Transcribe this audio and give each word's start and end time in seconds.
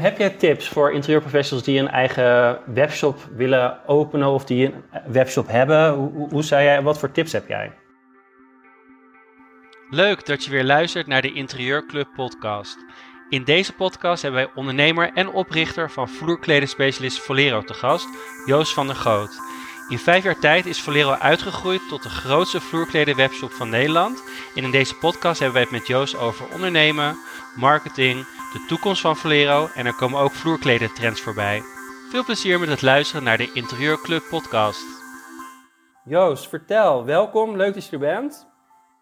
Heb 0.00 0.18
jij 0.18 0.30
tips 0.30 0.68
voor 0.68 0.92
interieurprofessionals 0.92 1.66
die 1.66 1.78
een 1.78 1.88
eigen 1.88 2.58
webshop 2.74 3.18
willen 3.36 3.88
openen 3.88 4.28
of 4.28 4.44
die 4.44 4.66
een 4.66 4.84
webshop 5.12 5.48
hebben? 5.48 5.92
Hoe, 5.92 6.28
hoe 6.28 6.42
zou 6.42 6.62
jij, 6.62 6.82
wat 6.82 6.98
voor 6.98 7.10
tips 7.10 7.32
heb 7.32 7.48
jij? 7.48 7.72
Leuk 9.90 10.26
dat 10.26 10.44
je 10.44 10.50
weer 10.50 10.64
luistert 10.64 11.06
naar 11.06 11.22
de 11.22 11.32
Interieurclub 11.32 12.08
podcast. 12.16 12.78
In 13.28 13.44
deze 13.44 13.72
podcast 13.72 14.22
hebben 14.22 14.44
wij 14.44 14.52
ondernemer 14.54 15.10
en 15.14 15.32
oprichter 15.32 15.90
van 15.90 16.08
vloerkledenspecialist 16.08 17.18
Volero 17.18 17.62
te 17.62 17.74
gast, 17.74 18.08
Joost 18.46 18.72
van 18.72 18.86
der 18.86 18.96
Goot. 18.96 19.30
In 19.88 19.98
vijf 19.98 20.24
jaar 20.24 20.38
tijd 20.38 20.66
is 20.66 20.80
Volero 20.80 21.12
uitgegroeid 21.12 21.88
tot 21.88 22.02
de 22.02 22.08
grootste 22.08 22.60
vloerkledenwebshop 22.60 23.52
van 23.52 23.68
Nederland. 23.68 24.22
En 24.54 24.62
in 24.64 24.70
deze 24.70 24.94
podcast 24.94 25.40
hebben 25.40 25.54
wij 25.58 25.62
het 25.70 25.78
met 25.78 25.86
Joost 25.86 26.16
over 26.16 26.46
ondernemen, 26.52 27.16
marketing, 27.56 28.26
de 28.52 28.64
toekomst 28.68 29.00
van 29.00 29.16
Volero 29.16 29.68
en 29.74 29.86
er 29.86 29.94
komen 29.94 30.20
ook 30.20 30.30
vloerkledentrends 30.30 31.20
voorbij. 31.20 31.62
Veel 32.10 32.24
plezier 32.24 32.60
met 32.60 32.68
het 32.68 32.82
luisteren 32.82 33.24
naar 33.24 33.36
de 33.36 33.50
Interieurclub 33.54 34.22
podcast. 34.30 34.84
Joost, 36.04 36.48
vertel. 36.48 37.04
Welkom, 37.04 37.56
leuk 37.56 37.74
dat 37.74 37.84
je 37.84 37.92
er 37.92 37.98
bent. 37.98 38.48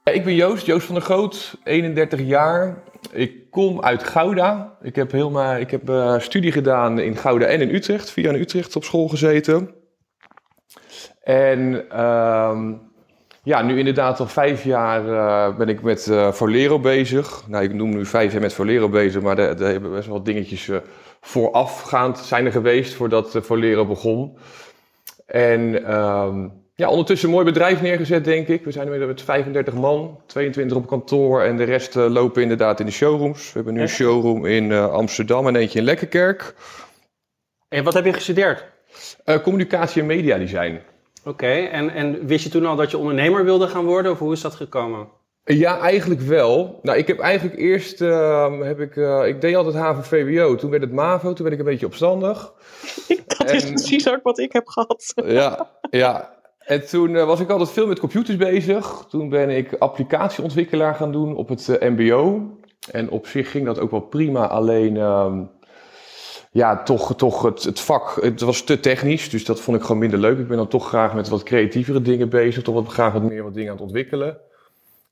Ik 0.04 0.24
ben 0.24 0.34
Joost, 0.34 0.66
Joost 0.66 0.86
van 0.86 0.94
der 0.94 1.04
Goot, 1.04 1.58
31 1.64 2.20
jaar. 2.20 2.82
Ik 3.12 3.50
kom 3.50 3.82
uit 3.82 4.04
Gouda. 4.04 4.76
Ik 4.82 4.96
heb, 4.96 5.12
helemaal, 5.12 5.56
ik 5.56 5.70
heb 5.70 5.90
uh, 5.90 6.18
studie 6.18 6.52
gedaan 6.52 6.98
in 6.98 7.16
Gouda 7.16 7.46
en 7.46 7.60
in 7.60 7.74
Utrecht. 7.74 8.10
Via 8.10 8.32
in 8.32 8.40
Utrecht 8.40 8.76
op 8.76 8.84
school 8.84 9.08
gezeten. 9.08 9.74
En 11.22 11.86
uh, 11.92 12.72
ja, 13.48 13.62
nu 13.62 13.78
inderdaad 13.78 14.20
al 14.20 14.26
vijf 14.26 14.64
jaar 14.64 15.04
uh, 15.04 15.56
ben 15.56 15.68
ik 15.68 15.82
met 15.82 16.06
uh, 16.06 16.32
Volero 16.32 16.78
bezig. 16.78 17.42
Nou, 17.46 17.64
ik 17.64 17.74
noem 17.74 17.90
nu 17.90 18.06
vijf 18.06 18.32
jaar 18.32 18.40
met 18.40 18.52
Volero 18.52 18.88
bezig, 18.88 19.22
maar 19.22 19.38
er, 19.38 19.66
hebben 19.66 19.92
best 19.92 20.08
wel 20.08 20.22
dingetjes 20.22 20.70
voorafgaand 21.20 22.18
zijn 22.18 22.46
er 22.46 22.52
geweest 22.52 22.94
voordat 22.94 23.38
Volero 23.40 23.86
begon. 23.86 24.38
En 25.26 25.94
um, 25.94 26.52
ja, 26.74 26.88
ondertussen 26.88 27.28
een 27.28 27.34
mooi 27.34 27.46
bedrijf 27.46 27.82
neergezet, 27.82 28.24
denk 28.24 28.48
ik. 28.48 28.64
We 28.64 28.70
zijn 28.70 28.84
inmiddels 28.84 29.12
met 29.12 29.22
35 29.22 29.74
man, 29.74 30.20
22 30.26 30.76
op 30.76 30.86
kantoor 30.86 31.42
en 31.42 31.56
de 31.56 31.64
rest 31.64 31.96
uh, 31.96 32.06
lopen 32.08 32.42
inderdaad 32.42 32.80
in 32.80 32.86
de 32.86 32.92
showrooms. 32.92 33.46
We 33.46 33.52
hebben 33.54 33.74
nu 33.74 33.80
een 33.80 33.88
showroom 33.88 34.46
in 34.46 34.70
uh, 34.70 34.92
Amsterdam 34.92 35.46
en 35.46 35.56
eentje 35.56 35.78
in 35.78 35.84
Lekkerkerk. 35.84 36.54
En 37.68 37.84
wat 37.84 37.94
heb 37.94 38.04
je 38.04 38.12
gestudeerd? 38.12 38.64
Uh, 39.24 39.36
communicatie 39.42 40.00
en 40.00 40.06
mediadesign. 40.06 40.72
Oké, 40.72 40.80
okay. 41.28 41.68
en, 41.68 41.90
en 41.90 42.26
wist 42.26 42.44
je 42.44 42.50
toen 42.50 42.66
al 42.66 42.76
dat 42.76 42.90
je 42.90 42.98
ondernemer 42.98 43.44
wilde 43.44 43.68
gaan 43.68 43.84
worden 43.84 44.12
of 44.12 44.18
hoe 44.18 44.32
is 44.32 44.40
dat 44.40 44.54
gekomen? 44.54 45.08
Ja, 45.44 45.78
eigenlijk 45.78 46.20
wel. 46.20 46.78
Nou, 46.82 46.98
ik 46.98 47.06
heb 47.06 47.18
eigenlijk 47.18 47.58
eerst, 47.58 48.00
uh, 48.00 48.60
heb 48.60 48.80
ik, 48.80 48.96
uh, 48.96 49.26
ik 49.26 49.40
deed 49.40 49.56
altijd 49.56 49.74
HAVO-VWO. 49.74 50.54
Toen 50.54 50.70
werd 50.70 50.82
het 50.82 50.92
MAVO, 50.92 51.32
toen 51.32 51.44
werd 51.44 51.52
ik 51.52 51.58
een 51.58 51.70
beetje 51.70 51.86
opstandig. 51.86 52.52
dat 53.38 53.50
is 53.50 53.66
precies 53.66 54.10
ook 54.10 54.22
wat 54.22 54.38
ik 54.38 54.52
heb 54.52 54.66
gehad. 54.66 55.12
Ja, 55.26 55.70
ja. 55.90 56.36
En 56.58 56.86
toen 56.86 57.10
uh, 57.10 57.24
was 57.24 57.40
ik 57.40 57.50
altijd 57.50 57.70
veel 57.70 57.86
met 57.86 57.98
computers 57.98 58.36
bezig. 58.36 59.06
Toen 59.08 59.28
ben 59.28 59.50
ik 59.50 59.74
applicatieontwikkelaar 59.78 60.94
gaan 60.94 61.12
doen 61.12 61.36
op 61.36 61.48
het 61.48 61.68
uh, 61.68 61.88
MBO. 61.88 62.42
En 62.90 63.10
op 63.10 63.26
zich 63.26 63.50
ging 63.50 63.66
dat 63.66 63.78
ook 63.78 63.90
wel 63.90 64.00
prima. 64.00 64.46
Alleen, 64.46 64.94
uh, 64.94 65.32
ja, 66.58 66.82
toch, 66.82 67.16
toch 67.16 67.42
het, 67.42 67.62
het, 67.62 67.80
vak, 67.80 68.22
het 68.22 68.40
was 68.40 68.62
te 68.62 68.80
technisch. 68.80 69.30
Dus 69.30 69.44
dat 69.44 69.60
vond 69.60 69.76
ik 69.76 69.82
gewoon 69.82 69.98
minder 69.98 70.18
leuk. 70.18 70.38
Ik 70.38 70.48
ben 70.48 70.56
dan 70.56 70.68
toch 70.68 70.88
graag 70.88 71.14
met 71.14 71.28
wat 71.28 71.42
creatievere 71.42 72.02
dingen 72.02 72.28
bezig. 72.28 72.62
Toch 72.62 72.74
wat, 72.74 72.88
graag 72.88 73.12
wat 73.12 73.22
meer 73.22 73.42
wat 73.42 73.54
dingen 73.54 73.70
aan 73.70 73.76
het 73.76 73.84
ontwikkelen. 73.84 74.38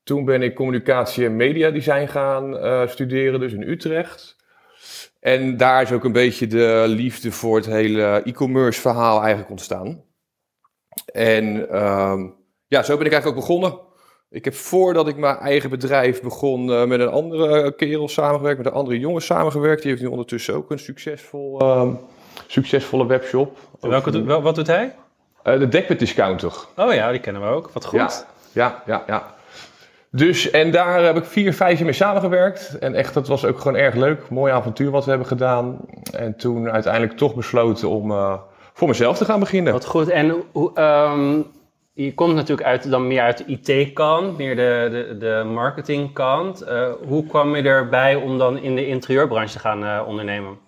Toen 0.03 0.25
ben 0.25 0.42
ik 0.42 0.55
communicatie 0.55 1.25
en 1.25 1.36
mediadesign 1.36 2.06
gaan 2.06 2.55
uh, 2.55 2.88
studeren, 2.88 3.41
dus 3.41 3.53
in 3.53 3.62
Utrecht. 3.62 4.36
En 5.20 5.56
daar 5.56 5.83
is 5.83 5.92
ook 5.92 6.05
een 6.05 6.12
beetje 6.12 6.47
de 6.47 6.84
liefde 6.86 7.33
voor 7.33 7.56
het 7.56 7.66
hele 7.66 8.22
e-commerce 8.25 8.81
verhaal 8.81 9.19
eigenlijk 9.20 9.50
ontstaan. 9.50 10.03
En 11.12 11.76
um, 11.84 12.34
ja, 12.66 12.82
zo 12.82 12.97
ben 12.97 13.06
ik 13.06 13.12
eigenlijk 13.12 13.26
ook 13.26 13.47
begonnen. 13.47 13.85
Ik 14.31 14.44
heb 14.44 14.54
voordat 14.54 15.09
ik 15.09 15.16
mijn 15.16 15.37
eigen 15.37 15.70
bedrijf 15.70 16.22
begon 16.22 16.69
uh, 16.69 16.84
met 16.84 17.00
een 17.00 17.09
andere 17.09 17.75
kerel 17.75 18.09
samengewerkt, 18.09 18.59
met 18.59 18.66
een 18.66 18.72
andere 18.72 18.98
jongen 18.98 19.22
samengewerkt. 19.22 19.82
Die 19.82 19.91
heeft 19.91 20.03
nu 20.03 20.09
ondertussen 20.09 20.54
ook 20.54 20.70
een 20.70 20.78
succesvol, 20.78 21.78
um, 21.81 21.98
succesvolle 22.47 23.06
webshop. 23.06 23.59
Welke, 23.81 24.25
wel, 24.25 24.42
wat 24.42 24.54
doet 24.54 24.66
hij? 24.66 24.94
Uh, 25.44 25.59
de 25.59 25.69
Dekbed 25.69 25.98
Discounter. 25.98 26.53
Oh 26.76 26.92
ja, 26.92 27.10
die 27.10 27.20
kennen 27.20 27.42
we 27.42 27.48
ook. 27.48 27.70
Wat 27.72 27.84
goed. 27.84 27.98
Ja, 27.98 28.10
ja, 28.53 28.82
ja. 28.87 29.04
ja. 29.06 29.34
Dus, 30.10 30.50
en 30.50 30.70
daar 30.70 31.04
heb 31.04 31.16
ik 31.16 31.25
vier, 31.25 31.54
vijf 31.54 31.76
jaar 31.76 31.84
mee 31.84 31.94
samengewerkt. 31.94 32.78
En 32.78 32.94
echt, 32.94 33.14
dat 33.14 33.28
was 33.28 33.44
ook 33.44 33.58
gewoon 33.58 33.76
erg 33.76 33.94
leuk. 33.94 34.28
Mooi 34.28 34.53
avontuur 34.53 34.91
wat 34.91 35.04
we 35.04 35.10
hebben 35.10 35.28
gedaan. 35.28 35.78
En 36.12 36.37
toen 36.37 36.70
uiteindelijk 36.70 37.16
toch 37.16 37.34
besloten 37.34 37.88
om... 37.88 38.10
Uh, 38.10 38.34
voor 38.72 38.88
mezelf 38.88 39.16
te 39.16 39.25
gaan 39.25 39.41
beginnen. 39.41 39.72
Wat 39.72 39.84
goed. 39.84 40.08
En 40.08 40.43
um, 40.75 41.47
je 41.96 42.14
komt 42.14 42.34
natuurlijk 42.34 42.66
uit, 42.66 42.90
dan 42.90 43.06
meer 43.06 43.20
uit 43.20 43.38
de 43.38 43.44
IT-kant, 43.46 44.36
meer 44.36 44.56
de, 44.56 44.88
de, 44.90 45.16
de 45.18 45.50
marketingkant. 45.52 46.62
Uh, 46.62 46.88
hoe 47.06 47.26
kwam 47.26 47.56
je 47.56 47.62
erbij 47.62 48.14
om 48.14 48.38
dan 48.38 48.58
in 48.58 48.74
de 48.74 48.86
interieurbranche 48.86 49.52
te 49.52 49.58
gaan 49.58 49.82
uh, 49.82 50.02
ondernemen? 50.06 50.58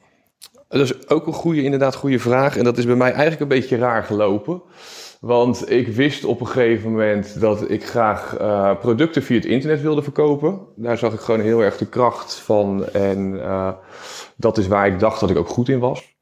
Dat 0.68 0.80
is 0.80 1.08
ook 1.08 1.26
een 1.26 1.32
goede, 1.32 1.62
inderdaad 1.62 1.94
goede 1.94 2.18
vraag. 2.18 2.56
En 2.56 2.64
dat 2.64 2.78
is 2.78 2.86
bij 2.86 2.94
mij 2.94 3.10
eigenlijk 3.10 3.40
een 3.40 3.48
beetje 3.48 3.76
raar 3.76 4.04
gelopen. 4.04 4.62
Want 5.20 5.70
ik 5.70 5.88
wist 5.88 6.24
op 6.24 6.40
een 6.40 6.46
gegeven 6.46 6.90
moment 6.90 7.40
dat 7.40 7.70
ik 7.70 7.84
graag 7.84 8.40
uh, 8.40 8.78
producten 8.78 9.22
via 9.22 9.36
het 9.36 9.44
internet 9.44 9.80
wilde 9.80 10.02
verkopen. 10.02 10.60
Daar 10.76 10.98
zag 10.98 11.12
ik 11.12 11.20
gewoon 11.20 11.40
heel 11.40 11.60
erg 11.60 11.76
de 11.76 11.88
kracht 11.88 12.34
van. 12.34 12.88
En 12.88 13.40
dat 14.36 14.58
is 14.58 14.66
waar 14.66 14.86
ik 14.86 14.98
dacht 14.98 15.20
dat 15.20 15.30
ik 15.30 15.36
ook 15.36 15.48
goed 15.48 15.68
in 15.68 15.78
was. 15.78 16.17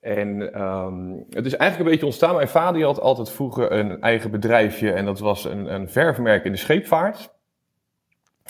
En 0.00 0.60
um, 0.62 1.24
het 1.30 1.46
is 1.46 1.56
eigenlijk 1.56 1.78
een 1.78 1.90
beetje 1.90 2.06
ontstaan. 2.06 2.34
Mijn 2.34 2.48
vader 2.48 2.84
had 2.84 3.00
altijd 3.00 3.30
vroeger 3.30 3.72
een 3.72 4.00
eigen 4.00 4.30
bedrijfje 4.30 4.92
en 4.92 5.04
dat 5.04 5.18
was 5.18 5.44
een, 5.44 5.74
een 5.74 5.88
verfmerk 5.88 6.44
in 6.44 6.52
de 6.52 6.58
scheepvaart. 6.58 7.38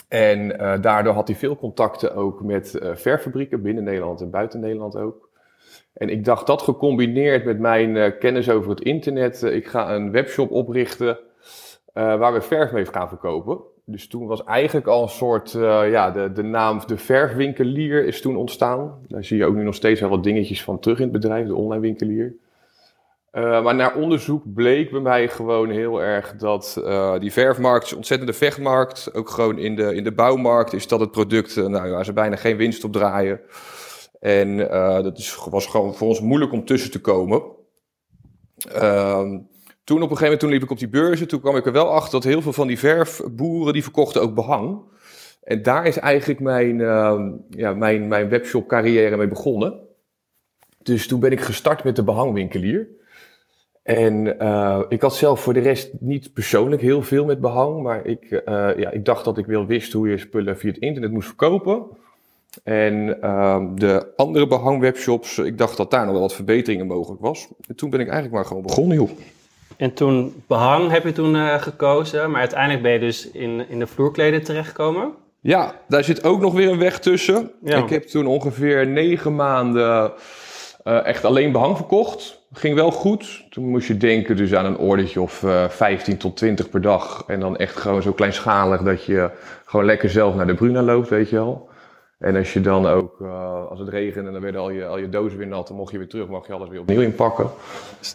En 0.09 0.61
uh, 0.61 0.81
daardoor 0.81 1.12
had 1.12 1.28
hij 1.28 1.37
veel 1.37 1.56
contacten 1.56 2.15
ook 2.15 2.43
met 2.43 2.78
uh, 2.83 2.94
verffabrieken 2.94 3.62
binnen 3.62 3.84
Nederland 3.84 4.21
en 4.21 4.31
buiten 4.31 4.61
Nederland 4.61 4.97
ook. 4.97 5.28
En 5.93 6.09
ik 6.09 6.25
dacht 6.25 6.47
dat 6.47 6.62
gecombineerd 6.62 7.44
met 7.44 7.59
mijn 7.59 7.94
uh, 7.94 8.19
kennis 8.19 8.50
over 8.50 8.71
het 8.71 8.81
internet, 8.81 9.43
ik 9.43 9.67
ga 9.67 9.94
een 9.94 10.11
webshop 10.11 10.50
oprichten 10.50 11.19
waar 11.92 12.32
we 12.32 12.40
verf 12.40 12.72
mee 12.72 12.86
gaan 12.86 13.08
verkopen. 13.08 13.58
Dus 13.84 14.08
toen 14.08 14.26
was 14.26 14.44
eigenlijk 14.44 14.86
al 14.86 15.02
een 15.02 15.08
soort, 15.08 15.54
uh, 15.54 15.90
ja, 15.90 16.10
de, 16.10 16.32
de 16.32 16.42
naam 16.42 16.80
de 16.86 16.96
verfwinkelier 16.96 18.04
is 18.04 18.20
toen 18.20 18.36
ontstaan. 18.36 18.98
Daar 19.08 19.24
zie 19.24 19.36
je 19.36 19.44
ook 19.44 19.54
nu 19.54 19.62
nog 19.62 19.74
steeds 19.74 20.00
wel 20.00 20.10
wat 20.10 20.24
dingetjes 20.24 20.62
van 20.62 20.78
terug 20.78 20.96
in 20.96 21.02
het 21.02 21.12
bedrijf, 21.12 21.46
de 21.46 21.54
online 21.54 21.80
winkelier. 21.80 22.34
Uh, 23.32 23.62
maar 23.62 23.74
naar 23.74 23.96
onderzoek 23.96 24.42
bleek 24.54 24.90
bij 24.90 25.00
mij 25.00 25.28
gewoon 25.28 25.70
heel 25.70 26.02
erg 26.02 26.36
dat 26.36 26.82
die 27.18 27.32
verfmarkt, 27.32 27.94
ontzettende 27.94 28.32
vechtmarkt, 28.32 29.14
ook 29.14 29.30
gewoon 29.30 29.58
in 29.58 29.76
de, 29.76 29.94
in 29.94 30.04
de 30.04 30.12
bouwmarkt, 30.12 30.72
is 30.72 30.88
dat 30.88 31.00
het 31.00 31.10
product 31.10 31.56
nou, 31.56 31.90
waar 31.90 32.04
ze 32.04 32.12
bijna 32.12 32.36
geen 32.36 32.56
winst 32.56 32.84
op 32.84 32.92
draaien. 32.92 33.40
En 34.20 34.56
dat 35.02 35.18
is, 35.18 35.36
was 35.50 35.66
gewoon 35.66 35.94
voor 35.94 36.08
ons 36.08 36.20
moeilijk 36.20 36.52
om 36.52 36.64
tussen 36.64 36.90
te 36.90 37.00
komen. 37.00 37.42
Ehm, 38.68 39.38
toen 39.90 40.02
op 40.02 40.10
een 40.10 40.16
gegeven 40.16 40.24
moment 40.24 40.40
toen 40.40 40.50
liep 40.50 40.62
ik 40.62 40.70
op 40.70 40.78
die 40.78 41.00
beurzen. 41.00 41.28
Toen 41.28 41.40
kwam 41.40 41.56
ik 41.56 41.66
er 41.66 41.72
wel 41.72 41.90
achter 41.90 42.12
dat 42.12 42.24
heel 42.24 42.42
veel 42.42 42.52
van 42.52 42.66
die 42.66 42.78
verfboeren 42.78 43.72
die 43.72 43.82
verkochten 43.82 44.22
ook 44.22 44.34
behang. 44.34 44.80
En 45.42 45.62
daar 45.62 45.86
is 45.86 45.98
eigenlijk 45.98 46.40
mijn, 46.40 46.78
uh, 46.78 47.26
ja, 47.48 47.74
mijn, 47.74 48.08
mijn 48.08 48.28
webshop 48.28 48.68
carrière 48.68 49.16
mee 49.16 49.28
begonnen. 49.28 49.78
Dus 50.82 51.06
toen 51.06 51.20
ben 51.20 51.32
ik 51.32 51.40
gestart 51.40 51.84
met 51.84 51.96
de 51.96 52.04
behangwinkelier. 52.04 52.88
En 53.82 54.36
uh, 54.42 54.80
ik 54.88 55.00
had 55.00 55.14
zelf 55.14 55.40
voor 55.40 55.54
de 55.54 55.60
rest 55.60 55.90
niet 56.00 56.32
persoonlijk 56.32 56.82
heel 56.82 57.02
veel 57.02 57.24
met 57.24 57.40
behang. 57.40 57.82
Maar 57.82 58.06
ik, 58.06 58.30
uh, 58.30 58.40
ja, 58.76 58.90
ik 58.90 59.04
dacht 59.04 59.24
dat 59.24 59.38
ik 59.38 59.46
wel 59.46 59.66
wist 59.66 59.92
hoe 59.92 60.08
je 60.08 60.18
spullen 60.18 60.58
via 60.58 60.70
het 60.70 60.80
internet 60.80 61.10
moest 61.10 61.26
verkopen. 61.26 61.82
En 62.62 63.18
uh, 63.22 63.60
de 63.75 64.12
andere 64.16 64.46
behangwebshops, 64.46 65.38
ik 65.38 65.58
dacht 65.58 65.76
dat 65.76 65.90
daar 65.90 66.04
nog 66.04 66.12
wel 66.12 66.22
wat 66.22 66.34
verbeteringen 66.34 66.86
mogelijk 66.86 67.20
was. 67.20 67.48
En 67.69 67.76
toen 67.76 67.90
ben 67.90 68.00
ik 68.00 68.06
eigenlijk 68.06 68.36
maar 68.36 68.46
gewoon 68.46 68.62
begonnen, 68.62 68.96
joh. 68.96 69.10
En 69.76 69.93
toen 69.93 70.43
behang 70.46 70.90
heb 70.90 71.05
je 71.05 71.12
toen 71.12 71.34
uh, 71.34 71.55
gekozen, 71.55 72.31
maar 72.31 72.40
uiteindelijk 72.40 72.82
ben 72.82 72.93
je 72.93 72.99
dus 72.99 73.31
in, 73.31 73.69
in 73.69 73.78
de 73.78 73.87
vloerkleden 73.87 74.43
terechtgekomen. 74.43 75.12
Ja, 75.40 75.75
daar 75.88 76.05
zit 76.05 76.25
ook 76.25 76.40
nog 76.40 76.55
weer 76.55 76.70
een 76.70 76.78
weg 76.78 76.99
tussen. 76.99 77.50
Ja. 77.62 77.76
Ik 77.76 77.88
heb 77.88 78.02
toen 78.02 78.26
ongeveer 78.26 78.87
negen 78.87 79.34
maanden 79.34 80.12
uh, 80.84 81.06
echt 81.06 81.25
alleen 81.25 81.52
behang 81.52 81.76
verkocht. 81.76 82.40
Ging 82.52 82.75
wel 82.75 82.90
goed. 82.90 83.44
Toen 83.50 83.69
moest 83.69 83.88
je 83.88 83.96
denken 83.96 84.37
dus 84.37 84.55
aan 84.55 84.64
een 84.64 84.78
ordertje 84.78 85.20
of 85.20 85.43
uh, 85.43 85.69
15 85.69 86.17
tot 86.17 86.37
20 86.37 86.70
per 86.70 86.81
dag. 86.81 87.25
En 87.26 87.40
dan 87.40 87.56
echt 87.56 87.76
gewoon 87.76 88.02
zo 88.02 88.12
kleinschalig 88.12 88.82
dat 88.82 89.05
je 89.05 89.31
gewoon 89.64 89.87
lekker 89.87 90.11
zelf 90.11 90.34
naar 90.34 90.46
de 90.46 90.55
Bruna 90.55 90.82
loopt, 90.82 91.08
weet 91.08 91.31
je 91.31 91.37
wel. 91.37 91.69
En 92.20 92.37
als 92.37 92.52
je 92.52 92.61
dan 92.61 92.87
ook, 92.87 93.20
uh, 93.20 93.67
als 93.69 93.78
het 93.78 93.88
regende, 93.88 94.31
dan 94.31 94.40
werden 94.40 94.61
al 94.61 94.70
je, 94.70 94.87
al 94.87 94.99
je 94.99 95.08
dozen 95.08 95.38
weer 95.38 95.46
nat. 95.46 95.69
Dan 95.69 95.76
mocht 95.76 95.93
je 95.93 95.99
weer 95.99 96.08
terug, 96.08 96.28
mag 96.28 96.46
je 96.46 96.52
alles 96.52 96.69
weer 96.69 96.81
opnieuw 96.81 97.00
inpakken. 97.00 97.50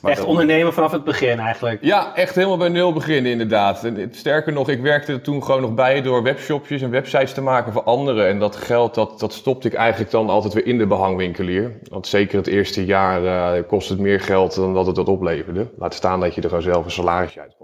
Echt 0.04 0.24
ondernemen 0.24 0.74
vanaf 0.74 0.92
het 0.92 1.04
begin 1.04 1.40
eigenlijk? 1.40 1.84
Ja, 1.84 2.16
echt 2.16 2.36
helemaal 2.36 2.58
bij 2.58 2.70
nul 2.70 2.94
beginnen 2.94 3.32
inderdaad. 3.32 3.84
En 3.84 4.10
sterker 4.12 4.54
nog, 4.54 4.70
ik 4.70 4.82
werkte 4.82 5.12
er 5.12 5.22
toen 5.22 5.44
gewoon 5.44 5.62
nog 5.62 5.74
bij 5.74 6.02
door 6.02 6.24
webshopjes 6.24 6.82
en 6.82 6.90
websites 6.90 7.34
te 7.34 7.42
maken 7.42 7.74
voor 7.74 7.84
anderen. 7.84 8.28
En 8.28 8.40
dat 8.40 8.56
geld, 8.56 8.94
dat, 8.94 9.20
dat 9.20 9.34
stopte 9.34 9.68
ik 9.68 9.74
eigenlijk 9.74 10.12
dan 10.12 10.30
altijd 10.30 10.54
weer 10.54 10.66
in 10.66 10.78
de 10.78 10.88
behangwinkelier. 10.88 11.80
Want 11.90 12.08
zeker 12.08 12.38
het 12.38 12.48
eerste 12.48 12.86
jaar 12.86 13.24
uh, 13.24 13.68
kost 13.68 13.90
het 13.90 14.00
meer 14.00 14.20
geld 14.20 14.56
dan 14.56 14.74
dat 14.74 14.86
het 14.86 14.96
dat 14.96 15.08
opleverde. 15.08 15.68
Laat 15.78 15.94
staan 15.94 16.20
dat 16.20 16.36
je 16.36 16.42
er 16.42 16.48
gewoon 16.48 16.64
zelf 16.64 16.86
een 16.86 16.92
salarisje 16.92 17.40
uit. 17.40 17.56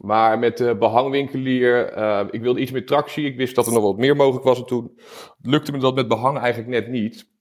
Maar 0.00 0.38
met 0.38 0.56
de 0.56 0.76
behangwinkelier, 0.76 1.96
uh, 1.96 2.20
ik 2.30 2.40
wilde 2.40 2.60
iets 2.60 2.70
meer 2.70 2.86
tractie. 2.86 3.26
Ik 3.26 3.36
wist 3.36 3.54
dat 3.54 3.66
er 3.66 3.72
nog 3.72 3.82
wat 3.82 3.96
meer 3.96 4.16
mogelijk 4.16 4.44
was. 4.44 4.58
En 4.58 4.66
toen 4.66 4.98
lukte 5.40 5.72
me 5.72 5.78
dat 5.78 5.94
met 5.94 6.08
behang 6.08 6.38
eigenlijk 6.38 6.68
net 6.68 6.88
niet. 6.88 7.32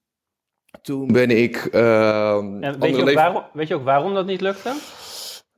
Toen 0.82 1.08
ben 1.08 1.30
ik. 1.30 1.68
Uh, 1.72 2.36
en 2.36 2.80
weet, 2.80 2.96
je 2.96 3.02
ook 3.02 3.14
waarom, 3.14 3.44
weet 3.54 3.68
je 3.68 3.76
ook 3.76 3.84
waarom 3.84 4.14
dat 4.14 4.26
niet 4.26 4.42
lukte? 4.42 4.74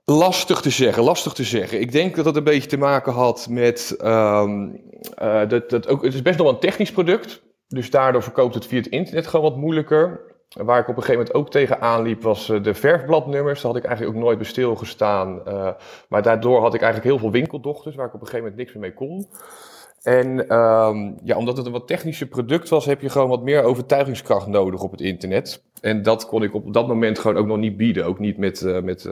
Lastig 0.03 0.61
te 0.61 0.69
zeggen, 0.69 1.03
lastig 1.03 1.33
te 1.33 1.43
zeggen. 1.43 1.81
Ik 1.81 1.91
denk 1.91 2.15
dat 2.15 2.25
dat 2.25 2.35
een 2.35 2.43
beetje 2.43 2.69
te 2.69 2.77
maken 2.77 3.13
had 3.13 3.47
met. 3.49 3.97
Um, 4.03 4.81
uh, 5.21 5.47
dat, 5.47 5.69
dat 5.69 5.87
ook, 5.87 6.03
het 6.03 6.13
is 6.13 6.21
best 6.21 6.37
nog 6.37 6.47
een 6.47 6.59
technisch 6.59 6.91
product. 6.91 7.43
Dus 7.67 7.89
daardoor 7.89 8.23
verkoopt 8.23 8.53
het 8.53 8.65
via 8.65 8.77
het 8.77 8.87
internet 8.87 9.27
gewoon 9.27 9.51
wat 9.51 9.59
moeilijker. 9.59 10.34
Waar 10.49 10.79
ik 10.79 10.87
op 10.87 10.97
een 10.97 11.03
gegeven 11.03 11.25
moment 11.25 11.33
ook 11.33 11.49
tegen 11.49 12.01
liep, 12.01 12.21
was 12.21 12.49
eh, 12.49 12.63
de 12.63 12.73
verfbladnummers. 12.73 13.61
Daar 13.61 13.71
had 13.71 13.81
ik 13.81 13.87
eigenlijk 13.87 14.17
ook 14.17 14.23
nooit 14.23 14.37
bij 14.37 14.47
stilgestaan. 14.47 15.41
Uh, 15.47 15.69
maar 16.09 16.21
daardoor 16.21 16.61
had 16.61 16.73
ik 16.73 16.81
eigenlijk 16.81 17.11
heel 17.11 17.19
veel 17.19 17.31
winkeldochters 17.31 17.95
waar 17.95 18.05
ik 18.05 18.13
op 18.13 18.21
een 18.21 18.27
gegeven 18.27 18.49
moment 18.49 18.61
niks 18.61 18.73
meer 18.73 18.81
mee 18.81 18.93
kon. 18.93 19.27
En 20.01 20.55
um, 20.55 21.17
ja, 21.23 21.37
omdat 21.37 21.57
het 21.57 21.65
een 21.65 21.71
wat 21.71 21.87
technische 21.87 22.27
product 22.27 22.69
was, 22.69 22.85
heb 22.85 23.01
je 23.01 23.09
gewoon 23.09 23.29
wat 23.29 23.43
meer 23.43 23.63
overtuigingskracht 23.63 24.47
nodig 24.47 24.81
op 24.81 24.91
het 24.91 25.01
internet. 25.01 25.63
En 25.81 26.03
dat 26.03 26.27
kon 26.27 26.43
ik 26.43 26.53
op 26.53 26.73
dat 26.73 26.87
moment 26.87 27.19
gewoon 27.19 27.37
ook 27.37 27.45
nog 27.45 27.57
niet 27.57 27.77
bieden. 27.77 28.05
Ook 28.05 28.19
niet 28.19 28.37
met, 28.37 28.61
uh, 28.61 28.81
met 28.81 29.09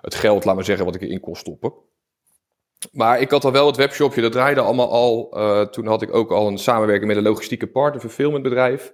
het 0.00 0.14
geld, 0.14 0.44
laat 0.44 0.54
maar 0.54 0.64
zeggen, 0.64 0.84
wat 0.84 0.94
ik 0.94 1.02
erin 1.02 1.20
kon 1.20 1.36
stoppen. 1.36 1.72
Maar 2.92 3.20
ik 3.20 3.30
had 3.30 3.44
al 3.44 3.52
wel 3.52 3.66
het 3.66 3.76
webshopje, 3.76 4.20
dat 4.20 4.32
draaide 4.32 4.60
allemaal 4.60 4.90
al. 4.90 5.28
Toen 5.70 5.86
had 5.86 6.02
ik 6.02 6.14
ook 6.14 6.30
al 6.30 6.46
een 6.46 6.58
samenwerking 6.58 7.08
met 7.08 7.16
een 7.16 7.22
logistieke 7.22 7.66
partner, 7.66 7.94
een 7.94 8.08
verfilmmentbedrijf. 8.08 8.92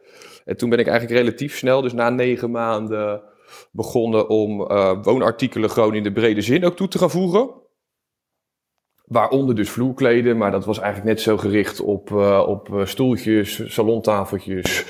En 0.50 0.56
toen 0.56 0.70
ben 0.70 0.78
ik 0.78 0.86
eigenlijk 0.86 1.20
relatief 1.20 1.56
snel, 1.56 1.80
dus 1.80 1.92
na 1.92 2.10
negen 2.10 2.50
maanden, 2.50 3.22
begonnen 3.72 4.28
om 4.28 4.60
uh, 4.60 4.92
woonartikelen 5.02 5.70
gewoon 5.70 5.94
in 5.94 6.02
de 6.02 6.12
brede 6.12 6.40
zin 6.40 6.64
ook 6.64 6.76
toe 6.76 6.88
te 6.88 6.98
gaan 6.98 7.10
voegen. 7.10 7.50
Waaronder 9.04 9.54
dus 9.54 9.70
vloerkleden, 9.70 10.36
maar 10.36 10.50
dat 10.50 10.64
was 10.64 10.78
eigenlijk 10.78 11.08
net 11.08 11.20
zo 11.20 11.36
gericht 11.36 11.80
op, 11.80 12.10
uh, 12.10 12.44
op 12.46 12.82
stoeltjes, 12.84 13.74
salontafeltjes, 13.74 14.84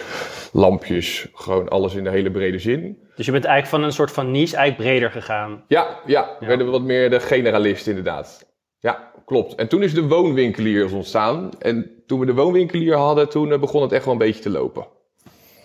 lampjes. 0.53 1.29
Gewoon 1.35 1.69
alles 1.69 1.95
in 1.95 2.05
de 2.05 2.11
hele 2.11 2.31
brede 2.31 2.59
zin. 2.59 2.99
Dus 3.17 3.27
je 3.27 3.33
bent 3.33 3.45
eigenlijk 3.45 3.75
van 3.75 3.85
een 3.85 3.95
soort 3.95 4.13
van 4.13 4.31
niche 4.31 4.56
eigenlijk 4.56 4.89
breder 4.89 5.11
gegaan? 5.11 5.65
Ja, 5.69 6.01
ja. 6.06 6.37
ja. 6.41 6.47
werden 6.47 6.67
we 6.67 6.73
wat 6.73 6.83
meer 6.83 7.11
de 7.11 7.21
generalist 7.21 7.87
inderdaad. 7.87 8.55
Ja, 8.79 9.13
klopt. 9.25 9.55
En 9.55 9.69
toen 9.69 9.83
is 9.83 9.95
de 9.95 10.09
woonwinkelier 10.09 10.95
ontstaan. 10.95 11.51
En 11.59 12.03
toen 12.06 12.21
we 12.21 12.27
de 12.27 12.35
woonwinkelier 12.35 12.97
hadden, 12.97 13.29
toen 13.29 13.61
begon 13.61 13.83
het 13.83 13.93
echt 13.93 14.05
wel 14.05 14.13
een 14.13 14.19
beetje 14.19 14.43
te 14.43 14.51
lopen. 14.51 14.99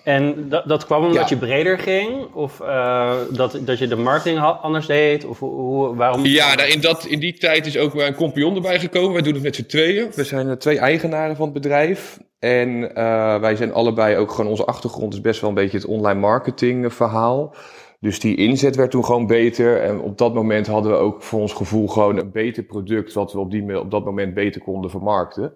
En 0.05 0.49
dat, 0.49 0.67
dat 0.67 0.85
kwam 0.85 1.05
omdat 1.05 1.29
ja. 1.29 1.35
je 1.35 1.45
breder 1.45 1.79
ging? 1.79 2.33
Of 2.33 2.59
uh, 2.61 3.13
dat, 3.31 3.59
dat 3.61 3.79
je 3.79 3.87
de 3.87 3.95
marketing 3.95 4.39
anders 4.39 4.85
deed? 4.85 5.25
Of 5.25 5.39
hoe, 5.39 5.95
waarom? 5.95 6.25
Ja, 6.25 6.55
nou 6.55 6.69
in, 6.69 6.81
dat, 6.81 7.05
in 7.05 7.19
die 7.19 7.37
tijd 7.37 7.65
is 7.65 7.77
ook 7.77 7.93
weer 7.93 8.07
een 8.07 8.15
compagnon 8.15 8.55
erbij 8.55 8.79
gekomen. 8.79 9.13
Wij 9.13 9.21
doen 9.21 9.33
het 9.33 9.43
met 9.43 9.55
z'n 9.55 9.65
tweeën. 9.65 10.07
We 10.15 10.23
zijn 10.23 10.57
twee 10.57 10.79
eigenaren 10.79 11.35
van 11.35 11.45
het 11.45 11.53
bedrijf. 11.53 12.19
En 12.39 12.69
uh, 12.69 13.39
wij 13.39 13.55
zijn 13.55 13.73
allebei 13.73 14.17
ook 14.17 14.31
gewoon... 14.31 14.51
Onze 14.51 14.65
achtergrond 14.65 15.13
is 15.13 15.21
best 15.21 15.41
wel 15.41 15.49
een 15.49 15.55
beetje 15.55 15.77
het 15.77 15.87
online 15.87 16.19
marketing 16.19 16.93
verhaal. 16.93 17.55
Dus 17.99 18.19
die 18.19 18.35
inzet 18.35 18.75
werd 18.75 18.91
toen 18.91 19.05
gewoon 19.05 19.27
beter. 19.27 19.81
En 19.81 19.99
op 19.99 20.17
dat 20.17 20.33
moment 20.33 20.67
hadden 20.67 20.91
we 20.91 20.97
ook 20.97 21.23
voor 21.23 21.39
ons 21.39 21.53
gevoel 21.53 21.87
gewoon 21.87 22.17
een 22.17 22.31
beter 22.31 22.63
product... 22.63 23.13
wat 23.13 23.33
we 23.33 23.39
op, 23.39 23.51
die, 23.51 23.79
op 23.79 23.91
dat 23.91 24.05
moment 24.05 24.33
beter 24.33 24.61
konden 24.61 24.89
vermarkten. 24.89 25.53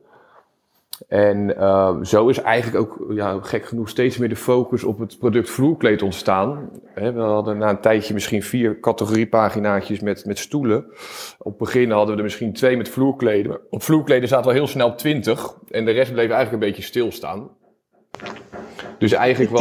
En 1.08 1.50
uh, 1.50 1.96
zo 2.04 2.28
is 2.28 2.38
eigenlijk 2.38 2.78
ook, 2.78 3.06
ja, 3.10 3.40
gek 3.42 3.66
genoeg, 3.66 3.90
steeds 3.90 4.18
meer 4.18 4.30
de 4.30 4.36
focus 4.36 4.84
op 4.84 5.00
het 5.00 5.18
product 5.20 5.50
vloerkleed 5.50 6.02
ontstaan. 6.02 6.70
He, 6.94 7.14
we 7.14 7.22
hadden 7.22 7.58
na 7.58 7.70
een 7.70 7.82
tijdje 7.82 8.14
misschien 8.14 8.44
vier 8.44 8.80
categoriepaginaatjes 8.80 10.00
met, 10.00 10.26
met 10.26 10.38
stoelen. 10.38 10.86
Op 11.38 11.52
het 11.52 11.58
begin 11.58 11.92
hadden 11.92 12.12
we 12.12 12.18
er 12.18 12.24
misschien 12.24 12.54
twee 12.54 12.78
met 12.78 12.90
vloerkleden. 12.90 13.60
Op 13.70 13.84
vloerkleden 13.84 14.30
zaten 14.30 14.46
al 14.46 14.52
heel 14.52 14.68
snel 14.68 14.96
twintig. 14.96 15.54
En 15.70 15.86
de 15.86 15.92
rest 15.92 16.12
bleef 16.12 16.30
eigenlijk 16.30 16.64
een 16.64 16.70
beetje 16.70 16.84
stilstaan. 16.84 17.50
Dus 18.98 19.12
eigenlijk 19.12 19.52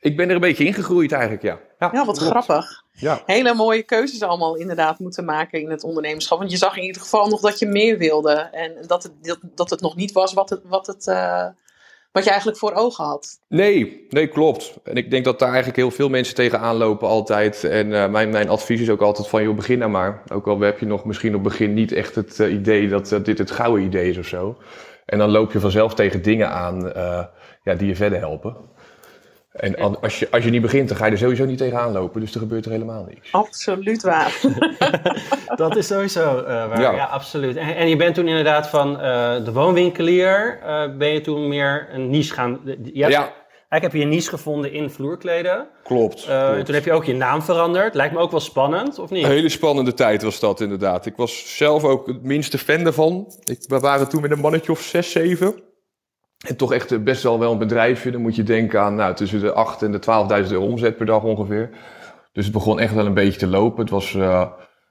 Ik 0.00 0.16
ben 0.16 0.28
er 0.28 0.34
een 0.34 0.40
beetje 0.40 0.64
ingegroeid 0.64 1.12
eigenlijk, 1.12 1.42
ja. 1.42 1.58
Ja, 1.78 1.90
ja 1.92 2.04
wat 2.04 2.18
klopt. 2.18 2.44
grappig. 2.44 2.84
Ja. 2.92 3.22
Hele 3.26 3.54
mooie 3.54 3.82
keuzes 3.82 4.22
allemaal 4.22 4.56
inderdaad 4.56 4.98
moeten 4.98 5.24
maken 5.24 5.60
in 5.60 5.70
het 5.70 5.84
ondernemerschap. 5.84 6.38
Want 6.38 6.50
je 6.50 6.56
zag 6.56 6.76
in 6.76 6.82
ieder 6.82 7.02
geval 7.02 7.28
nog 7.28 7.40
dat 7.40 7.58
je 7.58 7.66
meer 7.66 7.98
wilde. 7.98 8.32
En 8.32 8.74
dat 8.86 9.02
het, 9.02 9.12
dat, 9.22 9.38
dat 9.42 9.70
het 9.70 9.80
nog 9.80 9.96
niet 9.96 10.12
was 10.12 10.32
wat, 10.32 10.50
het, 10.50 10.60
wat, 10.64 10.86
het, 10.86 11.06
uh, 11.06 11.46
wat 12.12 12.24
je 12.24 12.30
eigenlijk 12.30 12.58
voor 12.58 12.72
ogen 12.72 13.04
had. 13.04 13.40
Nee, 13.48 14.06
nee, 14.08 14.28
klopt. 14.28 14.74
En 14.84 14.96
ik 14.96 15.10
denk 15.10 15.24
dat 15.24 15.38
daar 15.38 15.48
eigenlijk 15.48 15.78
heel 15.78 15.90
veel 15.90 16.08
mensen 16.08 16.34
tegenaan 16.34 16.76
lopen 16.76 17.08
altijd. 17.08 17.64
En 17.64 17.86
uh, 17.86 18.08
mijn, 18.08 18.30
mijn 18.30 18.48
advies 18.48 18.80
is 18.80 18.90
ook 18.90 19.02
altijd 19.02 19.28
van, 19.28 19.42
joh, 19.42 19.56
begin 19.56 19.78
nou 19.78 19.90
maar. 19.90 20.22
Ook 20.32 20.46
al 20.46 20.60
heb 20.60 20.78
je 20.78 20.86
nog 20.86 21.04
misschien 21.04 21.34
op 21.34 21.44
het 21.44 21.52
begin 21.52 21.74
niet 21.74 21.92
echt 21.92 22.14
het 22.14 22.38
uh, 22.38 22.52
idee 22.52 22.88
dat 22.88 23.20
dit 23.22 23.38
het 23.38 23.50
gouden 23.50 23.84
idee 23.84 24.10
is 24.10 24.18
of 24.18 24.26
zo. 24.26 24.58
En 25.04 25.18
dan 25.18 25.30
loop 25.30 25.52
je 25.52 25.60
vanzelf 25.60 25.94
tegen 25.94 26.22
dingen 26.22 26.50
aan 26.50 26.92
ja, 27.62 27.74
die 27.74 27.88
je 27.88 27.96
verder 27.96 28.18
helpen. 28.18 28.56
En 29.52 30.00
als 30.00 30.18
je, 30.18 30.30
als 30.30 30.44
je 30.44 30.50
niet 30.50 30.62
begint, 30.62 30.88
dan 30.88 30.96
ga 30.96 31.06
je 31.06 31.12
er 31.12 31.18
sowieso 31.18 31.44
niet 31.44 31.58
tegenaan 31.58 31.92
lopen. 31.92 32.20
Dus 32.20 32.34
er 32.34 32.40
gebeurt 32.40 32.64
er 32.64 32.70
helemaal 32.70 33.04
niks. 33.08 33.32
Absoluut 33.32 34.02
waar. 34.02 34.40
dat 35.56 35.76
is 35.76 35.86
sowieso 35.86 36.38
uh, 36.38 36.44
waar. 36.44 36.80
Ja, 36.80 36.92
ja 36.92 37.04
absoluut. 37.04 37.56
En, 37.56 37.76
en, 37.76 37.88
je 37.88 37.96
bent 37.96 38.14
toen 38.14 38.28
inderdaad 38.28 38.68
van 38.68 38.92
uh, 38.92 39.44
de 39.44 39.52
woonwinkelier, 39.52 40.58
uh, 40.62 40.96
ben 40.96 41.08
je 41.08 41.20
toen 41.20 41.48
meer 41.48 41.88
een 41.92 42.10
niche 42.10 42.34
gaan... 42.34 42.60
Je 42.64 43.00
hebt, 43.02 43.12
ja. 43.12 43.32
Eigenlijk 43.68 43.82
heb 43.82 43.92
je 43.92 44.00
een 44.00 44.08
niche 44.08 44.28
gevonden 44.28 44.72
in 44.72 44.90
vloerkleden. 44.90 45.68
Klopt, 45.84 46.24
klopt. 46.24 46.64
Toen 46.64 46.74
heb 46.74 46.84
je 46.84 46.92
ook 46.92 47.04
je 47.04 47.14
naam 47.14 47.42
veranderd. 47.42 47.94
Lijkt 47.94 48.14
me 48.14 48.20
ook 48.20 48.30
wel 48.30 48.40
spannend, 48.40 48.98
of 48.98 49.10
niet? 49.10 49.24
Een 49.24 49.30
hele 49.30 49.48
spannende 49.48 49.94
tijd 49.94 50.22
was 50.22 50.40
dat 50.40 50.60
inderdaad. 50.60 51.06
Ik 51.06 51.16
was 51.16 51.56
zelf 51.56 51.84
ook 51.84 52.06
het 52.06 52.22
minste 52.22 52.58
fan 52.58 52.86
ervan. 52.86 53.32
Ik, 53.44 53.58
we 53.66 53.78
waren 53.78 54.08
toen 54.08 54.20
met 54.20 54.30
een 54.30 54.40
mannetje 54.40 54.72
of 54.72 54.80
zes, 54.80 55.10
zeven. 55.10 55.62
En 56.46 56.56
toch 56.56 56.72
echt 56.72 57.04
best 57.04 57.22
wel 57.22 57.38
wel 57.38 57.52
een 57.52 57.58
bedrijfje. 57.58 58.10
Dan 58.10 58.20
moet 58.20 58.36
je 58.36 58.42
denken 58.42 58.80
aan 58.80 58.94
nou, 58.94 59.14
tussen 59.14 59.40
de 59.40 59.52
8 59.52 59.82
en 59.82 59.92
de 59.92 60.00
12.000 60.46 60.52
euro 60.52 60.66
omzet 60.66 60.96
per 60.96 61.06
dag 61.06 61.22
ongeveer. 61.22 61.70
Dus 62.32 62.44
het 62.44 62.54
begon 62.54 62.80
echt 62.80 62.94
wel 62.94 63.06
een 63.06 63.14
beetje 63.14 63.38
te 63.38 63.46
lopen. 63.46 63.80
Het 63.80 63.90
was, 63.90 64.12
uh, 64.12 64.46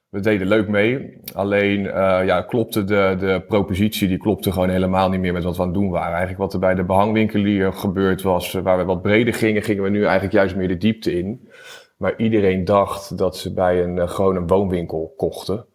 we 0.10 0.20
deden 0.20 0.48
leuk 0.48 0.68
mee. 0.68 1.22
Alleen 1.34 1.80
uh, 1.80 2.20
ja, 2.26 2.42
klopte 2.42 2.84
de, 2.84 3.16
de 3.20 3.44
propositie, 3.48 4.08
die 4.08 4.18
klopte 4.18 4.52
gewoon 4.52 4.70
helemaal 4.70 5.10
niet 5.10 5.20
meer 5.20 5.34
met 5.34 5.44
wat 5.44 5.56
we 5.56 5.62
aan 5.62 5.68
het 5.68 5.78
doen 5.78 5.90
waren. 5.90 6.10
Eigenlijk 6.10 6.40
wat 6.40 6.54
er 6.54 6.60
bij 6.60 6.76
de 6.76 6.84
behangwinkelier 6.84 7.74
gebeurd 7.74 8.22
was, 8.22 8.54
waar 8.54 8.78
we 8.78 8.84
wat 8.84 9.02
breder 9.02 9.34
gingen, 9.34 9.62
gingen 9.62 9.84
we 9.84 9.90
nu 9.90 10.04
eigenlijk 10.04 10.34
juist 10.34 10.56
meer 10.56 10.68
de 10.68 10.78
diepte 10.78 11.18
in. 11.18 11.50
Maar 11.98 12.14
iedereen 12.18 12.66
dacht 12.66 13.18
dat 13.18 13.38
ze 13.38 13.54
bij 13.54 13.84
een, 13.84 14.10
gewoon 14.10 14.36
een 14.36 14.48
woonwinkel 14.48 15.14
kochten. 15.18 15.66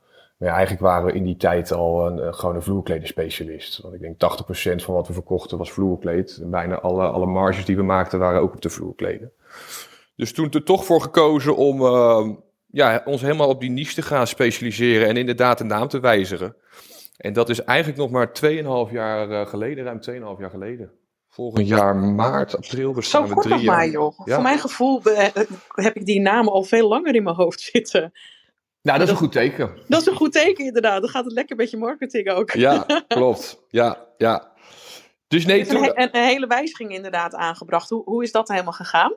Maar 0.42 0.50
ja, 0.50 0.56
eigenlijk 0.56 0.86
waren 0.86 1.06
we 1.06 1.12
in 1.12 1.24
die 1.24 1.36
tijd 1.36 1.72
al 1.72 2.06
een, 2.06 2.18
uh, 2.18 2.32
gewoon 2.32 2.54
een 2.54 2.62
vloerkledenspecialist. 2.62 3.80
Want 3.82 3.94
ik 3.94 4.00
denk 4.00 4.18
80% 4.18 4.82
van 4.82 4.94
wat 4.94 5.06
we 5.06 5.12
verkochten 5.12 5.58
was 5.58 5.72
vloerkleed. 5.72 6.38
En 6.42 6.50
bijna 6.50 6.80
alle, 6.80 7.06
alle 7.06 7.26
marges 7.26 7.64
die 7.64 7.76
we 7.76 7.82
maakten 7.82 8.18
waren 8.18 8.40
ook 8.40 8.54
op 8.54 8.60
de 8.60 8.70
vloerkleden. 8.70 9.32
Dus 10.16 10.32
toen 10.32 10.50
er 10.50 10.64
toch 10.64 10.84
voor 10.84 11.00
gekozen 11.00 11.56
om 11.56 11.80
uh, 11.80 12.28
ja, 12.66 13.02
ons 13.04 13.20
helemaal 13.20 13.48
op 13.48 13.60
die 13.60 13.70
niche 13.70 13.94
te 13.94 14.02
gaan 14.02 14.26
specialiseren 14.26 15.08
en 15.08 15.16
inderdaad 15.16 15.58
de 15.58 15.64
naam 15.64 15.88
te 15.88 16.00
wijzigen. 16.00 16.56
En 17.16 17.32
dat 17.32 17.48
is 17.48 17.64
eigenlijk 17.64 17.98
nog 17.98 18.10
maar 18.10 18.32
2,5 18.88 18.92
jaar 18.92 19.30
uh, 19.30 19.46
geleden, 19.46 19.84
ruim 19.84 20.00
2,5 20.36 20.40
jaar 20.40 20.50
geleden. 20.50 20.90
Volgend 21.28 21.68
jaar 21.68 21.96
maart, 21.96 22.56
april 22.56 22.92
bestaan 22.92 23.28
Zo 23.28 23.34
we 23.34 23.40
drie 23.40 23.58
jaar. 23.58 23.76
maar 23.76 23.88
joh. 23.88 24.18
Ja. 24.24 24.34
Voor 24.34 24.42
mijn 24.42 24.58
gevoel 24.58 25.00
uh, 25.04 25.18
heb 25.68 25.96
ik 25.96 26.06
die 26.06 26.20
namen 26.20 26.52
al 26.52 26.62
veel 26.62 26.88
langer 26.88 27.14
in 27.14 27.22
mijn 27.22 27.36
hoofd 27.36 27.60
zitten. 27.60 28.12
Nou, 28.82 28.98
dat 28.98 29.06
is 29.06 29.12
een 29.12 29.20
goed 29.20 29.32
teken. 29.32 29.70
Dat 29.88 30.00
is 30.00 30.06
een 30.06 30.14
goed 30.14 30.32
teken, 30.32 30.64
inderdaad. 30.64 31.00
Dan 31.00 31.10
gaat 31.10 31.24
het 31.24 31.32
lekker 31.32 31.56
met 31.56 31.70
je 31.70 31.76
marketing 31.76 32.30
ook. 32.30 32.50
Ja, 32.50 32.86
klopt. 33.08 33.62
Ja, 33.68 34.06
ja. 34.16 34.50
Dus 35.28 35.46
nee, 35.46 35.66
toen... 35.66 35.84
een, 35.84 36.16
een, 36.16 36.24
hele 36.24 36.46
wijziging 36.46 36.94
inderdaad 36.94 37.34
aangebracht. 37.34 37.88
Hoe, 37.88 38.02
hoe 38.04 38.22
is 38.22 38.32
dat 38.32 38.48
helemaal 38.48 38.72
gegaan? 38.72 39.12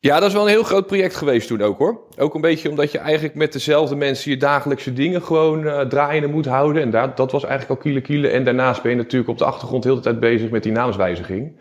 Ja, 0.00 0.18
dat 0.18 0.28
is 0.28 0.34
wel 0.34 0.42
een 0.42 0.48
heel 0.48 0.62
groot 0.62 0.86
project 0.86 1.14
geweest 1.14 1.46
toen 1.46 1.62
ook 1.62 1.78
hoor. 1.78 2.00
Ook 2.16 2.34
een 2.34 2.40
beetje 2.40 2.70
omdat 2.70 2.92
je 2.92 2.98
eigenlijk 2.98 3.34
met 3.34 3.52
dezelfde 3.52 3.96
mensen 3.96 4.30
je 4.30 4.36
dagelijkse 4.36 4.92
dingen 4.92 5.22
gewoon 5.22 5.64
uh, 5.64 5.80
draaiende 5.80 6.28
moet 6.28 6.46
houden. 6.46 6.82
En 6.82 6.90
dat, 6.90 7.16
dat 7.16 7.32
was 7.32 7.44
eigenlijk 7.44 7.72
al 7.72 7.84
kiele 7.84 8.00
kiele. 8.00 8.28
En 8.28 8.44
daarnaast 8.44 8.82
ben 8.82 8.90
je 8.90 8.96
natuurlijk 8.96 9.30
op 9.30 9.38
de 9.38 9.44
achtergrond 9.44 9.84
heel 9.84 9.94
de 9.94 10.00
tijd 10.00 10.20
bezig 10.20 10.50
met 10.50 10.62
die 10.62 10.72
naamswijziging. 10.72 11.56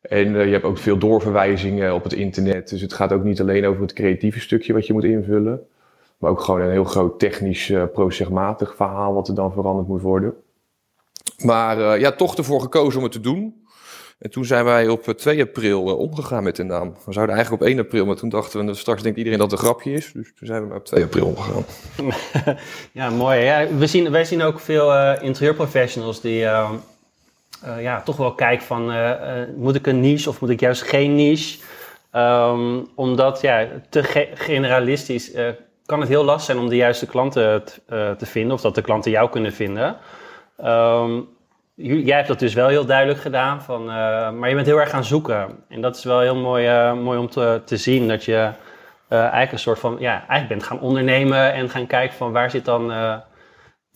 En 0.00 0.34
uh, 0.34 0.44
je 0.44 0.52
hebt 0.52 0.64
ook 0.64 0.78
veel 0.78 0.98
doorverwijzingen 0.98 1.94
op 1.94 2.02
het 2.04 2.12
internet. 2.12 2.68
Dus 2.68 2.80
het 2.80 2.92
gaat 2.92 3.12
ook 3.12 3.24
niet 3.24 3.40
alleen 3.40 3.66
over 3.66 3.82
het 3.82 3.92
creatieve 3.92 4.40
stukje 4.40 4.72
wat 4.72 4.86
je 4.86 4.92
moet 4.92 5.04
invullen. 5.04 5.66
Maar 6.18 6.30
ook 6.30 6.40
gewoon 6.40 6.60
een 6.60 6.70
heel 6.70 6.84
groot 6.84 7.18
technisch 7.18 7.68
uh, 7.68 7.84
procesmatig 7.92 8.76
verhaal 8.76 9.14
wat 9.14 9.28
er 9.28 9.34
dan 9.34 9.52
veranderd 9.52 9.88
moet 9.88 10.02
worden. 10.02 10.34
Maar 11.38 12.00
ja, 12.00 12.12
toch 12.12 12.36
ervoor 12.36 12.60
gekozen 12.60 12.98
om 12.98 13.02
het 13.02 13.12
te 13.12 13.20
doen. 13.20 13.66
En 14.18 14.30
toen 14.30 14.44
zijn 14.44 14.64
wij 14.64 14.88
op 14.88 15.02
2 15.02 15.42
april 15.42 15.96
omgegaan 15.96 16.42
met 16.42 16.56
de 16.56 16.62
naam. 16.62 16.94
We 17.04 17.12
zouden 17.12 17.34
eigenlijk 17.34 17.62
op 17.62 17.68
1 17.68 17.78
april, 17.78 18.06
maar 18.06 18.16
toen 18.16 18.28
dachten 18.28 18.66
we, 18.66 18.74
straks 18.74 19.02
denkt 19.02 19.18
iedereen 19.18 19.38
dat 19.38 19.50
het 19.50 19.60
een 19.60 19.66
grapje 19.66 19.92
is. 19.92 20.12
Dus 20.12 20.32
toen 20.38 20.46
zijn 20.46 20.68
we 20.68 20.74
op 20.74 20.84
2 20.84 21.04
april 21.04 21.26
omgegaan. 21.26 21.64
ja, 22.92 23.10
mooi. 23.10 23.66
We 23.78 23.86
zien, 23.86 24.10
wij 24.10 24.24
zien 24.24 24.42
ook 24.42 24.60
veel 24.60 25.14
interieurprofessionals 25.14 26.20
die 26.20 26.40
uh, 26.40 26.70
ja, 27.80 28.02
toch 28.02 28.16
wel 28.16 28.34
kijk 28.34 28.62
van, 28.62 28.92
moet 29.56 29.74
ik 29.74 29.86
een 29.86 30.00
niche 30.00 30.28
of 30.28 30.40
moet 30.40 30.50
ik 30.50 30.60
juist 30.60 30.82
geen 30.82 31.14
niche? 31.14 31.58
Um, 32.12 32.88
omdat 32.94 33.40
ja, 33.40 33.68
te 33.90 34.02
ge 34.02 34.28
generalistisch 34.34 35.32
kan 35.88 36.00
het 36.00 36.08
heel 36.08 36.24
lastig 36.24 36.44
zijn 36.44 36.58
om 36.58 36.68
de 36.68 36.76
juiste 36.76 37.06
klanten 37.06 37.62
te 38.18 38.26
vinden 38.26 38.52
of 38.52 38.60
dat 38.60 38.74
de 38.74 38.82
klanten 38.82 39.10
jou 39.10 39.30
kunnen 39.30 39.52
vinden. 39.52 39.96
Um, 40.64 41.28
jij 41.74 42.16
hebt 42.16 42.28
dat 42.28 42.38
dus 42.38 42.54
wel 42.54 42.68
heel 42.68 42.86
duidelijk 42.86 43.20
gedaan, 43.20 43.62
van, 43.62 43.84
maar 44.38 44.48
je 44.48 44.54
bent 44.54 44.66
heel 44.66 44.80
erg 44.80 44.90
gaan 44.90 45.04
zoeken. 45.04 45.64
En 45.68 45.80
dat 45.80 45.96
is 45.96 46.04
wel 46.04 46.20
heel 46.20 46.36
mooi, 46.36 46.92
mooi 46.92 47.18
om 47.18 47.30
te, 47.30 47.62
te 47.64 47.76
zien 47.76 48.08
dat 48.08 48.24
je 48.24 48.50
eigenlijk 49.08 49.52
een 49.52 49.58
soort 49.58 49.78
van, 49.78 49.96
ja, 49.98 50.12
eigenlijk 50.12 50.48
bent 50.48 50.62
gaan 50.62 50.80
ondernemen 50.80 51.52
en 51.52 51.70
gaan 51.70 51.86
kijken 51.86 52.16
van 52.16 52.32
waar 52.32 52.50
zit 52.50 52.64
dan... 52.64 52.84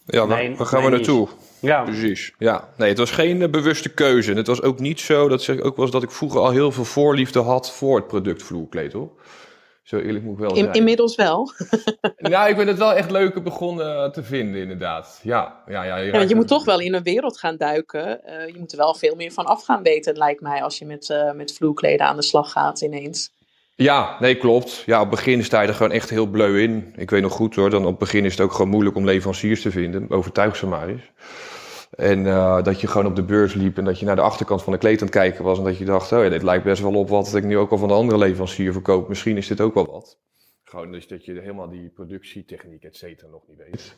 ja, 0.06 0.26
waar, 0.26 0.56
waar 0.56 0.66
gaan 0.66 0.84
we 0.84 0.90
naartoe? 0.90 1.28
Ja. 1.62 1.82
Precies. 1.82 2.34
Ja. 2.38 2.68
Nee, 2.76 2.88
het 2.88 2.98
was 2.98 3.10
geen 3.10 3.42
eh, 3.42 3.48
bewuste 3.48 3.88
keuze. 3.88 4.30
En 4.30 4.36
het 4.36 4.46
was 4.46 4.62
ook 4.62 4.78
niet 4.78 5.00
zo, 5.00 5.28
dat 5.28 5.42
zeg 5.42 5.56
ik 5.56 5.64
ook 5.64 5.76
wel 5.76 5.84
eens, 5.84 5.94
dat 5.94 6.02
ik 6.02 6.10
vroeger 6.10 6.40
al 6.40 6.50
heel 6.50 6.72
veel 6.72 6.84
voorliefde 6.84 7.40
had 7.40 7.72
voor 7.72 7.96
het 7.96 8.06
product 8.06 8.42
vloerkleed, 8.42 8.92
hoor. 8.92 9.10
Zo 9.82 9.98
eerlijk 9.98 10.24
moet 10.24 10.32
ik 10.34 10.40
wel 10.40 10.56
zijn. 10.56 10.72
inmiddels 10.72 11.16
wel. 11.16 11.52
ja, 12.16 12.46
ik 12.46 12.56
ben 12.56 12.66
het 12.66 12.78
wel 12.78 12.92
echt 12.92 13.10
leuker 13.10 13.42
begonnen 13.42 14.04
eh, 14.04 14.10
te 14.10 14.22
vinden, 14.22 14.60
inderdaad. 14.60 15.20
Ja, 15.22 15.62
ja, 15.66 15.82
ja. 15.84 15.96
Je, 15.96 16.12
ja, 16.12 16.20
je 16.20 16.34
moet 16.34 16.48
toch 16.48 16.64
wel 16.64 16.80
in 16.80 16.94
een 16.94 17.02
wereld 17.02 17.38
gaan 17.38 17.56
duiken. 17.56 18.20
Uh, 18.26 18.46
je 18.46 18.58
moet 18.58 18.72
er 18.72 18.78
wel 18.78 18.94
veel 18.94 19.14
meer 19.14 19.32
van 19.32 19.44
af 19.44 19.64
gaan 19.64 19.82
weten, 19.82 20.16
lijkt 20.16 20.40
mij, 20.40 20.62
als 20.62 20.78
je 20.78 20.86
met, 20.86 21.08
uh, 21.08 21.32
met 21.32 21.54
vloerkleden 21.54 22.06
aan 22.06 22.16
de 22.16 22.22
slag 22.22 22.52
gaat 22.52 22.80
ineens. 22.80 23.32
Ja, 23.74 24.16
nee, 24.20 24.36
klopt. 24.36 24.82
Ja, 24.86 25.00
op 25.00 25.10
het 25.10 25.16
begin 25.16 25.44
sta 25.44 25.60
je 25.60 25.68
er 25.68 25.74
gewoon 25.74 25.92
echt 25.92 26.10
heel 26.10 26.26
bleu 26.26 26.62
in. 26.62 26.92
Ik 26.96 27.10
weet 27.10 27.22
nog 27.22 27.32
goed 27.32 27.54
hoor, 27.54 27.70
dan 27.70 27.82
op 27.82 27.90
het 27.90 27.98
begin 27.98 28.24
is 28.24 28.32
het 28.32 28.40
ook 28.40 28.52
gewoon 28.52 28.70
moeilijk 28.70 28.96
om 28.96 29.04
leveranciers 29.04 29.62
te 29.62 29.70
vinden. 29.70 30.10
Overtuig 30.10 30.56
ze 30.56 30.66
maar 30.66 30.88
eens. 30.88 31.02
En 31.96 32.18
uh, 32.18 32.62
dat 32.62 32.80
je 32.80 32.86
gewoon 32.86 33.06
op 33.06 33.16
de 33.16 33.22
beurs 33.22 33.54
liep 33.54 33.78
en 33.78 33.84
dat 33.84 33.98
je 33.98 34.06
naar 34.06 34.16
de 34.16 34.22
achterkant 34.22 34.62
van 34.62 34.72
de 34.72 34.78
kleed 34.78 35.00
aan 35.00 35.06
het 35.06 35.16
kijken 35.16 35.44
was. 35.44 35.58
En 35.58 35.64
dat 35.64 35.78
je 35.78 35.84
dacht, 35.84 36.12
oh 36.12 36.22
ja, 36.22 36.28
dit 36.28 36.42
lijkt 36.42 36.64
best 36.64 36.82
wel 36.82 36.94
op 36.94 37.08
wat 37.08 37.34
ik 37.34 37.44
nu 37.44 37.58
ook 37.58 37.70
al 37.70 37.78
van 37.78 37.88
de 37.88 37.94
andere 37.94 38.18
leverancier 38.18 38.72
verkoop. 38.72 39.08
Misschien 39.08 39.36
is 39.36 39.46
dit 39.46 39.60
ook 39.60 39.74
wel 39.74 39.86
wat. 39.86 40.18
Gewoon 40.64 40.92
dus 40.92 41.08
dat 41.08 41.24
je 41.24 41.32
helemaal 41.32 41.68
die 41.68 41.88
productietechniek, 41.88 42.84
et 42.84 42.96
cetera, 42.96 43.30
nog 43.30 43.42
niet 43.48 43.58
weet. 43.58 43.96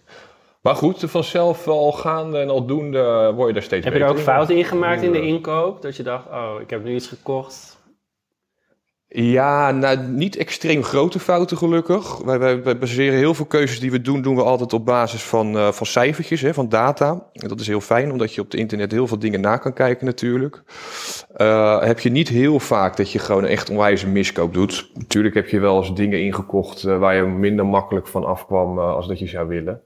Maar 0.63 0.75
goed, 0.75 1.01
vanzelf 1.07 1.69
al 1.69 1.93
gaande 1.93 2.39
en 2.39 2.49
al 2.49 2.67
doende 2.67 3.33
word 3.35 3.47
je 3.47 3.53
daar 3.55 3.63
steeds 3.63 3.85
Heb 3.85 3.93
beter 3.93 4.09
je 4.09 4.15
er 4.15 4.19
ook 4.19 4.27
fouten 4.27 4.57
in 4.57 4.65
gemaakt 4.65 5.03
in 5.03 5.13
de 5.13 5.21
inkoop? 5.21 5.83
Dat 5.83 5.97
je 5.97 6.03
dacht, 6.03 6.27
oh, 6.27 6.55
ik 6.61 6.71
heb 6.71 6.85
nu 6.85 6.95
iets 6.95 7.09
gekocht 7.09 7.74
ja, 9.17 9.71
nou, 9.71 9.99
niet 9.99 10.37
extreem 10.37 10.83
grote 10.83 11.19
fouten 11.19 11.57
gelukkig. 11.57 12.19
Wij, 12.19 12.39
wij, 12.39 12.79
baseren 12.79 13.19
heel 13.19 13.35
veel 13.35 13.45
keuzes 13.45 13.81
die 13.81 13.91
we 13.91 14.01
doen, 14.01 14.23
doen 14.23 14.37
we 14.37 14.43
altijd 14.43 14.73
op 14.73 14.85
basis 14.85 15.23
van, 15.23 15.57
uh, 15.57 15.73
van 15.73 15.87
cijfertjes, 15.87 16.41
hè, 16.41 16.55
van 16.55 16.69
data. 16.69 17.27
En 17.33 17.49
dat 17.49 17.61
is 17.61 17.67
heel 17.67 17.81
fijn, 17.81 18.13
omdat 18.13 18.35
je 18.35 18.41
op 18.41 18.51
het 18.51 18.61
internet 18.61 18.93
heel 18.93 19.07
veel 19.07 19.19
dingen 19.19 19.41
na 19.41 19.57
kan 19.57 19.73
kijken 19.73 20.07
natuurlijk. 20.07 20.63
Uh, 21.37 21.83
heb 21.83 22.01
je 22.01 22.11
niet 22.11 22.29
heel 22.29 22.61
vaak 22.61 22.97
dat 22.97 23.13
je 23.13 23.19
gewoon 23.19 23.45
echt 23.45 23.71
onwijze 23.71 24.09
miskoop 24.09 24.55
doet. 24.55 24.91
Natuurlijk 24.95 25.35
heb 25.35 25.49
je 25.49 25.61
wel 25.61 25.79
eens 25.79 25.95
dingen 25.95 26.21
ingekocht 26.21 26.85
uh, 26.85 26.99
waar 26.99 27.17
je 27.17 27.23
minder 27.23 27.67
makkelijk 27.67 28.07
van 28.07 28.25
afkwam 28.25 28.79
als 28.79 29.09
dat 29.09 29.19
je 29.19 29.27
zou 29.27 29.49
willen. 29.49 29.81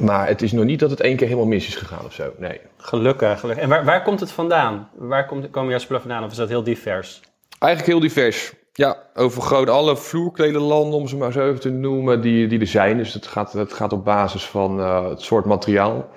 Maar 0.00 0.26
het 0.26 0.42
is 0.42 0.52
nog 0.52 0.64
niet 0.64 0.80
dat 0.80 0.90
het 0.90 1.00
één 1.00 1.16
keer 1.16 1.26
helemaal 1.26 1.48
mis 1.48 1.66
is 1.66 1.76
gegaan 1.76 2.04
of 2.04 2.12
zo, 2.12 2.32
nee. 2.38 2.60
Gelukkig, 2.76 3.40
gelukkig. 3.40 3.64
En 3.64 3.70
waar, 3.70 3.84
waar 3.84 4.02
komt 4.02 4.20
het 4.20 4.30
vandaan? 4.32 4.88
Waar 4.94 5.26
komt, 5.26 5.50
komen 5.50 5.70
jouw 5.70 5.78
spullen 5.78 6.02
vandaan 6.02 6.24
of 6.24 6.30
is 6.30 6.36
dat 6.36 6.48
heel 6.48 6.62
divers? 6.62 7.20
Eigenlijk 7.58 7.92
heel 7.92 8.00
divers. 8.00 8.54
Ja, 8.72 8.96
over 9.14 9.42
groot 9.42 9.68
alle 9.68 9.96
vloerkledenlanden, 9.96 10.98
om 10.98 11.08
ze 11.08 11.16
maar 11.16 11.32
zo 11.32 11.48
even 11.48 11.60
te 11.60 11.70
noemen, 11.70 12.20
die, 12.20 12.46
die 12.46 12.60
er 12.60 12.66
zijn. 12.66 12.96
Dus 12.96 13.14
het 13.14 13.26
gaat, 13.26 13.52
het 13.52 13.72
gaat 13.72 13.92
op 13.92 14.04
basis 14.04 14.44
van 14.44 14.78
uh, 14.78 15.08
het 15.08 15.20
soort 15.20 15.44
materiaal. 15.44 16.08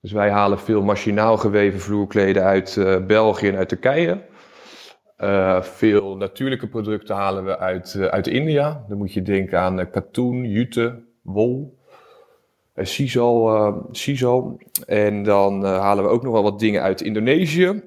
Dus 0.00 0.12
wij 0.12 0.30
halen 0.30 0.58
veel 0.58 0.82
machinaal 0.82 1.36
geweven 1.36 1.80
vloerkleden 1.80 2.42
uit 2.42 2.76
uh, 2.76 3.06
België 3.06 3.48
en 3.48 3.56
uit 3.56 3.68
Turkije. 3.68 4.24
Uh, 5.18 5.62
veel 5.62 6.16
natuurlijke 6.16 6.68
producten 6.68 7.16
halen 7.16 7.44
we 7.44 7.58
uit, 7.58 7.96
uit 7.96 8.26
India. 8.26 8.84
Dan 8.88 8.98
moet 8.98 9.12
je 9.12 9.22
denken 9.22 9.60
aan 9.60 9.90
katoen, 9.90 10.44
jute, 10.44 11.02
wol, 11.22 11.78
sisal, 12.76 13.88
sisal. 13.90 14.60
En 14.86 15.22
dan 15.22 15.64
halen 15.64 16.04
we 16.04 16.10
ook 16.10 16.22
nog 16.22 16.32
wel 16.32 16.42
wat 16.42 16.58
dingen 16.58 16.82
uit 16.82 17.00
Indonesië. 17.00 17.82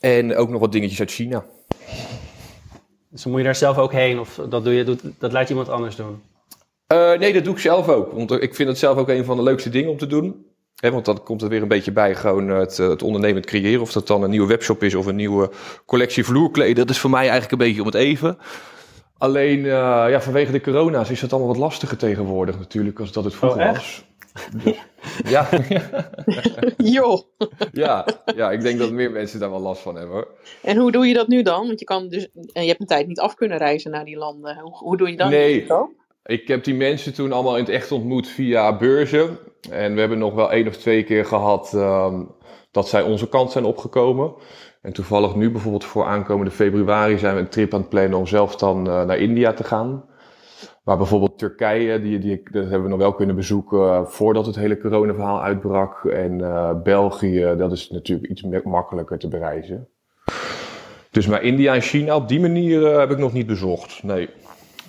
En 0.00 0.36
ook 0.36 0.48
nog 0.48 0.60
wat 0.60 0.72
dingetjes 0.72 1.00
uit 1.00 1.10
China. 1.10 1.44
Dus 3.16 3.24
moet 3.24 3.38
je 3.38 3.44
daar 3.44 3.54
zelf 3.54 3.78
ook 3.78 3.92
heen 3.92 4.18
of 4.18 4.40
dat, 4.48 4.64
doe 4.64 4.74
je, 4.74 4.84
doet, 4.84 5.00
dat 5.18 5.32
laat 5.32 5.48
iemand 5.48 5.68
anders 5.68 5.96
doen? 5.96 6.22
Uh, 6.92 7.18
nee, 7.18 7.32
dat 7.32 7.44
doe 7.44 7.54
ik 7.54 7.60
zelf 7.60 7.88
ook. 7.88 8.12
Want 8.12 8.30
ik 8.30 8.54
vind 8.54 8.68
het 8.68 8.78
zelf 8.78 8.96
ook 8.98 9.08
een 9.08 9.24
van 9.24 9.36
de 9.36 9.42
leukste 9.42 9.70
dingen 9.70 9.90
om 9.90 9.98
te 9.98 10.06
doen. 10.06 10.46
He, 10.76 10.90
want 10.90 11.04
dan 11.04 11.22
komt 11.22 11.40
het 11.40 11.50
weer 11.50 11.62
een 11.62 11.68
beetje 11.68 11.92
bij 11.92 12.14
gewoon 12.14 12.48
het, 12.48 12.76
het 12.76 13.02
ondernemen 13.02 13.42
creëren. 13.42 13.80
Of 13.80 13.92
dat 13.92 14.06
dan 14.06 14.22
een 14.22 14.30
nieuwe 14.30 14.46
webshop 14.46 14.82
is 14.82 14.94
of 14.94 15.06
een 15.06 15.16
nieuwe 15.16 15.50
collectie 15.86 16.24
vloerkleden. 16.24 16.74
Dat 16.74 16.90
is 16.90 16.98
voor 16.98 17.10
mij 17.10 17.20
eigenlijk 17.20 17.52
een 17.52 17.58
beetje 17.58 17.80
om 17.80 17.86
het 17.86 17.94
even. 17.94 18.38
Alleen 19.18 19.58
uh, 19.58 19.64
ja, 20.08 20.20
vanwege 20.20 20.52
de 20.52 20.60
corona's 20.60 21.10
is 21.10 21.20
het 21.20 21.32
allemaal 21.32 21.50
wat 21.50 21.60
lastiger 21.60 21.96
tegenwoordig 21.96 22.58
natuurlijk 22.58 23.00
als 23.00 23.12
dat 23.12 23.24
het 23.24 23.34
vroeger 23.34 23.60
oh, 23.60 23.72
was. 23.72 24.04
Ja. 25.24 25.48
Joh. 26.76 27.20
ja, 27.72 28.06
ja, 28.36 28.50
ik 28.50 28.60
denk 28.60 28.78
dat 28.78 28.90
meer 28.90 29.10
mensen 29.10 29.40
daar 29.40 29.50
wel 29.50 29.60
last 29.60 29.82
van 29.82 29.96
hebben. 29.96 30.14
Hoor. 30.14 30.28
En 30.62 30.76
hoe 30.76 30.92
doe 30.92 31.06
je 31.06 31.14
dat 31.14 31.28
nu 31.28 31.42
dan? 31.42 31.66
Want 31.66 31.78
je, 31.78 31.84
kan 31.84 32.08
dus, 32.08 32.28
je 32.32 32.60
hebt 32.60 32.80
een 32.80 32.86
tijd 32.86 33.06
niet 33.06 33.20
af 33.20 33.34
kunnen 33.34 33.58
reizen 33.58 33.90
naar 33.90 34.04
die 34.04 34.16
landen. 34.16 34.58
Hoe, 34.58 34.76
hoe 34.76 34.96
doe 34.96 35.10
je 35.10 35.16
dat? 35.16 35.30
Nee, 35.30 35.66
ik 36.24 36.48
heb 36.48 36.64
die 36.64 36.74
mensen 36.74 37.14
toen 37.14 37.32
allemaal 37.32 37.56
in 37.56 37.64
het 37.64 37.72
echt 37.72 37.92
ontmoet 37.92 38.28
via 38.28 38.76
beurzen. 38.76 39.38
En 39.70 39.94
we 39.94 40.00
hebben 40.00 40.18
nog 40.18 40.34
wel 40.34 40.52
één 40.52 40.66
of 40.66 40.76
twee 40.76 41.04
keer 41.04 41.24
gehad 41.24 41.72
um, 41.74 42.34
dat 42.70 42.88
zij 42.88 43.02
onze 43.02 43.28
kant 43.28 43.52
zijn 43.52 43.64
opgekomen. 43.64 44.34
En 44.82 44.92
toevallig 44.92 45.34
nu 45.34 45.50
bijvoorbeeld 45.50 45.84
voor 45.84 46.04
aankomende 46.04 46.50
februari 46.50 47.18
zijn 47.18 47.34
we 47.34 47.40
een 47.40 47.48
trip 47.48 47.74
aan 47.74 47.80
het 47.80 47.88
plannen 47.88 48.18
om 48.18 48.26
zelf 48.26 48.56
dan 48.56 48.88
uh, 48.88 49.04
naar 49.04 49.18
India 49.18 49.52
te 49.52 49.64
gaan. 49.64 50.04
Maar 50.86 50.96
bijvoorbeeld 50.96 51.38
Turkije, 51.38 52.00
die, 52.00 52.18
die, 52.18 52.42
dat 52.50 52.62
hebben 52.62 52.82
we 52.82 52.88
nog 52.88 52.98
wel 52.98 53.14
kunnen 53.14 53.36
bezoeken 53.36 53.78
uh, 53.78 54.04
voordat 54.04 54.46
het 54.46 54.56
hele 54.56 54.78
coronaverhaal 54.78 55.42
uitbrak. 55.42 56.04
En 56.04 56.38
uh, 56.38 56.82
België, 56.82 57.54
dat 57.58 57.72
is 57.72 57.90
natuurlijk 57.90 58.30
iets 58.30 58.42
makkelijker 58.64 59.18
te 59.18 59.28
bereizen. 59.28 59.88
Dus 61.10 61.26
maar 61.26 61.42
India 61.42 61.74
en 61.74 61.80
China, 61.80 62.16
op 62.16 62.28
die 62.28 62.40
manier 62.40 62.80
uh, 62.80 62.98
heb 62.98 63.10
ik 63.10 63.18
nog 63.18 63.32
niet 63.32 63.46
bezocht, 63.46 64.02
nee. 64.02 64.28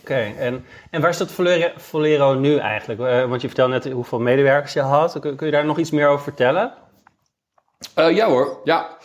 Oké, 0.02 0.34
en, 0.40 0.66
en 0.92 1.02
waar 1.02 1.14
staat 1.14 1.32
Volero, 1.76 2.34
nu 2.34 2.58
eigenlijk? 2.58 3.28
want 3.28 3.42
je 3.42 3.48
vertelde 3.48 3.74
net 3.74 3.92
hoeveel 3.92 4.20
medewerkers 4.20 4.74
je 4.74 4.82
had. 4.82 5.20
Kun, 5.20 5.36
kun 5.36 5.46
je 5.46 5.52
daar 5.52 5.66
nog 5.66 5.78
iets 5.78 5.92
meer 5.92 6.08
over 6.08 6.24
vertellen? 6.24 6.74
ja 7.96 8.28
hoor, 8.28 8.60
ja. 8.64 8.98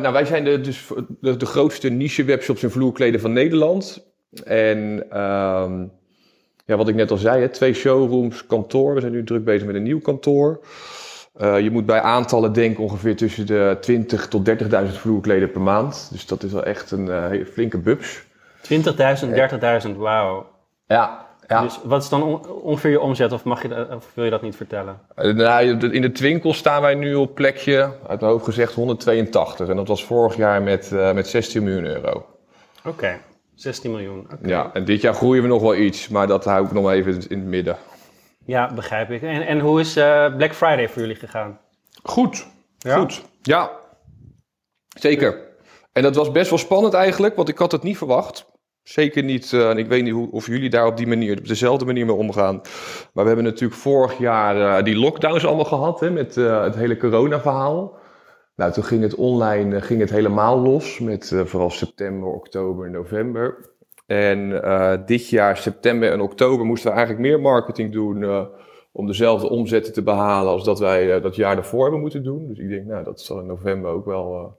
nou, 0.00 0.12
wij 0.12 0.24
zijn 0.24 0.44
de, 0.44 0.60
dus 0.60 0.88
de, 1.20 1.36
de 1.36 1.46
grootste 1.46 1.88
niche 1.88 2.24
webshops 2.24 2.62
in 2.62 2.70
vloerkleden 2.70 3.20
van 3.20 3.32
Nederland. 3.32 4.11
En 4.44 4.78
um, 5.20 5.90
ja, 6.64 6.76
wat 6.76 6.88
ik 6.88 6.94
net 6.94 7.10
al 7.10 7.16
zei, 7.16 7.40
hè, 7.40 7.48
twee 7.48 7.74
showrooms, 7.74 8.46
kantoor. 8.46 8.94
We 8.94 9.00
zijn 9.00 9.12
nu 9.12 9.24
druk 9.24 9.44
bezig 9.44 9.66
met 9.66 9.74
een 9.74 9.82
nieuw 9.82 10.00
kantoor. 10.00 10.60
Uh, 11.40 11.60
je 11.60 11.70
moet 11.70 11.86
bij 11.86 12.00
aantallen 12.00 12.52
denken 12.52 12.84
ongeveer 12.84 13.16
tussen 13.16 13.46
de 13.46 13.76
20 13.80 14.28
tot 14.28 14.48
30.000 14.48 14.56
vloerkleden 14.88 15.50
per 15.50 15.60
maand. 15.60 16.08
Dus 16.10 16.26
dat 16.26 16.42
is 16.42 16.52
wel 16.52 16.64
echt 16.64 16.90
een 16.90 17.06
uh, 17.06 17.46
flinke 17.46 17.78
bubs. 17.78 18.22
20.000, 18.22 18.76
30.000, 19.86 19.96
wauw. 19.96 20.46
Ja, 20.86 21.26
ja. 21.46 21.62
Dus 21.62 21.80
wat 21.84 22.02
is 22.02 22.08
dan 22.08 22.46
ongeveer 22.46 22.90
je 22.90 23.00
omzet 23.00 23.32
of, 23.32 23.44
mag 23.44 23.62
je, 23.62 23.86
of 23.90 24.10
wil 24.14 24.24
je 24.24 24.30
dat 24.30 24.42
niet 24.42 24.56
vertellen? 24.56 24.98
Uh, 25.16 25.34
nou, 25.34 25.90
in 25.92 26.02
de 26.02 26.12
twinkel 26.12 26.54
staan 26.54 26.82
wij 26.82 26.94
nu 26.94 27.14
op 27.14 27.34
plekje, 27.34 27.80
uit 28.08 28.20
mijn 28.20 28.32
hoofd 28.32 28.44
gezegd, 28.44 28.74
182. 28.74 29.68
En 29.68 29.76
dat 29.76 29.88
was 29.88 30.04
vorig 30.04 30.36
jaar 30.36 30.62
met, 30.62 30.90
met 30.90 31.28
16 31.28 31.62
miljoen 31.62 31.84
euro. 31.84 32.26
Oké. 32.84 33.18
16 33.62 33.90
miljoen. 33.90 34.26
Ja, 34.42 34.70
en 34.72 34.84
dit 34.84 35.00
jaar 35.00 35.14
groeien 35.14 35.42
we 35.42 35.48
nog 35.48 35.62
wel 35.62 35.76
iets, 35.76 36.08
maar 36.08 36.26
dat 36.26 36.44
hou 36.44 36.66
ik 36.66 36.72
nog 36.72 36.90
even 36.90 37.12
in 37.28 37.38
het 37.38 37.48
midden. 37.48 37.76
Ja, 38.44 38.74
begrijp 38.74 39.10
ik. 39.10 39.22
En, 39.22 39.46
en 39.46 39.60
hoe 39.60 39.80
is 39.80 39.96
uh, 39.96 40.36
Black 40.36 40.54
Friday 40.54 40.88
voor 40.88 41.00
jullie 41.00 41.16
gegaan? 41.16 41.58
Goed, 42.02 42.46
ja? 42.78 42.98
goed. 42.98 43.22
Ja, 43.42 43.70
zeker. 44.88 45.40
En 45.92 46.02
dat 46.02 46.16
was 46.16 46.30
best 46.30 46.50
wel 46.50 46.58
spannend 46.58 46.94
eigenlijk, 46.94 47.36
want 47.36 47.48
ik 47.48 47.58
had 47.58 47.72
het 47.72 47.82
niet 47.82 47.96
verwacht. 47.96 48.50
Zeker 48.82 49.22
niet, 49.22 49.52
uh, 49.52 49.70
en 49.70 49.78
ik 49.78 49.86
weet 49.86 50.02
niet 50.02 50.12
hoe, 50.12 50.30
of 50.30 50.46
jullie 50.46 50.70
daar 50.70 50.86
op 50.86 50.96
die 50.96 51.06
manier, 51.06 51.38
op 51.38 51.48
dezelfde 51.48 51.84
manier 51.84 52.06
mee 52.06 52.14
omgaan. 52.14 52.54
Maar 53.12 53.24
we 53.24 53.30
hebben 53.30 53.44
natuurlijk 53.44 53.80
vorig 53.80 54.18
jaar 54.18 54.56
uh, 54.56 54.84
die 54.84 54.96
lockdowns 54.96 55.46
allemaal 55.46 55.64
gehad, 55.64 56.00
hè, 56.00 56.10
met 56.10 56.34
het 56.34 56.74
hele 56.74 56.96
corona-verhaal. 56.96 58.00
Nou, 58.54 58.72
toen 58.72 58.84
ging 58.84 59.02
het 59.02 59.14
online 59.14 59.76
eh, 59.76 59.82
ging 59.82 60.00
het 60.00 60.10
helemaal 60.10 60.58
los 60.58 60.98
met 60.98 61.30
uh, 61.30 61.44
vooral 61.44 61.70
september, 61.70 62.28
oktober, 62.28 62.90
november. 62.90 63.70
En 64.06 64.62
dit 65.06 65.28
jaar, 65.28 65.56
september 65.56 66.12
en 66.12 66.20
oktober, 66.20 66.66
moesten 66.66 66.90
we 66.90 66.96
eigenlijk 66.96 67.26
meer 67.26 67.40
marketing 67.40 67.92
doen 67.92 68.48
om 68.92 69.06
dezelfde 69.06 69.48
omzetten 69.48 69.92
te 69.92 70.02
behalen 70.02 70.52
als 70.52 70.64
dat 70.64 70.78
wij 70.78 71.20
dat 71.20 71.36
jaar 71.36 71.54
daarvoor 71.54 71.82
hebben 71.82 72.00
moeten 72.00 72.22
doen. 72.22 72.48
Dus 72.48 72.58
ik 72.58 72.68
denk, 72.68 72.86
nou, 72.86 73.04
dat 73.04 73.20
zal 73.20 73.40
in 73.40 73.46
november 73.46 73.90
ook 73.90 74.04
wel 74.04 74.56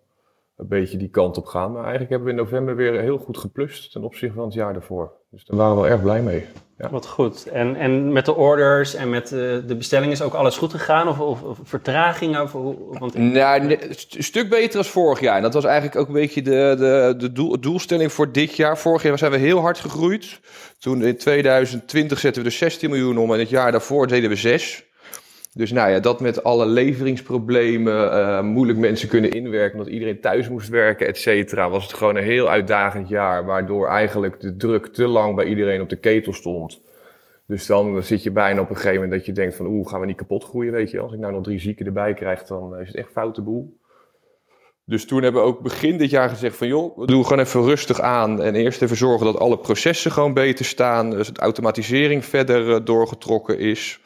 een 0.58 0.68
beetje 0.68 0.98
die 0.98 1.10
kant 1.10 1.38
op 1.38 1.46
gaan. 1.46 1.72
Maar 1.72 1.82
eigenlijk 1.82 2.10
hebben 2.10 2.28
we 2.28 2.34
in 2.34 2.44
november 2.44 2.76
weer 2.76 3.02
heel 3.02 3.18
goed 3.18 3.38
geplust 3.38 3.92
ten 3.92 4.04
opzichte 4.04 4.36
van 4.36 4.46
het 4.46 4.54
jaar 4.54 4.74
daarvoor. 4.74 5.12
Dus 5.34 5.46
daar 5.46 5.58
waren 5.58 5.76
we 5.76 5.82
wel 5.82 5.92
erg 5.92 6.02
blij 6.02 6.22
mee. 6.22 6.46
Ja. 6.78 6.90
Wat 6.90 7.08
goed. 7.08 7.46
En, 7.46 7.76
en 7.76 8.12
met 8.12 8.26
de 8.26 8.36
orders 8.36 8.96
en 8.96 9.10
met 9.10 9.28
de, 9.28 9.60
eh, 9.62 9.68
de 9.68 9.76
bestelling 9.76 10.12
is 10.12 10.22
ook 10.22 10.34
alles 10.34 10.58
goed 10.58 10.72
gegaan? 10.72 11.08
Of, 11.08 11.20
of, 11.20 11.42
of 11.42 11.58
vertraging? 11.64 12.40
Of, 12.40 12.52
want... 12.52 13.14
Nou, 13.14 13.70
een 13.70 14.24
stuk 14.24 14.50
beter 14.50 14.78
als 14.78 14.90
vorig 14.90 15.20
jaar. 15.20 15.36
En 15.36 15.42
dat 15.42 15.54
was 15.54 15.64
eigenlijk 15.64 15.96
ook 15.96 16.08
een 16.08 16.14
beetje 16.14 16.42
de, 16.42 16.76
de, 16.78 17.14
de 17.18 17.32
doel, 17.32 17.60
doelstelling 17.60 18.12
voor 18.12 18.32
dit 18.32 18.56
jaar. 18.56 18.78
Vorig 18.78 19.04
jaar 19.04 19.18
zijn 19.18 19.32
we 19.32 19.38
heel 19.38 19.60
hard 19.60 19.80
gegroeid. 19.80 20.40
Toen 20.80 21.04
in 21.04 21.18
2020 21.18 22.20
zetten 22.20 22.42
we 22.42 22.48
er 22.48 22.56
16 22.56 22.90
miljoen 22.90 23.18
om 23.18 23.34
en 23.34 23.40
het 23.40 23.50
jaar 23.50 23.72
daarvoor 23.72 24.08
deden 24.08 24.30
we 24.30 24.36
6. 24.36 24.84
Dus 25.54 25.72
nou 25.72 25.92
ja, 25.92 26.00
dat 26.00 26.20
met 26.20 26.44
alle 26.44 26.66
leveringsproblemen, 26.66 28.06
uh, 28.06 28.42
moeilijk 28.42 28.80
mensen 28.80 29.10
kunnen 29.10 29.32
inwerken, 29.32 29.78
omdat 29.78 29.94
iedereen 29.94 30.22
thuis 30.22 30.50
moest 30.50 30.70
werken, 30.70 31.08
et 31.08 31.18
cetera, 31.18 31.70
was 31.70 31.84
het 31.84 31.94
gewoon 31.94 32.16
een 32.16 32.24
heel 32.24 32.50
uitdagend 32.50 33.10
jaar, 33.10 33.46
waardoor 33.46 33.88
eigenlijk 33.88 34.40
de 34.40 34.56
druk 34.56 34.88
te 34.88 35.08
lang 35.08 35.36
bij 35.36 35.46
iedereen 35.46 35.82
op 35.82 35.90
de 35.90 36.00
ketel 36.00 36.34
stond. 36.34 36.82
Dus 37.48 37.66
dan 37.66 38.04
zit 38.04 38.24
je 38.24 38.32
bijna 38.32 38.62
op 38.62 38.70
een 38.70 38.76
gegeven 38.76 39.02
moment 39.02 39.12
dat 39.12 39.26
je 39.26 39.32
denkt 39.32 39.56
van, 39.56 39.66
oeh, 39.66 39.90
gaan 39.90 40.00
we 40.00 40.06
niet 40.06 40.18
kapot 40.18 40.44
groeien, 40.44 40.72
weet 40.72 40.92
je. 40.92 41.00
Als 41.00 41.14
ik 41.14 41.20
nou 41.20 41.34
nog 41.34 41.44
drie 41.44 41.60
zieken 41.60 41.86
erbij 41.86 42.14
krijg, 42.14 42.44
dan 42.44 42.80
is 42.80 42.88
het 42.88 42.96
echt 42.96 43.12
foute 43.12 43.42
boel. 43.42 43.78
Dus 44.86 45.06
toen 45.06 45.24
hebben 45.24 45.42
we 45.42 45.48
ook 45.48 45.62
begin 45.62 45.98
dit 45.98 46.10
jaar 46.10 46.30
gezegd 46.30 46.58
van 46.58 46.68
joh, 46.68 46.98
we 46.98 47.06
doen 47.06 47.24
gewoon 47.24 47.44
even 47.44 47.64
rustig 47.64 48.00
aan 48.00 48.42
en 48.42 48.56
eerst 48.56 48.82
even 48.82 48.98
zorgen 48.98 49.26
dat 49.26 49.40
alle 49.40 49.58
processen 49.58 50.12
gewoon 50.12 50.34
beter 50.34 50.66
staan, 50.66 51.10
dus 51.10 51.28
de 51.28 51.40
automatisering 51.40 52.26
verder 52.26 52.68
uh, 52.68 52.76
doorgetrokken 52.84 53.60
is. 53.60 54.00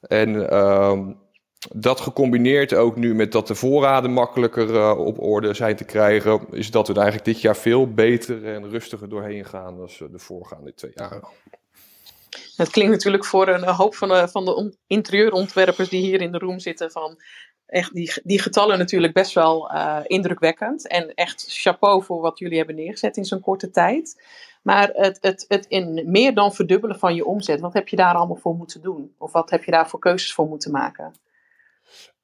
En 0.00 0.50
ehm, 0.50 1.12
dat 1.74 2.00
gecombineerd 2.00 2.74
ook 2.74 2.96
nu 2.96 3.14
met 3.14 3.32
dat 3.32 3.46
de 3.46 3.54
voorraden 3.54 4.12
makkelijker 4.12 4.70
uh, 4.70 4.98
op 4.98 5.20
orde 5.20 5.54
zijn 5.54 5.76
te 5.76 5.84
krijgen, 5.84 6.40
is 6.50 6.70
dat 6.70 6.86
we 6.86 6.92
er 6.92 7.00
eigenlijk 7.00 7.30
dit 7.30 7.40
jaar 7.40 7.56
veel 7.56 7.92
beter 7.92 8.46
en 8.46 8.70
rustiger 8.70 9.08
doorheen 9.08 9.44
gaan 9.44 9.76
dan 9.76 9.88
de 10.10 10.18
voorgaande 10.18 10.74
twee 10.74 10.92
jaar. 10.94 11.22
Het 12.56 12.70
klinkt 12.70 12.92
natuurlijk 12.92 13.24
voor 13.24 13.48
een 13.48 13.64
hoop 13.64 13.94
van 13.94 14.08
de, 14.08 14.28
van 14.28 14.44
de 14.44 14.76
interieurontwerpers 14.86 15.88
die 15.88 16.00
hier 16.00 16.20
in 16.20 16.32
de 16.32 16.38
room 16.38 16.58
zitten 16.58 16.90
van 16.90 17.18
echt 17.66 17.94
die, 17.94 18.12
die 18.22 18.40
getallen 18.40 18.78
natuurlijk 18.78 19.12
best 19.12 19.32
wel 19.32 19.72
uh, 19.72 19.98
indrukwekkend. 20.02 20.88
En 20.88 21.14
echt 21.14 21.44
chapeau 21.48 22.04
voor 22.04 22.20
wat 22.20 22.38
jullie 22.38 22.56
hebben 22.56 22.74
neergezet 22.74 23.16
in 23.16 23.24
zo'n 23.24 23.40
korte 23.40 23.70
tijd. 23.70 24.22
Maar 24.62 24.90
het, 24.92 25.18
het, 25.20 25.44
het 25.48 25.66
in 25.66 26.02
meer 26.06 26.34
dan 26.34 26.52
verdubbelen 26.52 26.98
van 26.98 27.14
je 27.14 27.26
omzet, 27.26 27.60
wat 27.60 27.72
heb 27.72 27.88
je 27.88 27.96
daar 27.96 28.14
allemaal 28.14 28.36
voor 28.36 28.54
moeten 28.54 28.82
doen? 28.82 29.14
Of 29.18 29.32
wat 29.32 29.50
heb 29.50 29.64
je 29.64 29.70
daar 29.70 29.88
voor 29.88 30.00
keuzes 30.00 30.34
voor 30.34 30.46
moeten 30.46 30.70
maken? 30.70 31.12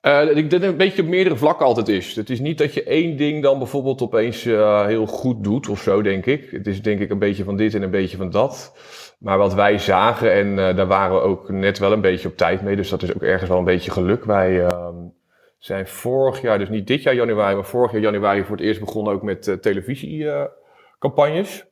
Uh, 0.07 0.29
ik 0.29 0.35
denk 0.35 0.51
dat 0.51 0.61
het 0.61 0.71
een 0.71 0.77
beetje 0.77 1.03
op 1.03 1.09
meerdere 1.09 1.37
vlakken 1.37 1.67
altijd 1.67 1.89
is. 1.89 2.17
Het 2.17 2.31
is 2.31 2.41
niet 2.41 2.59
dat 2.59 2.75
je 2.75 2.83
één 2.83 3.17
ding 3.17 3.43
dan 3.43 3.59
bijvoorbeeld 3.59 4.03
opeens 4.03 4.45
uh, 4.45 4.87
heel 4.87 5.07
goed 5.07 5.45
doet 5.45 5.69
of 5.69 5.81
zo, 5.81 6.03
denk 6.03 6.27
ik. 6.27 6.51
Het 6.51 6.67
is 6.67 6.83
denk 6.83 7.01
ik 7.01 7.11
een 7.11 7.19
beetje 7.19 7.45
van 7.45 7.57
dit 7.57 7.75
en 7.75 7.83
een 7.83 7.91
beetje 7.91 8.17
van 8.17 8.31
dat. 8.31 8.73
Maar 9.19 9.39
wat 9.39 9.55
wij 9.55 9.79
zagen, 9.79 10.33
en 10.33 10.47
uh, 10.47 10.77
daar 10.77 10.87
waren 10.87 11.17
we 11.17 11.23
ook 11.23 11.51
net 11.51 11.79
wel 11.79 11.93
een 11.93 12.01
beetje 12.01 12.29
op 12.29 12.37
tijd 12.37 12.63
mee, 12.63 12.77
dus 12.77 12.89
dat 12.89 13.03
is 13.03 13.15
ook 13.15 13.23
ergens 13.23 13.49
wel 13.49 13.59
een 13.59 13.65
beetje 13.65 13.91
geluk. 13.91 14.25
Wij 14.25 14.67
ehm, 14.67 14.95
zijn 15.59 15.87
vorig 15.87 16.41
jaar, 16.41 16.59
dus 16.59 16.69
niet 16.69 16.87
dit 16.87 17.03
jaar 17.03 17.15
januari, 17.15 17.55
maar 17.55 17.65
vorig 17.65 17.93
jaar 17.93 18.01
januari 18.01 18.45
voor 18.45 18.57
het 18.57 18.65
eerst 18.65 18.81
begonnen 18.81 19.13
ook 19.13 19.23
met 19.23 19.57
televisiecampagnes. 19.61 21.67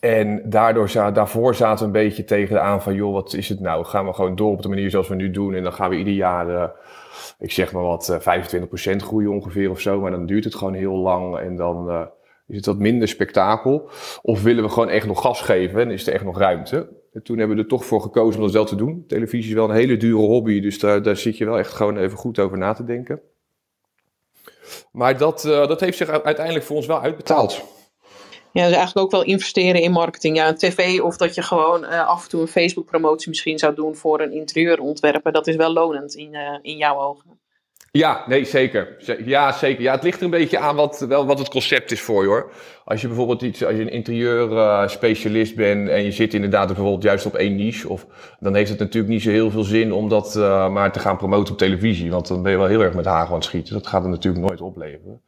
En 0.00 0.50
daardoor, 0.50 0.92
daarvoor 1.12 1.54
zaten 1.54 1.78
we 1.78 1.84
een 1.84 2.04
beetje 2.04 2.24
tegen 2.24 2.54
de 2.54 2.60
aan 2.60 2.82
van, 2.82 2.94
joh, 2.94 3.12
wat 3.12 3.34
is 3.34 3.48
het 3.48 3.60
nou? 3.60 3.84
Gaan 3.84 4.06
we 4.06 4.12
gewoon 4.12 4.36
door 4.36 4.50
op 4.50 4.62
de 4.62 4.68
manier 4.68 4.90
zoals 4.90 5.08
we 5.08 5.14
nu 5.14 5.30
doen 5.30 5.54
en 5.54 5.62
dan 5.62 5.72
gaan 5.72 5.90
we 5.90 5.96
ieder 5.96 6.12
jaar, 6.12 6.48
uh, 6.48 6.64
ik 7.38 7.52
zeg 7.52 7.72
maar 7.72 7.82
wat, 7.82 8.08
uh, 8.08 8.16
eh, 8.16 8.22
25% 8.22 9.02
groeien 9.02 9.30
ongeveer 9.30 9.70
of 9.70 9.80
zo, 9.80 10.00
maar 10.00 10.10
dan 10.10 10.26
duurt 10.26 10.44
het 10.44 10.54
gewoon 10.54 10.74
heel 10.74 10.96
lang 10.96 11.38
en 11.38 11.56
dan 11.56 11.88
uh, 11.88 12.02
is 12.46 12.56
het 12.56 12.66
wat 12.66 12.78
minder 12.78 13.08
spektakel. 13.08 13.90
Of 14.22 14.42
willen 14.42 14.64
we 14.64 14.70
gewoon 14.70 14.88
echt 14.88 15.06
nog 15.06 15.20
gas 15.20 15.40
geven 15.40 15.80
en 15.80 15.90
is 15.90 16.06
er 16.06 16.12
echt 16.12 16.24
nog 16.24 16.38
ruimte? 16.38 16.88
En 17.12 17.22
toen 17.22 17.38
hebben 17.38 17.56
we 17.56 17.62
er 17.62 17.68
toch 17.68 17.84
voor 17.84 18.00
gekozen 18.00 18.40
om 18.40 18.46
dat 18.46 18.54
wel 18.54 18.64
te 18.64 18.76
doen. 18.76 19.04
Televisie 19.06 19.48
is 19.48 19.56
wel 19.56 19.68
een 19.68 19.76
hele 19.76 19.96
dure 19.96 20.26
hobby, 20.26 20.60
dus 20.60 20.78
daar, 20.78 21.02
daar 21.02 21.16
zit 21.16 21.38
je 21.38 21.44
wel 21.44 21.58
echt 21.58 21.72
gewoon 21.72 21.96
even 21.96 22.18
goed 22.18 22.38
over 22.38 22.58
na 22.58 22.72
te 22.72 22.84
denken. 22.84 23.20
Maar 24.92 25.18
dat, 25.18 25.42
dat 25.42 25.80
heeft 25.80 25.96
zich 25.96 26.08
uiteindelijk 26.08 26.64
voor 26.64 26.76
ons 26.76 26.86
wel 26.86 27.00
uitbetaald. 27.00 27.81
Ja, 28.52 28.66
dus 28.66 28.76
eigenlijk 28.76 29.06
ook 29.06 29.10
wel 29.10 29.24
investeren 29.24 29.80
in 29.80 29.92
marketing. 29.92 30.36
Ja, 30.36 30.48
een 30.48 30.56
tv 30.56 31.00
of 31.00 31.16
dat 31.16 31.34
je 31.34 31.42
gewoon 31.42 31.84
uh, 31.84 32.08
af 32.08 32.22
en 32.22 32.28
toe 32.28 32.40
een 32.40 32.48
Facebook 32.48 32.86
promotie 32.86 33.28
misschien 33.28 33.58
zou 33.58 33.74
doen 33.74 33.96
voor 33.96 34.20
een 34.20 34.32
interieurontwerper. 34.32 35.32
Dat 35.32 35.46
is 35.46 35.56
wel 35.56 35.72
lonend 35.72 36.14
in, 36.14 36.34
uh, 36.34 36.58
in 36.62 36.76
jouw 36.76 36.98
ogen. 36.98 37.40
Ja, 37.90 38.24
nee, 38.26 38.44
zeker. 38.44 38.96
Ja, 39.24 39.52
zeker. 39.52 39.82
Ja, 39.82 39.92
het 39.92 40.02
ligt 40.02 40.18
er 40.18 40.24
een 40.24 40.30
beetje 40.30 40.58
aan 40.58 40.76
wat, 40.76 41.04
wel, 41.08 41.26
wat 41.26 41.38
het 41.38 41.48
concept 41.48 41.90
is 41.90 42.00
voor 42.00 42.22
je 42.22 42.28
hoor. 42.28 42.52
Als 42.84 43.00
je 43.00 43.06
bijvoorbeeld 43.06 43.42
iets, 43.42 43.64
als 43.64 43.74
je 43.74 43.80
een 43.80 43.90
interieurspecialist 43.90 45.50
uh, 45.50 45.56
bent 45.56 45.88
en 45.88 46.04
je 46.04 46.12
zit 46.12 46.34
inderdaad 46.34 46.66
bijvoorbeeld 46.66 47.02
juist 47.02 47.26
op 47.26 47.34
één 47.34 47.56
niche, 47.56 47.88
of, 47.88 48.06
dan 48.40 48.54
heeft 48.54 48.70
het 48.70 48.78
natuurlijk 48.78 49.12
niet 49.12 49.22
zo 49.22 49.30
heel 49.30 49.50
veel 49.50 49.64
zin 49.64 49.92
om 49.92 50.08
dat 50.08 50.34
maar 50.70 50.92
te 50.92 50.98
gaan 50.98 51.16
promoten 51.16 51.52
op 51.52 51.58
televisie. 51.58 52.10
Want 52.10 52.28
dan 52.28 52.42
ben 52.42 52.52
je 52.52 52.58
wel 52.58 52.66
heel 52.66 52.82
erg 52.82 52.94
met 52.94 53.04
hagel 53.04 53.28
aan 53.28 53.34
het 53.34 53.44
schieten. 53.44 53.74
Dat 53.74 53.86
gaat 53.86 54.04
er 54.04 54.10
natuurlijk 54.10 54.46
nooit 54.46 54.60
opleveren. 54.60 55.22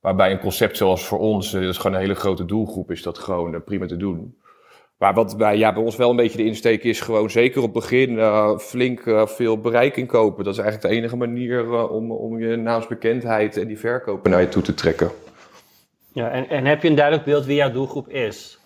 Waarbij 0.00 0.30
een 0.30 0.38
concept 0.38 0.76
zoals 0.76 1.06
voor 1.06 1.18
ons, 1.18 1.54
eh, 1.54 1.60
dat 1.60 1.70
is 1.70 1.76
gewoon 1.76 1.92
een 1.92 2.02
hele 2.02 2.14
grote 2.14 2.44
doelgroep, 2.44 2.90
is 2.90 3.02
dat 3.02 3.18
gewoon 3.18 3.54
uh, 3.54 3.60
prima 3.64 3.86
te 3.86 3.96
doen. 3.96 4.38
Maar 4.98 5.14
wat 5.14 5.36
bij, 5.36 5.56
ja, 5.56 5.72
bij 5.72 5.82
ons 5.82 5.96
wel 5.96 6.10
een 6.10 6.16
beetje 6.16 6.36
de 6.36 6.44
insteek 6.44 6.84
is, 6.84 7.00
gewoon 7.00 7.30
zeker 7.30 7.62
op 7.62 7.74
het 7.74 7.82
begin 7.82 8.10
uh, 8.10 8.58
flink 8.58 9.04
uh, 9.04 9.26
veel 9.26 9.60
bereik 9.60 9.96
inkopen. 9.96 10.44
Dat 10.44 10.52
is 10.52 10.60
eigenlijk 10.60 10.92
de 10.92 11.00
enige 11.00 11.16
manier 11.16 11.88
om, 11.88 12.12
om 12.12 12.38
je 12.38 12.56
naamsbekendheid 12.56 13.56
en 13.56 13.66
die 13.66 13.78
verkopen 13.78 14.30
naar 14.30 14.40
je 14.40 14.48
toe 14.48 14.62
te 14.62 14.74
trekken. 14.74 15.10
Ja, 16.12 16.30
en, 16.30 16.48
en 16.48 16.66
heb 16.66 16.82
je 16.82 16.88
een 16.88 16.94
duidelijk 16.94 17.26
beeld 17.26 17.44
wie 17.44 17.56
jouw 17.56 17.70
doelgroep 17.70 18.08
is? 18.08 18.58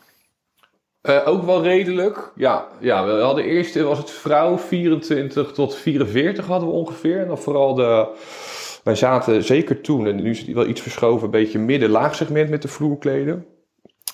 ook 1.25 1.45
wel 1.45 1.63
redelijk. 1.63 2.33
Ja, 2.35 2.67
ja, 2.81 3.07
we 3.07 3.13
hadden 3.13 3.45
eerst, 3.45 3.81
was 3.81 3.99
het 3.99 4.11
vrouw 4.11 4.59
24 4.59 5.53
tot 5.53 5.75
44 5.75 6.47
hadden 6.47 6.69
we 6.69 6.75
ongeveer. 6.75 7.21
En 7.21 7.27
dan 7.27 7.39
vooral 7.39 7.75
de 7.75 8.09
wij 8.85 8.95
zaten 8.95 9.45
zeker 9.45 9.81
toen, 9.81 10.07
en 10.07 10.17
nu 10.17 10.31
is 10.31 10.39
het 10.39 10.53
wel 10.53 10.67
iets 10.67 10.81
verschoven, 10.81 11.25
een 11.25 11.31
beetje 11.31 11.59
midden-laag 11.59 12.15
segment 12.15 12.51
met 12.51 12.63
de 12.63 12.69
vloerkleden. 12.69 13.47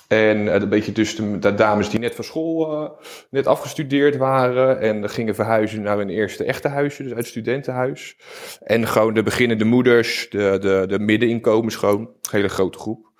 En 0.07 0.37
uh, 0.37 0.53
een 0.53 0.69
beetje 0.69 0.91
dus 0.91 1.15
de, 1.15 1.53
dames 1.53 1.89
die 1.89 1.99
net 1.99 2.15
van 2.15 2.23
school 2.23 2.83
uh, 2.83 2.89
net 3.29 3.47
afgestudeerd 3.47 4.17
waren 4.17 4.79
en 4.79 5.09
gingen 5.09 5.35
verhuizen 5.35 5.81
naar 5.81 5.97
hun 5.97 6.09
eerste 6.09 6.43
echte 6.43 6.67
huisje, 6.67 7.03
dus 7.03 7.13
uit 7.13 7.27
studentenhuis. 7.27 8.17
En 8.63 8.87
gewoon 8.87 9.13
de 9.13 9.23
beginnende 9.23 9.65
moeders, 9.65 10.27
de, 10.29 10.57
de, 10.61 10.85
de 10.87 10.99
middeninkomens 10.99 11.75
gewoon, 11.75 11.99
een 11.99 12.09
hele 12.31 12.49
grote 12.49 12.77
groep. 12.77 13.11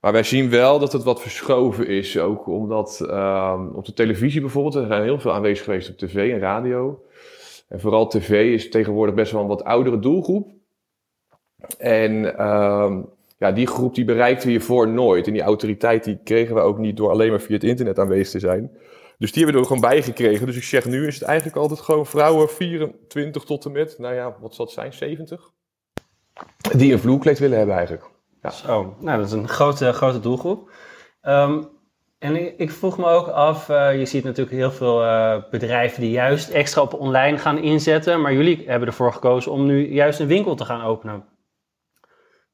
Maar 0.00 0.12
wij 0.12 0.22
zien 0.22 0.50
wel 0.50 0.78
dat 0.78 0.92
het 0.92 1.02
wat 1.02 1.22
verschoven 1.22 1.86
is, 1.86 2.18
ook 2.18 2.46
omdat 2.46 2.98
uh, 3.02 3.60
op 3.72 3.84
de 3.84 3.92
televisie 3.92 4.40
bijvoorbeeld, 4.40 4.74
er 4.74 4.86
zijn 4.86 5.02
heel 5.02 5.20
veel 5.20 5.32
aanwezig 5.32 5.64
geweest 5.64 5.90
op 5.90 5.98
tv 5.98 6.32
en 6.32 6.38
radio. 6.38 7.02
En 7.68 7.80
vooral 7.80 8.08
tv 8.08 8.52
is 8.52 8.68
tegenwoordig 8.68 9.14
best 9.14 9.32
wel 9.32 9.40
een 9.40 9.48
wat 9.48 9.64
oudere 9.64 9.98
doelgroep. 9.98 10.52
En 11.78 12.38
ehm, 12.38 13.00
ja, 13.38 13.52
die 13.52 13.66
groep 13.66 13.94
die 13.94 14.04
bereikten 14.04 14.46
we 14.46 14.52
hiervoor 14.52 14.88
nooit. 14.88 15.26
En 15.26 15.32
die 15.32 15.42
autoriteit 15.42 16.04
die 16.04 16.18
kregen 16.24 16.54
we 16.54 16.60
ook 16.60 16.78
niet 16.78 16.96
door 16.96 17.10
alleen 17.10 17.30
maar 17.30 17.40
via 17.40 17.54
het 17.54 17.64
internet 17.64 17.98
aanwezig 17.98 18.30
te 18.30 18.38
zijn. 18.38 18.70
Dus 19.18 19.32
die 19.32 19.44
hebben 19.44 19.62
we 19.62 19.68
er 19.68 19.74
gewoon 19.74 19.90
bij 19.90 20.02
gekregen. 20.02 20.46
Dus 20.46 20.56
ik 20.56 20.62
zeg 20.62 20.84
nu 20.84 21.06
is 21.06 21.14
het 21.14 21.24
eigenlijk 21.24 21.56
altijd 21.58 21.80
gewoon 21.80 22.06
vrouwen 22.06 22.48
24 22.48 23.44
tot 23.44 23.64
en 23.64 23.72
met, 23.72 23.98
nou 23.98 24.14
ja, 24.14 24.36
wat 24.40 24.54
zal 24.54 24.64
het 24.64 24.74
zijn, 24.74 24.92
70? 24.92 25.50
Die 26.76 26.92
een 26.92 26.98
vloerkleed 26.98 27.38
willen 27.38 27.58
hebben 27.58 27.76
eigenlijk. 27.76 28.10
Ja. 28.42 28.50
Zo, 28.50 28.96
nou 29.00 29.18
dat 29.18 29.26
is 29.26 29.32
een 29.32 29.48
grote, 29.48 29.92
grote 29.92 30.20
doelgroep. 30.20 30.70
Ehm, 31.20 31.62
en 32.18 32.58
ik, 32.60 32.70
vroeg 32.70 32.98
me 32.98 33.06
ook 33.06 33.28
af, 33.28 33.68
uh, 33.68 33.98
je 33.98 34.06
ziet 34.06 34.24
natuurlijk 34.24 34.56
heel 34.56 34.70
veel 34.70 35.02
uh, 35.02 35.36
bedrijven 35.50 36.00
die 36.00 36.10
juist 36.10 36.50
extra 36.50 36.82
op 36.82 36.94
online 36.94 37.38
gaan 37.38 37.58
inzetten. 37.58 38.20
Maar 38.20 38.32
jullie 38.32 38.64
hebben 38.66 38.88
ervoor 38.88 39.12
gekozen 39.12 39.52
om 39.52 39.66
nu 39.66 39.92
juist 39.92 40.20
een 40.20 40.26
winkel 40.26 40.54
te 40.54 40.64
gaan 40.64 40.82
openen. 40.82 41.24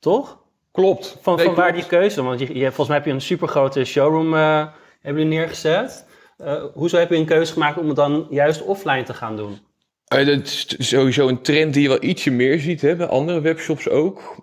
Toch? 0.01 0.39
Klopt. 0.73 1.17
Van, 1.21 1.41
van 1.41 1.55
waar 1.55 1.73
die 1.73 1.87
keuze? 1.87 2.23
Want 2.23 2.41
je, 2.41 2.55
je, 2.55 2.67
volgens 2.67 2.89
mij 2.89 2.97
heb 2.97 3.07
je 3.07 3.13
een 3.13 3.21
supergrote 3.21 3.85
showroom 3.85 4.35
uh, 4.35 4.67
hebben 5.01 5.29
neergezet. 5.29 6.07
Uh, 6.39 6.65
hoezo 6.75 6.99
heb 6.99 7.11
je 7.11 7.17
een 7.17 7.25
keuze 7.25 7.53
gemaakt 7.53 7.79
om 7.79 7.87
het 7.87 7.97
dan 7.97 8.27
juist 8.31 8.63
offline 8.63 9.03
te 9.03 9.15
gaan 9.15 9.37
doen? 9.37 9.59
Uh, 10.15 10.27
dat 10.27 10.45
is 10.45 10.89
sowieso 10.89 11.29
een 11.29 11.43
trend 11.43 11.75
die 11.75 11.83
je 11.83 11.89
wel 11.89 12.03
ietsje 12.03 12.31
meer 12.31 12.59
ziet, 12.59 12.81
hè, 12.81 12.97
bij 12.97 13.07
andere 13.07 13.41
webshops 13.41 13.89
ook. 13.89 14.37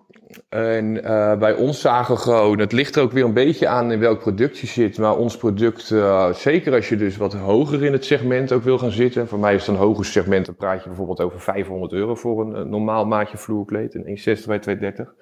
En 0.49 0.95
uh, 0.95 1.37
bij 1.37 1.53
ons 1.53 1.81
zagen 1.81 2.17
gewoon, 2.17 2.59
het 2.59 2.71
ligt 2.71 2.95
er 2.95 3.01
ook 3.01 3.11
weer 3.11 3.23
een 3.23 3.33
beetje 3.33 3.67
aan 3.67 3.91
in 3.91 3.99
welk 3.99 4.19
product 4.19 4.57
je 4.57 4.67
zit. 4.67 4.97
Maar 4.97 5.17
ons 5.17 5.37
product, 5.37 5.89
uh, 5.89 6.33
zeker 6.33 6.73
als 6.73 6.89
je 6.89 6.95
dus 6.95 7.17
wat 7.17 7.33
hoger 7.33 7.83
in 7.83 7.91
het 7.91 8.05
segment 8.05 8.51
ook 8.51 8.63
wil 8.63 8.77
gaan 8.77 8.91
zitten. 8.91 9.27
Voor 9.27 9.39
mij 9.39 9.55
is 9.55 9.65
het 9.65 9.75
een 9.75 9.81
hoger 9.81 10.05
segment, 10.05 10.45
dan 10.45 10.55
praat 10.55 10.81
je 10.81 10.87
bijvoorbeeld 10.87 11.21
over 11.21 11.39
500 11.39 11.91
euro 11.91 12.15
voor 12.15 12.41
een, 12.41 12.69
normaal 12.69 13.05
maatje 13.05 13.37
vloerkleed. 13.37 13.95
Een 13.95 14.05
1,60 14.05 14.45
bij 14.45 14.59
230. 14.59 15.13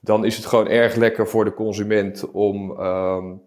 Dan 0.00 0.24
is 0.24 0.36
het 0.36 0.46
gewoon 0.46 0.68
erg 0.68 0.94
lekker 0.94 1.28
voor 1.28 1.44
de 1.44 1.54
consument 1.54 2.30
om, 2.30 2.80
um, 2.80 3.40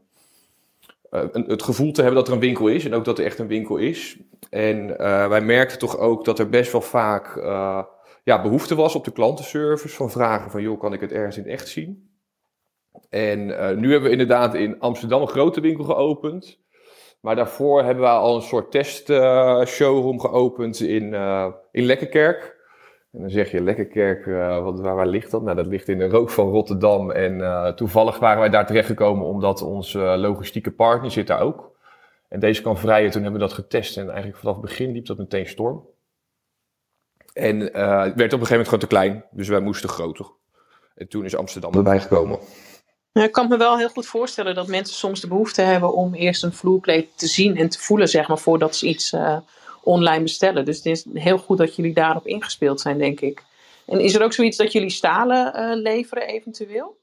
het 1.31 1.63
gevoel 1.63 1.91
te 1.91 2.01
hebben 2.01 2.19
dat 2.19 2.27
er 2.27 2.33
een 2.33 2.39
winkel 2.39 2.67
is 2.67 2.85
en 2.85 2.93
ook 2.93 3.05
dat 3.05 3.19
er 3.19 3.25
echt 3.25 3.39
een 3.39 3.47
winkel 3.47 3.77
is. 3.77 4.17
En 4.49 4.97
wij 5.29 5.41
merkten 5.41 5.79
toch 5.79 5.97
ook 5.97 6.25
dat 6.25 6.39
er 6.39 6.49
best 6.49 6.71
wel 6.71 6.81
vaak 6.81 7.35
ja, 8.23 8.41
behoefte 8.41 8.75
was 8.75 8.95
op 8.95 9.03
de 9.03 9.11
klantenservice 9.11 9.95
van 9.95 10.11
vragen 10.11 10.51
van 10.51 10.61
joh, 10.61 10.79
kan 10.79 10.93
ik 10.93 11.01
het 11.01 11.11
ergens 11.11 11.37
in 11.37 11.47
echt 11.47 11.67
zien? 11.67 12.09
En 13.09 13.45
nu 13.79 13.91
hebben 13.91 14.01
we 14.01 14.09
inderdaad 14.09 14.53
in 14.53 14.79
Amsterdam 14.79 15.21
een 15.21 15.27
grote 15.27 15.61
winkel 15.61 15.83
geopend. 15.83 16.59
Maar 17.19 17.35
daarvoor 17.35 17.83
hebben 17.83 18.03
we 18.03 18.09
al 18.09 18.35
een 18.35 18.41
soort 18.41 18.71
test 18.71 19.05
showroom 19.67 20.19
geopend 20.19 20.79
in, 20.79 21.13
in 21.71 21.83
Lekkerkerk. 21.83 22.59
En 23.11 23.21
dan 23.21 23.29
zeg 23.29 23.51
je 23.51 23.61
Lekkerkerk, 23.61 24.25
wat, 24.63 24.79
waar, 24.79 24.95
waar, 24.95 25.07
ligt 25.07 25.31
dat? 25.31 25.41
Nou, 25.41 25.55
dat 25.55 25.65
ligt 25.65 25.87
in 25.87 25.97
de 25.97 26.07
rook 26.07 26.29
van 26.29 26.49
Rotterdam. 26.49 27.11
En 27.11 27.75
toevallig 27.75 28.19
waren 28.19 28.39
wij 28.39 28.49
daar 28.49 28.65
terechtgekomen 28.65 29.25
omdat 29.25 29.61
onze 29.61 29.99
logistieke 29.99 30.71
partner 30.71 31.11
zit 31.11 31.27
daar 31.27 31.41
ook. 31.41 31.71
En 32.29 32.39
deze 32.39 32.61
kan 32.61 32.77
vrijen, 32.77 33.11
toen 33.11 33.23
hebben 33.23 33.39
we 33.41 33.47
dat 33.47 33.55
getest. 33.55 33.97
En 33.97 34.07
eigenlijk 34.07 34.37
vanaf 34.37 34.55
het 34.55 34.65
begin 34.65 34.91
liep 34.91 35.05
dat 35.05 35.17
meteen 35.17 35.47
storm. 35.47 35.85
En 37.33 37.61
uh, 37.61 38.03
het 38.03 38.15
werd 38.15 38.33
op 38.33 38.39
een 38.39 38.47
gegeven 38.47 38.49
moment 38.49 38.65
gewoon 38.65 38.79
te 38.79 38.87
klein. 38.87 39.25
Dus 39.31 39.47
wij 39.47 39.59
moesten 39.59 39.89
groter. 39.89 40.25
En 40.95 41.07
toen 41.07 41.25
is 41.25 41.35
Amsterdam 41.35 41.73
erbij 41.73 41.99
gekomen. 41.99 42.39
Ik 43.13 43.31
kan 43.31 43.47
me 43.47 43.57
wel 43.57 43.77
heel 43.77 43.89
goed 43.89 44.05
voorstellen 44.05 44.55
dat 44.55 44.67
mensen 44.67 44.95
soms 44.95 45.21
de 45.21 45.27
behoefte 45.27 45.61
hebben 45.61 45.93
om 45.93 46.13
eerst 46.13 46.43
een 46.43 46.53
vloerkleed 46.53 47.07
te 47.15 47.27
zien 47.27 47.57
en 47.57 47.69
te 47.69 47.79
voelen, 47.79 48.07
zeg 48.07 48.27
maar, 48.27 48.39
voordat 48.39 48.75
ze 48.75 48.87
iets 48.87 49.15
online 49.83 50.23
bestellen. 50.23 50.65
Dus 50.65 50.77
het 50.77 50.85
is 50.85 51.05
heel 51.13 51.37
goed 51.37 51.57
dat 51.57 51.75
jullie 51.75 51.93
daarop 51.93 52.27
ingespeeld 52.27 52.81
zijn, 52.81 52.97
denk 52.97 53.19
ik. 53.19 53.43
En 53.85 53.99
is 53.99 54.15
er 54.15 54.23
ook 54.23 54.33
zoiets 54.33 54.57
dat 54.57 54.71
jullie 54.71 54.89
stalen 54.89 55.53
uh, 55.55 55.81
leveren 55.81 56.27
eventueel? 56.27 56.99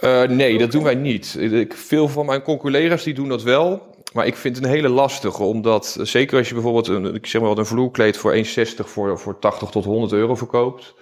Uh, 0.00 0.22
nee, 0.22 0.58
dat 0.58 0.72
doen 0.72 0.82
wij 0.82 0.94
niet. 0.94 1.36
Ik, 1.38 1.74
veel 1.74 2.08
van 2.08 2.26
mijn 2.26 2.42
collega's 2.42 3.02
die 3.02 3.14
doen 3.14 3.28
dat 3.28 3.42
wel. 3.42 3.89
Maar 4.12 4.26
ik 4.26 4.36
vind 4.36 4.56
het 4.56 4.64
een 4.64 4.70
hele 4.70 4.88
lastige, 4.88 5.42
omdat 5.42 5.98
zeker 6.00 6.38
als 6.38 6.48
je 6.48 6.54
bijvoorbeeld 6.54 6.88
een, 6.88 7.14
ik 7.14 7.26
zeg 7.26 7.40
maar 7.40 7.50
wat, 7.50 7.58
een 7.58 7.66
vloerkleed 7.66 8.16
voor 8.16 8.34
1,60 8.34 8.40
voor, 8.74 9.18
voor 9.18 9.38
80 9.38 9.70
tot 9.70 9.84
100 9.84 10.12
euro 10.12 10.34
verkoopt. 10.34 10.94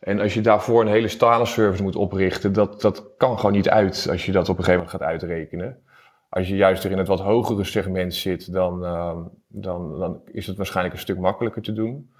En 0.00 0.20
als 0.20 0.34
je 0.34 0.40
daarvoor 0.40 0.80
een 0.80 0.92
hele 0.92 1.08
stalen 1.08 1.46
service 1.46 1.82
moet 1.82 1.96
oprichten, 1.96 2.52
dat, 2.52 2.80
dat 2.80 3.04
kan 3.16 3.36
gewoon 3.36 3.52
niet 3.52 3.68
uit 3.68 4.06
als 4.10 4.26
je 4.26 4.32
dat 4.32 4.48
op 4.48 4.58
een 4.58 4.64
gegeven 4.64 4.84
moment 4.84 5.02
gaat 5.02 5.08
uitrekenen. 5.08 5.78
Als 6.28 6.48
je 6.48 6.56
juist 6.56 6.84
er 6.84 6.90
in 6.90 6.98
het 6.98 7.08
wat 7.08 7.20
hogere 7.20 7.64
segment 7.64 8.14
zit, 8.14 8.52
dan, 8.52 8.84
uh, 8.84 9.16
dan, 9.48 9.98
dan 9.98 10.20
is 10.32 10.46
het 10.46 10.56
waarschijnlijk 10.56 10.94
een 10.94 11.00
stuk 11.00 11.18
makkelijker 11.18 11.62
te 11.62 11.72
doen. 11.72 12.10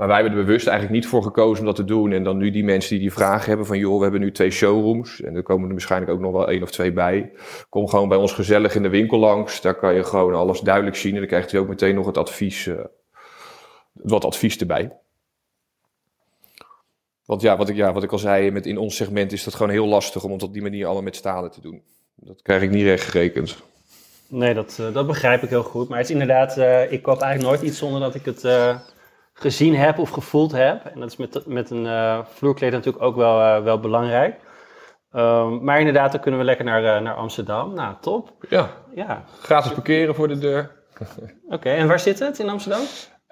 Maar 0.00 0.08
wij 0.08 0.20
hebben 0.20 0.38
er 0.38 0.44
bewust 0.44 0.66
eigenlijk 0.66 1.00
niet 1.00 1.10
voor 1.10 1.22
gekozen 1.22 1.58
om 1.58 1.66
dat 1.66 1.76
te 1.76 1.84
doen. 1.84 2.12
En 2.12 2.24
dan 2.24 2.36
nu 2.36 2.50
die 2.50 2.64
mensen 2.64 2.90
die 2.90 2.98
die 2.98 3.12
vraag 3.12 3.46
hebben 3.46 3.66
van... 3.66 3.78
joh, 3.78 3.96
we 3.96 4.02
hebben 4.02 4.20
nu 4.20 4.32
twee 4.32 4.50
showrooms 4.50 5.20
en 5.20 5.34
er 5.34 5.42
komen 5.42 5.66
er 5.66 5.72
waarschijnlijk 5.72 6.12
ook 6.12 6.20
nog 6.20 6.32
wel 6.32 6.48
één 6.48 6.62
of 6.62 6.70
twee 6.70 6.92
bij. 6.92 7.32
Kom 7.68 7.88
gewoon 7.88 8.08
bij 8.08 8.18
ons 8.18 8.32
gezellig 8.32 8.74
in 8.74 8.82
de 8.82 8.88
winkel 8.88 9.18
langs. 9.18 9.60
Daar 9.60 9.74
kan 9.74 9.94
je 9.94 10.04
gewoon 10.04 10.34
alles 10.34 10.60
duidelijk 10.60 10.96
zien. 10.96 11.12
En 11.12 11.18
dan 11.18 11.28
krijgt 11.28 11.52
u 11.52 11.58
ook 11.58 11.68
meteen 11.68 11.94
nog 11.94 12.06
het 12.06 12.18
advies, 12.18 12.66
uh, 12.66 12.80
wat 13.92 14.24
advies 14.24 14.58
erbij. 14.58 14.92
Want 17.24 17.42
ja 17.42 17.56
wat, 17.56 17.68
ik, 17.68 17.76
ja, 17.76 17.92
wat 17.92 18.02
ik 18.02 18.12
al 18.12 18.18
zei, 18.18 18.50
met 18.50 18.66
in 18.66 18.78
ons 18.78 18.96
segment 18.96 19.32
is 19.32 19.44
dat 19.44 19.54
gewoon 19.54 19.72
heel 19.72 19.86
lastig 19.86 20.24
om 20.24 20.32
het 20.32 20.42
op 20.42 20.52
die 20.52 20.62
manier 20.62 20.84
allemaal 20.84 21.02
met 21.02 21.16
stalen 21.16 21.50
te 21.50 21.60
doen. 21.60 21.82
Dat 22.14 22.42
krijg 22.42 22.62
ik 22.62 22.70
niet 22.70 22.84
recht 22.84 23.04
gerekend. 23.04 23.56
Nee, 24.26 24.54
dat, 24.54 24.78
uh, 24.80 24.94
dat 24.94 25.06
begrijp 25.06 25.42
ik 25.42 25.48
heel 25.48 25.62
goed. 25.62 25.88
Maar 25.88 25.98
het 25.98 26.06
is 26.06 26.12
inderdaad, 26.12 26.58
uh, 26.58 26.92
ik 26.92 27.02
koop 27.02 27.20
eigenlijk 27.20 27.52
nooit 27.52 27.70
iets 27.70 27.78
zonder 27.78 28.00
dat 28.00 28.14
ik 28.14 28.24
het 28.24 28.44
gezien 29.40 29.76
heb 29.76 29.98
of 29.98 30.10
gevoeld 30.10 30.52
heb. 30.52 30.84
En 30.84 31.00
dat 31.00 31.10
is 31.10 31.16
met, 31.16 31.46
met 31.46 31.70
een 31.70 32.24
vloerkleed 32.34 32.72
natuurlijk 32.72 33.04
ook 33.04 33.16
wel, 33.16 33.62
wel 33.62 33.80
belangrijk. 33.80 34.34
Um, 35.16 35.64
maar 35.64 35.78
inderdaad, 35.78 36.12
dan 36.12 36.20
kunnen 36.20 36.40
we 36.40 36.46
lekker 36.46 36.64
naar, 36.64 37.02
naar 37.02 37.14
Amsterdam. 37.14 37.74
Nou, 37.74 37.94
top. 38.00 38.32
Ja, 38.48 38.70
ja. 38.94 39.24
gratis 39.40 39.72
parkeren 39.72 40.14
voor 40.14 40.28
de 40.28 40.38
deur. 40.38 40.70
Oké, 41.48 41.70
en 41.70 41.88
waar 41.88 42.00
zit 42.00 42.18
het 42.18 42.38
in 42.38 42.48
Amsterdam? 42.48 42.80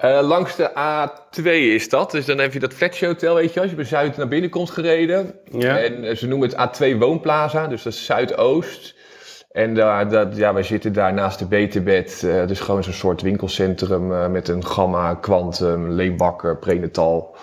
Uh, 0.05 0.21
langs 0.23 0.57
de 0.57 0.71
A2 0.71 1.43
is 1.53 1.89
dat. 1.89 2.11
Dus 2.11 2.27
dan 2.27 2.39
heb 2.39 2.53
je 2.53 2.59
dat 2.59 2.75
Fletcher 2.75 3.09
Hotel, 3.09 3.35
weet 3.35 3.53
je, 3.53 3.61
als 3.61 3.71
je 3.71 3.77
bij 3.77 3.85
Zuid 3.85 4.17
naar 4.17 4.29
binnen 4.29 4.51
komt 4.51 4.71
gereden. 4.71 5.35
Ja. 5.45 5.79
En 5.79 6.17
ze 6.17 6.27
noemen 6.27 6.49
het 6.49 6.81
A2 6.81 6.99
Woonplaza, 6.99 7.67
dus 7.67 7.83
dat 7.83 7.93
is 7.93 8.05
Zuidoost. 8.05 8.95
En 9.59 9.75
daar, 9.75 10.09
dat, 10.09 10.37
ja, 10.37 10.55
wij 10.55 10.63
zitten 10.63 10.93
daar 10.93 11.13
naast 11.15 11.39
de 11.39 11.47
Beterbed. 11.47 12.23
Uh, 12.25 12.47
dus 12.47 12.61
gewoon 12.61 12.85
zo'n 12.85 12.93
soort 12.93 13.23
winkelcentrum 13.23 14.13
uh, 14.13 14.29
met 14.29 14.49
een 14.49 14.65
Gamma, 14.65 15.15
Quantum, 15.15 15.91
Leembakker, 15.91 16.59
Prenatal, 16.59 17.37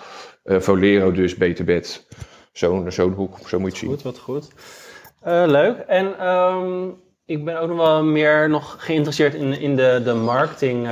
uh, 0.44 0.60
Volero 0.60 1.12
dus, 1.12 1.36
Beterbed. 1.36 2.08
Zo'n 2.52 2.92
zo'n 2.92 3.14
hoek, 3.14 3.38
zo 3.48 3.60
moet 3.60 3.78
je 3.78 3.78
het 3.78 3.78
zien. 3.78 3.90
Goed, 3.90 4.02
wat 4.02 4.20
goed. 4.20 4.48
leuk. 5.52 5.78
En 5.78 6.28
um, 6.28 6.96
ik 7.26 7.46
ben 7.46 7.60
ook 7.60 7.68
nog 7.68 7.78
wel 7.78 8.04
meer 8.04 8.50
nog 8.50 8.76
geïnteresseerd 8.80 9.34
in, 9.34 9.60
in 9.60 9.76
de, 9.76 10.02
de 10.04 10.14
marketing 10.14 10.88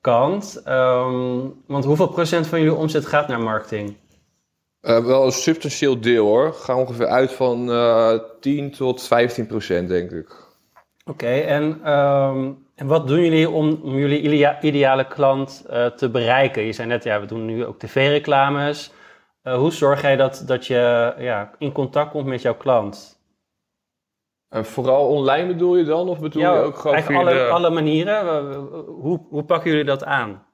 kant. 0.00 0.62
Um, 0.68 1.62
want 1.66 1.84
hoeveel 1.84 2.08
procent 2.08 2.46
van 2.46 2.58
jullie 2.60 2.74
omzet 2.74 3.06
gaat 3.06 3.28
naar 3.28 3.40
marketing? 3.40 3.96
Uh, 4.82 5.04
wel 5.04 5.24
een 5.24 5.32
substantieel 5.32 6.00
deel 6.00 6.26
hoor. 6.26 6.52
Ga 6.52 6.76
ongeveer 6.76 7.06
uit 7.06 7.32
van 7.32 7.68
uh, 7.70 8.12
eh, 8.12 8.20
10 8.40 8.70
tot 8.70 9.02
15 9.02 9.46
procent, 9.46 9.88
denk 9.88 10.10
ik. 10.10 10.43
Oké, 11.10 11.26
en, 11.26 11.92
um, 11.92 12.66
en 12.74 12.86
wat 12.86 13.06
doen 13.06 13.20
jullie 13.20 13.50
om, 13.50 13.80
om 13.82 13.94
jullie 13.98 14.60
ideale 14.60 15.06
klant 15.06 15.66
uh, 15.70 15.86
te 15.86 16.10
bereiken? 16.10 16.62
Je 16.62 16.72
zei 16.72 16.88
net, 16.88 17.04
ja, 17.04 17.20
we 17.20 17.26
doen 17.26 17.44
nu 17.44 17.64
ook 17.64 17.78
tv-reclames. 17.78 18.92
hoe 19.42 19.72
zorg 19.72 20.02
jij 20.02 20.16
dat, 20.16 20.42
dat 20.46 20.66
je 20.66 21.14
ja, 21.18 21.50
in 21.58 21.72
contact 21.72 22.10
komt 22.10 22.26
met 22.26 22.42
jouw 22.42 22.56
klant? 22.56 23.22
En 24.48 24.64
vooral 24.64 25.08
online 25.08 25.46
bedoel 25.46 25.76
je 25.76 25.84
dan? 25.84 26.08
Of 26.08 26.20
bedoel 26.20 26.42
je 26.42 26.48
ook 26.48 26.76
gewoon 26.76 27.02
via 27.02 27.18
alle, 27.18 27.32
de... 27.32 27.48
alle 27.48 27.70
manieren. 27.70 28.54
Hoe, 28.84 29.20
hoe 29.28 29.44
pakken 29.44 29.70
jullie 29.70 29.84
dat 29.84 30.04
aan? 30.04 30.46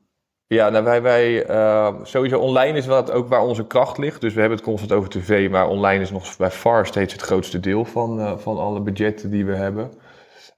Ja, 0.46 0.68
nou 0.68 0.84
wij, 0.84 1.02
wij 1.02 1.50
uh, 1.50 1.94
sowieso 2.02 2.38
online 2.38 2.78
is 2.78 2.86
wat 2.86 3.10
ook 3.10 3.28
waar 3.28 3.42
onze 3.42 3.66
kracht 3.66 3.98
ligt. 3.98 4.20
Dus 4.20 4.34
we 4.34 4.40
hebben 4.40 4.58
het 4.58 4.66
constant 4.66 4.92
over 4.92 5.10
tv, 5.10 5.50
maar 5.50 5.68
online 5.68 6.02
is 6.02 6.10
nog 6.10 6.36
bij 6.36 6.50
far 6.50 6.86
steeds 6.86 7.12
het 7.12 7.22
grootste 7.22 7.60
deel 7.60 7.84
van, 7.84 8.18
uh, 8.18 8.36
van 8.36 8.58
alle 8.58 8.80
budgetten 8.80 9.30
die 9.30 9.44
we 9.44 9.54
hebben. 9.54 9.90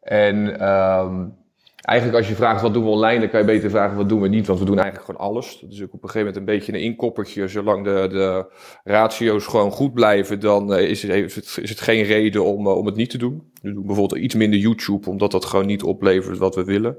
En 0.01 0.69
um, 0.69 1.35
eigenlijk 1.83 2.19
als 2.19 2.29
je 2.29 2.35
vraagt 2.35 2.63
wat 2.63 2.75
doen 2.75 2.85
we 2.85 2.91
online, 2.91 3.21
dan 3.21 3.29
kan 3.29 3.41
je 3.41 3.47
beter 3.47 3.71
vragen 3.71 3.97
wat 3.97 4.09
doen 4.09 4.21
we 4.21 4.29
niet, 4.29 4.47
want 4.47 4.59
we 4.59 4.65
doen 4.65 4.79
eigenlijk 4.79 5.07
gewoon 5.07 5.29
alles. 5.29 5.65
Is 5.69 5.83
ook 5.83 5.93
op 5.93 6.03
een 6.03 6.09
gegeven 6.09 6.19
moment 6.19 6.37
een 6.37 6.55
beetje 6.55 6.73
een 6.73 6.81
inkoppertje. 6.81 7.49
Zolang 7.49 7.85
de, 7.85 8.09
de 8.11 8.47
ratio's 8.85 9.47
gewoon 9.47 9.71
goed 9.71 9.95
blijven, 9.95 10.41
dan 10.41 10.75
eh, 10.75 10.91
is 10.91 11.03
het, 11.03 11.59
is 11.63 11.71
het 11.71 11.81
geen 11.81 12.03
reden 12.05 12.45
om, 12.45 12.67
eh, 12.67 12.77
om 12.77 12.87
het 12.87 12.97
niet 12.97 13.11
te 13.11 13.19
doen. 13.19 13.51
We 13.63 13.73
doen 13.73 13.87
bijvoorbeeld 13.87 14.21
iets 14.21 14.35
minder 14.35 14.59
YouTube, 14.59 15.11
omdat 15.11 15.31
dat 15.31 15.45
gewoon 15.45 15.67
niet 15.67 15.83
oplevert 15.83 16.39
wat 16.39 16.55
we 16.55 16.65
willen. 16.65 16.97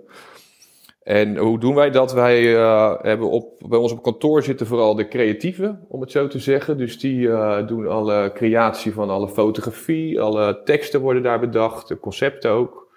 En 1.04 1.38
hoe 1.38 1.60
doen 1.60 1.76
wij 1.76 1.89
dat? 1.89 2.13
Wij 2.13 2.42
uh, 2.42 2.94
hebben 3.02 3.30
op, 3.30 3.62
bij 3.68 3.80
ons 3.80 3.92
op 3.92 4.04
kantoor 4.04 4.44
zitten 4.44 4.68
vooral 4.68 4.96
de 4.96 5.08
creatieven, 5.08 5.86
om 5.88 6.02
het 6.02 6.12
zo 6.12 6.28
te 6.28 6.39
zeggen. 6.39 6.78
Dus 6.78 7.00
die 7.00 7.20
uh, 7.20 7.68
doen 7.68 7.88
alle 7.88 8.32
creatie 8.34 8.94
van 8.94 9.10
alle 9.10 9.30
fotografie, 9.30 10.22
alle 10.22 10.62
teksten 10.63 11.02
worden 11.02 11.24
daar 11.24 11.39
bedacht, 11.39 11.88
de 11.88 12.00
concepten 12.00 12.52
ook. 12.52 12.88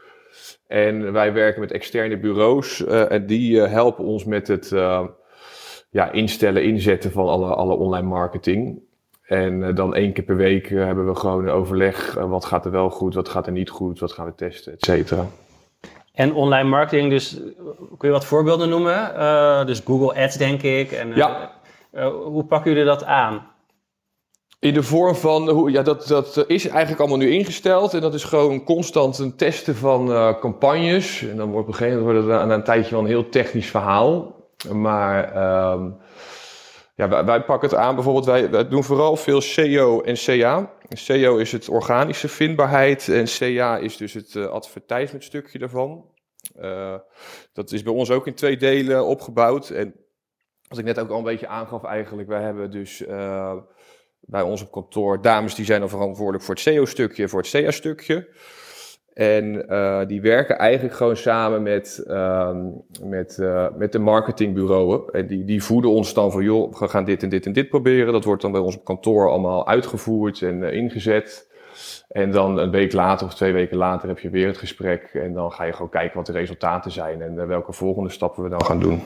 En 0.66 1.12
wij 1.12 1.32
werken 1.32 1.60
met 1.60 1.72
externe 1.72 2.18
bureaus 2.18 2.80
uh, 2.80 3.12
en 3.12 3.26
die 3.26 3.60
helpen 3.60 4.04
ons 4.04 4.24
met 4.24 4.48
het 4.48 4.68
ja, 5.90 6.12
instellen, 6.12 6.64
inzetten 6.64 7.12
van 7.12 7.28
alle, 7.28 7.54
alle 7.54 7.76
online 7.76 8.08
marketing. 8.08 8.78
En 9.22 9.74
dan 9.74 9.94
één 9.94 10.12
keer 10.12 10.24
per 10.24 10.36
week 10.36 10.68
hebben 10.68 11.06
we 11.06 11.14
gewoon 11.14 11.42
een 11.42 11.54
overleg. 11.54 12.14
wat 12.14 12.44
gaat 12.44 12.64
er 12.64 12.70
wel 12.70 12.90
goed, 12.90 13.14
wat 13.14 13.28
gaat 13.28 13.46
er 13.46 13.52
niet 13.52 13.70
goed, 13.70 13.98
wat 13.98 14.12
gaan 14.12 14.26
we 14.26 14.34
testen, 14.34 14.72
et 14.72 14.84
cetera. 14.84 15.26
En 16.16 16.34
online 16.34 16.68
marketing, 16.68 17.10
dus 17.10 17.40
kun 17.98 18.08
je 18.08 18.10
wat 18.10 18.24
voorbeelden 18.24 18.68
noemen? 18.68 19.12
dus 19.66 19.82
Google 19.84 20.22
Ads, 20.22 20.36
denk 20.36 20.62
ik. 20.62 20.92
En, 20.92 21.14
ja. 21.14 21.52
hoe 22.24 22.44
pakken 22.44 22.70
jullie 22.70 22.86
dat 22.86 23.04
aan? 23.04 23.46
In 24.58 24.74
de 24.74 24.82
vorm 24.82 25.14
van, 25.14 25.70
ja, 25.70 25.82
dat, 25.82 26.06
dat 26.06 26.44
is 26.46 26.68
eigenlijk 26.68 27.00
allemaal 27.00 27.18
nu 27.18 27.30
ingesteld. 27.30 27.94
En 27.94 28.00
dat 28.00 28.14
is 28.14 28.24
gewoon 28.24 28.64
constant 28.64 29.18
een 29.18 29.36
testen 29.36 29.76
van 29.76 30.10
uh, 30.10 30.38
campagnes. 30.40 31.22
En 31.22 31.36
dan 31.36 31.50
wordt 31.50 31.68
op 31.68 31.72
een 31.72 31.78
gegeven 31.78 31.98
moment 31.98 32.24
wordt 32.24 32.38
het 32.38 32.48
na 32.48 32.54
een 32.54 32.64
tijdje 32.64 32.90
wel 32.90 33.00
een 33.00 33.06
heel 33.06 33.28
technisch 33.28 33.70
verhaal. 33.70 34.34
Maar 34.72 35.36
um, 35.72 35.96
ja, 36.96 37.24
wij, 37.24 37.44
pakken 37.44 37.68
het 37.68 37.78
aan. 37.78 37.94
Bijvoorbeeld, 37.94 38.24
wij, 38.24 38.50
wij 38.50 38.68
doen 38.68 38.84
vooral 38.84 39.16
veel 39.16 39.40
SEO 39.40 40.00
en 40.00 40.14
CA. 40.14 40.72
SEO 40.88 41.36
is 41.36 41.52
het 41.52 41.68
organische 41.68 42.28
vindbaarheid. 42.28 43.08
En 43.08 43.24
CA 43.24 43.78
is 43.78 43.96
dus 43.96 44.12
het 44.12 44.34
uh, 44.34 44.46
advertisement 44.46 45.24
stukje 45.24 45.58
daarvan. 45.58 46.14
Uh, 46.60 46.94
dat 47.52 47.72
is 47.72 47.82
bij 47.82 47.92
ons 47.92 48.10
ook 48.10 48.26
in 48.26 48.34
twee 48.34 48.56
delen 48.56 49.06
opgebouwd. 49.06 49.70
En 49.70 49.94
wat 50.68 50.78
ik 50.78 50.84
net 50.84 50.98
ook 50.98 51.10
al 51.10 51.18
een 51.18 51.24
beetje 51.24 51.48
aangaf 51.48 51.84
eigenlijk. 51.84 52.28
Wij 52.28 52.42
hebben 52.42 52.70
dus 52.70 53.04
bij 54.20 54.42
ons 54.42 54.62
op 54.62 54.70
kantoor 54.70 55.22
dames 55.22 55.54
die 55.54 55.64
zijn 55.64 55.80
dan 55.80 55.88
verantwoordelijk 55.88 56.44
voor 56.44 56.54
het 56.54 56.62
SEO-stukje, 56.62 57.28
voor 57.28 57.40
het 57.40 57.50
CA-stukje. 57.50 58.28
En 59.16 59.64
uh, 59.68 60.06
die 60.06 60.20
werken 60.20 60.58
eigenlijk 60.58 60.94
gewoon 60.94 61.16
samen 61.16 61.62
met, 61.62 62.04
uh, 62.06 62.56
met, 63.02 63.36
uh, 63.40 63.66
met 63.76 63.92
de 63.92 63.98
marketingbureaus. 63.98 65.10
En 65.10 65.26
die, 65.26 65.44
die 65.44 65.62
voeden 65.62 65.90
ons 65.90 66.14
dan 66.14 66.32
van, 66.32 66.42
joh, 66.42 66.74
we 66.74 66.88
gaan 66.88 67.04
dit 67.04 67.22
en 67.22 67.28
dit 67.28 67.46
en 67.46 67.52
dit 67.52 67.68
proberen. 67.68 68.12
Dat 68.12 68.24
wordt 68.24 68.42
dan 68.42 68.52
bij 68.52 68.60
ons 68.60 68.76
op 68.76 68.84
kantoor 68.84 69.30
allemaal 69.30 69.66
uitgevoerd 69.66 70.42
en 70.42 70.62
ingezet. 70.62 71.48
En 72.08 72.30
dan 72.30 72.58
een 72.58 72.70
week 72.70 72.92
later 72.92 73.26
of 73.26 73.34
twee 73.34 73.52
weken 73.52 73.76
later 73.76 74.08
heb 74.08 74.18
je 74.18 74.30
weer 74.30 74.46
het 74.46 74.58
gesprek. 74.58 75.02
En 75.02 75.32
dan 75.32 75.52
ga 75.52 75.64
je 75.64 75.72
gewoon 75.72 75.90
kijken 75.90 76.16
wat 76.16 76.26
de 76.26 76.32
resultaten 76.32 76.90
zijn 76.90 77.22
en 77.22 77.46
welke 77.46 77.72
volgende 77.72 78.10
stappen 78.10 78.42
we 78.42 78.48
dan 78.48 78.64
gaan 78.64 78.80
doen. 78.80 79.02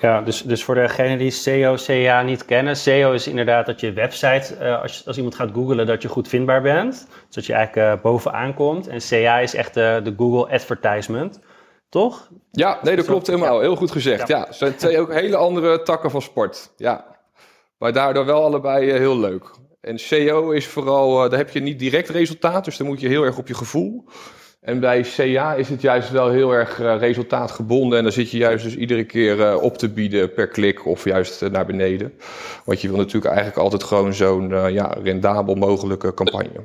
Ja, 0.00 0.20
dus, 0.20 0.42
dus 0.42 0.64
voor 0.64 0.74
degenen 0.74 1.18
die 1.18 1.30
SEO, 1.30 1.74
CA 1.74 2.22
niet 2.22 2.44
kennen. 2.44 2.76
SEO 2.76 3.12
is 3.12 3.26
inderdaad 3.26 3.66
dat 3.66 3.80
je 3.80 3.92
website, 3.92 4.56
uh, 4.60 4.82
als, 4.82 5.06
als 5.06 5.16
iemand 5.16 5.34
gaat 5.34 5.50
googlen, 5.52 5.86
dat 5.86 6.02
je 6.02 6.08
goed 6.08 6.28
vindbaar 6.28 6.62
bent. 6.62 7.06
Zodat 7.28 7.46
je 7.46 7.52
eigenlijk 7.52 7.96
uh, 7.96 8.02
bovenaan 8.02 8.54
komt. 8.54 8.88
En 8.88 9.00
CA 9.08 9.38
is 9.38 9.54
echt 9.54 9.74
de, 9.74 10.00
de 10.04 10.14
Google 10.16 10.52
Advertisement. 10.52 11.40
Toch? 11.88 12.28
Ja, 12.50 12.78
nee, 12.82 12.96
dat 12.96 13.06
klopt 13.06 13.26
helemaal. 13.26 13.60
Heel 13.60 13.76
goed 13.76 13.90
gezegd. 13.90 14.28
Ja, 14.28 14.44
het 14.46 14.56
zijn 14.56 14.76
twee 14.76 15.00
ook 15.00 15.12
hele 15.12 15.36
andere 15.36 15.82
takken 15.82 16.10
van 16.10 16.22
sport. 16.22 16.72
Ja, 16.76 17.04
maar 17.78 17.92
daardoor 17.92 18.24
wel 18.24 18.44
allebei 18.44 18.86
uh, 18.86 18.94
heel 18.94 19.18
leuk. 19.18 19.50
En 19.80 19.98
SEO 19.98 20.50
is 20.50 20.66
vooral, 20.66 21.28
daar 21.28 21.38
heb 21.38 21.50
je 21.50 21.60
niet 21.60 21.78
direct 21.78 22.08
resultaat, 22.08 22.64
dus 22.64 22.76
dan 22.76 22.86
moet 22.86 23.00
je 23.00 23.08
heel 23.08 23.24
erg 23.24 23.38
op 23.38 23.48
je 23.48 23.54
gevoel. 23.54 24.04
En 24.60 24.80
bij 24.80 25.02
CA 25.02 25.54
is 25.54 25.68
het 25.68 25.80
juist 25.80 26.10
wel 26.10 26.30
heel 26.30 26.52
erg 26.52 26.80
uh, 26.80 26.96
resultaatgebonden. 26.98 27.98
En 27.98 28.04
dan 28.04 28.12
zit 28.12 28.30
je 28.30 28.38
juist 28.38 28.64
dus 28.64 28.76
iedere 28.76 29.04
keer 29.04 29.38
uh, 29.38 29.62
op 29.62 29.78
te 29.78 29.88
bieden 29.88 30.32
per 30.32 30.48
klik 30.48 30.86
of 30.86 31.04
juist 31.04 31.42
uh, 31.42 31.50
naar 31.50 31.66
beneden. 31.66 32.12
Want 32.64 32.80
je 32.80 32.88
wil 32.88 32.96
natuurlijk 32.96 33.32
eigenlijk 33.34 33.58
altijd 33.58 33.82
gewoon 33.82 34.14
zo'n 34.14 34.72
ja, 34.72 34.96
rendabel 35.02 35.54
mogelijke 35.54 36.14
campagne. 36.14 36.60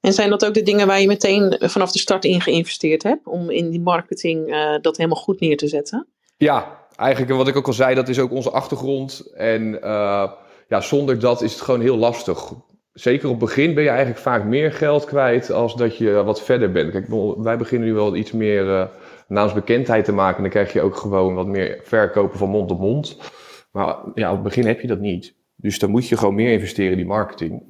En 0.00 0.12
zijn 0.12 0.30
dat 0.30 0.46
ook 0.46 0.54
de 0.54 0.62
dingen 0.62 0.86
waar 0.86 1.00
je 1.00 1.06
meteen 1.06 1.56
vanaf 1.60 1.92
de 1.92 1.98
start 1.98 2.24
in 2.24 2.40
geïnvesteerd 2.40 3.02
hebt? 3.02 3.26
Om 3.26 3.50
in 3.50 3.70
die 3.70 3.80
marketing 3.80 4.56
dat 4.80 4.96
helemaal 4.96 5.22
goed 5.22 5.40
neer 5.40 5.56
te 5.56 5.68
zetten? 5.68 6.06
Ja, 6.36 6.86
eigenlijk 6.96 7.32
wat 7.32 7.48
ik 7.48 7.56
ook 7.56 7.66
al 7.66 7.72
zei, 7.72 7.94
dat 7.94 8.08
is 8.08 8.18
ook 8.18 8.30
onze 8.30 8.50
achtergrond. 8.50 9.32
En 9.34 9.78
ja, 10.68 10.80
zonder 10.80 11.18
dat 11.18 11.42
is 11.42 11.52
het 11.52 11.60
gewoon 11.60 11.80
heel 11.80 11.96
lastig 11.96 12.52
zeker 12.92 13.28
op 13.28 13.40
het 13.40 13.44
begin 13.44 13.74
ben 13.74 13.82
je 13.82 13.88
eigenlijk 13.88 14.20
vaak 14.20 14.44
meer 14.44 14.72
geld 14.72 15.04
kwijt 15.04 15.50
als 15.50 15.76
dat 15.76 15.96
je 15.96 16.12
wat 16.12 16.42
verder 16.42 16.72
bent. 16.72 16.90
Kijk, 16.90 17.06
wij 17.36 17.56
beginnen 17.56 17.88
nu 17.88 17.94
wel 17.94 18.16
iets 18.16 18.32
meer 18.32 18.66
uh, 18.66 18.84
naamsbekendheid 19.28 20.04
te 20.04 20.12
maken. 20.12 20.42
Dan 20.42 20.50
krijg 20.50 20.72
je 20.72 20.82
ook 20.82 20.96
gewoon 20.96 21.34
wat 21.34 21.46
meer 21.46 21.80
verkopen 21.82 22.38
van 22.38 22.48
mond 22.48 22.70
op 22.70 22.78
mond. 22.78 23.18
Maar 23.72 23.96
ja, 24.14 24.28
op 24.28 24.34
het 24.34 24.42
begin 24.42 24.66
heb 24.66 24.80
je 24.80 24.86
dat 24.86 25.00
niet. 25.00 25.34
Dus 25.56 25.78
dan 25.78 25.90
moet 25.90 26.08
je 26.08 26.16
gewoon 26.16 26.34
meer 26.34 26.52
investeren 26.52 26.90
in 26.90 26.96
die 26.96 27.06
marketing. 27.06 27.62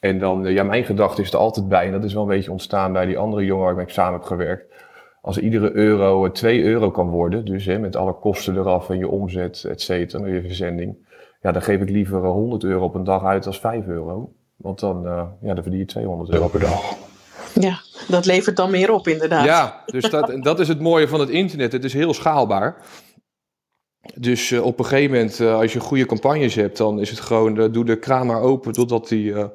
En 0.00 0.18
dan, 0.18 0.46
eh, 0.46 0.54
ja, 0.54 0.62
mijn 0.62 0.84
gedachte 0.84 1.22
is 1.22 1.32
er 1.32 1.38
altijd 1.38 1.68
bij. 1.68 1.86
En 1.86 1.92
dat 1.92 2.04
is 2.04 2.12
wel 2.12 2.22
een 2.22 2.28
beetje 2.28 2.50
ontstaan 2.50 2.92
bij 2.92 3.06
die 3.06 3.18
andere 3.18 3.44
jongen 3.44 3.74
waar 3.74 3.82
ik 3.82 3.88
samen 3.88 4.12
heb 4.12 4.28
gewerkt. 4.28 4.74
Als 5.20 5.38
iedere 5.38 5.72
euro 5.72 6.30
2 6.30 6.60
eh, 6.60 6.66
euro 6.66 6.90
kan 6.90 7.08
worden, 7.08 7.44
dus 7.44 7.64
hè, 7.64 7.78
met 7.78 7.96
alle 7.96 8.14
kosten 8.14 8.56
eraf 8.56 8.90
en 8.90 8.98
je 8.98 9.08
omzet, 9.08 9.64
et 9.64 9.80
cetera, 9.80 10.26
je 10.26 10.42
verzending 10.42 11.06
ja, 11.40 11.52
dan 11.52 11.62
geef 11.62 11.80
ik 11.80 11.90
liever 11.90 12.24
100 12.24 12.64
euro 12.64 12.84
op 12.84 12.94
een 12.94 13.04
dag 13.04 13.24
uit 13.24 13.46
als 13.46 13.60
5 13.60 13.86
euro. 13.86 14.32
Want 14.56 14.80
dan, 14.80 15.06
uh, 15.06 15.24
ja, 15.40 15.54
dan 15.54 15.62
verdien 15.62 15.78
je 15.78 15.84
200 15.84 16.30
euro 16.30 16.48
per 16.48 16.60
dag. 16.60 16.96
Ja, 17.54 17.80
dat 18.08 18.26
levert 18.26 18.56
dan 18.56 18.70
meer 18.70 18.92
op 18.92 19.08
inderdaad. 19.08 19.44
Ja, 19.44 19.82
dus 19.86 20.10
dat, 20.10 20.38
dat 20.40 20.60
is 20.60 20.68
het 20.68 20.80
mooie 20.80 21.08
van 21.08 21.20
het 21.20 21.28
internet. 21.28 21.72
Het 21.72 21.84
is 21.84 21.92
heel 21.92 22.14
schaalbaar. 22.14 22.76
Dus 24.14 24.50
uh, 24.50 24.64
op 24.64 24.78
een 24.78 24.84
gegeven 24.84 25.16
moment, 25.16 25.38
uh, 25.38 25.54
als 25.54 25.72
je 25.72 25.80
goede 25.80 26.06
campagnes 26.06 26.54
hebt, 26.54 26.76
dan 26.76 27.00
is 27.00 27.10
het 27.10 27.20
gewoon, 27.20 27.72
doe 27.72 27.84
de 27.84 27.98
kraan 27.98 28.26
maar 28.26 28.40
open 28.40 28.72
totdat 28.72 29.08
hij 29.08 29.50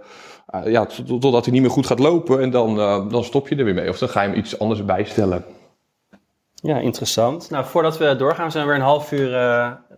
ja, 0.66 0.86
totdat 1.20 1.44
hij 1.44 1.54
niet 1.54 1.62
meer 1.62 1.72
goed 1.72 1.88
gaat 1.88 2.00
lopen. 2.00 2.42
En 2.42 2.50
dan, 2.50 2.76
dan 3.10 3.24
stop 3.24 3.48
je 3.48 3.56
er 3.56 3.66
weer 3.66 3.74
mee. 3.74 3.90
Of 3.90 3.98
dan 3.98 4.10
ga 4.10 4.22
je 4.22 4.30
hem 4.30 4.38
iets 4.38 4.60
anders 4.60 4.86
bijstellen. 4.86 5.46
Ja, 6.56 6.78
interessant. 6.78 7.50
Nou, 7.50 7.66
voordat 7.66 7.98
we 7.98 8.16
doorgaan, 8.16 8.52
zijn 8.52 8.64
we 8.64 8.70
weer 8.70 8.80
een 8.80 8.88
half 8.88 9.12
uur 9.12 9.30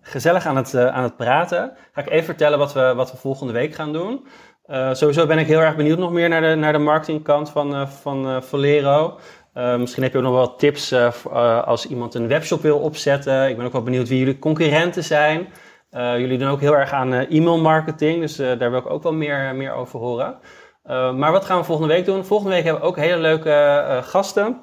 gezellig 0.08 0.46
aan 0.46 0.56
het, 0.56 0.74
uh, 0.74 0.88
aan 0.88 1.04
het 1.04 1.18
praten. 1.18 1.72
Ga 1.92 2.02
ik 2.02 2.10
even 2.10 2.26
vertellen 2.26 2.60
wat 2.60 2.74
we, 2.74 2.94
wat 2.96 3.12
we 3.12 3.18
volgende 3.18 3.54
week 3.54 3.76
gaan 3.76 3.94
doen. 3.94 4.28
Uh, 4.68 4.94
sowieso 4.94 5.26
ben 5.26 5.38
ik 5.38 5.48
heel 5.48 5.60
erg 5.60 5.76
benieuwd 5.76 5.98
nog 5.98 6.12
meer 6.12 6.30
naar 6.30 6.42
de, 6.42 6.56
naar 6.56 6.74
de 6.74 6.80
marketingkant 6.80 7.50
van, 7.50 7.74
uh, 7.74 7.88
van 7.88 8.44
Volero. 8.44 9.20
misschien 9.54 10.04
heb 10.04 10.12
je 10.12 10.18
ook 10.18 10.24
nog 10.24 10.34
wel 10.34 10.56
tips 10.56 10.94
als 11.66 11.88
iemand 11.88 12.14
een 12.14 12.28
webshop 12.28 12.62
wil 12.62 12.78
opzetten. 12.78 13.50
Ik 13.50 13.58
ben 13.58 13.66
ook 13.66 13.72
wel 13.72 13.84
benieuwd 13.84 14.08
wie 14.08 14.20
jullie 14.20 14.40
concurrenten 14.40 15.04
zijn. 15.04 15.48
jullie 15.92 16.38
doen 16.38 16.50
ook 16.50 16.60
heel 16.60 16.76
erg 16.76 16.92
aan 16.92 17.14
e-mail 17.14 17.58
marketing, 17.58 18.22
dus 18.22 18.36
daar 18.36 18.72
wil 18.72 18.80
ik 18.80 18.90
ook 18.90 19.04
wel 19.04 19.14
meer, 19.14 19.56
meer 19.56 19.74
over 19.74 20.00
horen. 20.00 20.38
maar 21.18 21.32
wat 21.32 21.46
gaan 21.46 21.58
we 21.58 21.64
volgende 21.64 21.94
week 21.94 22.06
doen? 22.06 22.26
Volgende 22.26 22.54
week 22.54 22.64
hebben 22.64 22.82
we 22.82 22.88
ook 22.88 22.98
hele 22.98 23.22
leuke 23.22 24.00
gasten. 24.04 24.62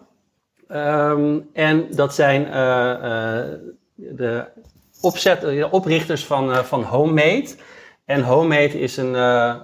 Um, 0.69 1.49
en 1.53 1.87
dat 1.91 2.15
zijn 2.15 2.45
de 3.97 4.45
opzet, 5.03 5.41
de 5.41 5.69
oprichters 5.71 6.25
van, 6.25 6.51
uh, 6.51 6.59
van 6.59 6.83
Homemade. 6.83 7.49
En 8.05 8.23
Homemade 8.23 8.81
is 8.81 8.97
een, 8.97 9.15
uh, 9.15 9.55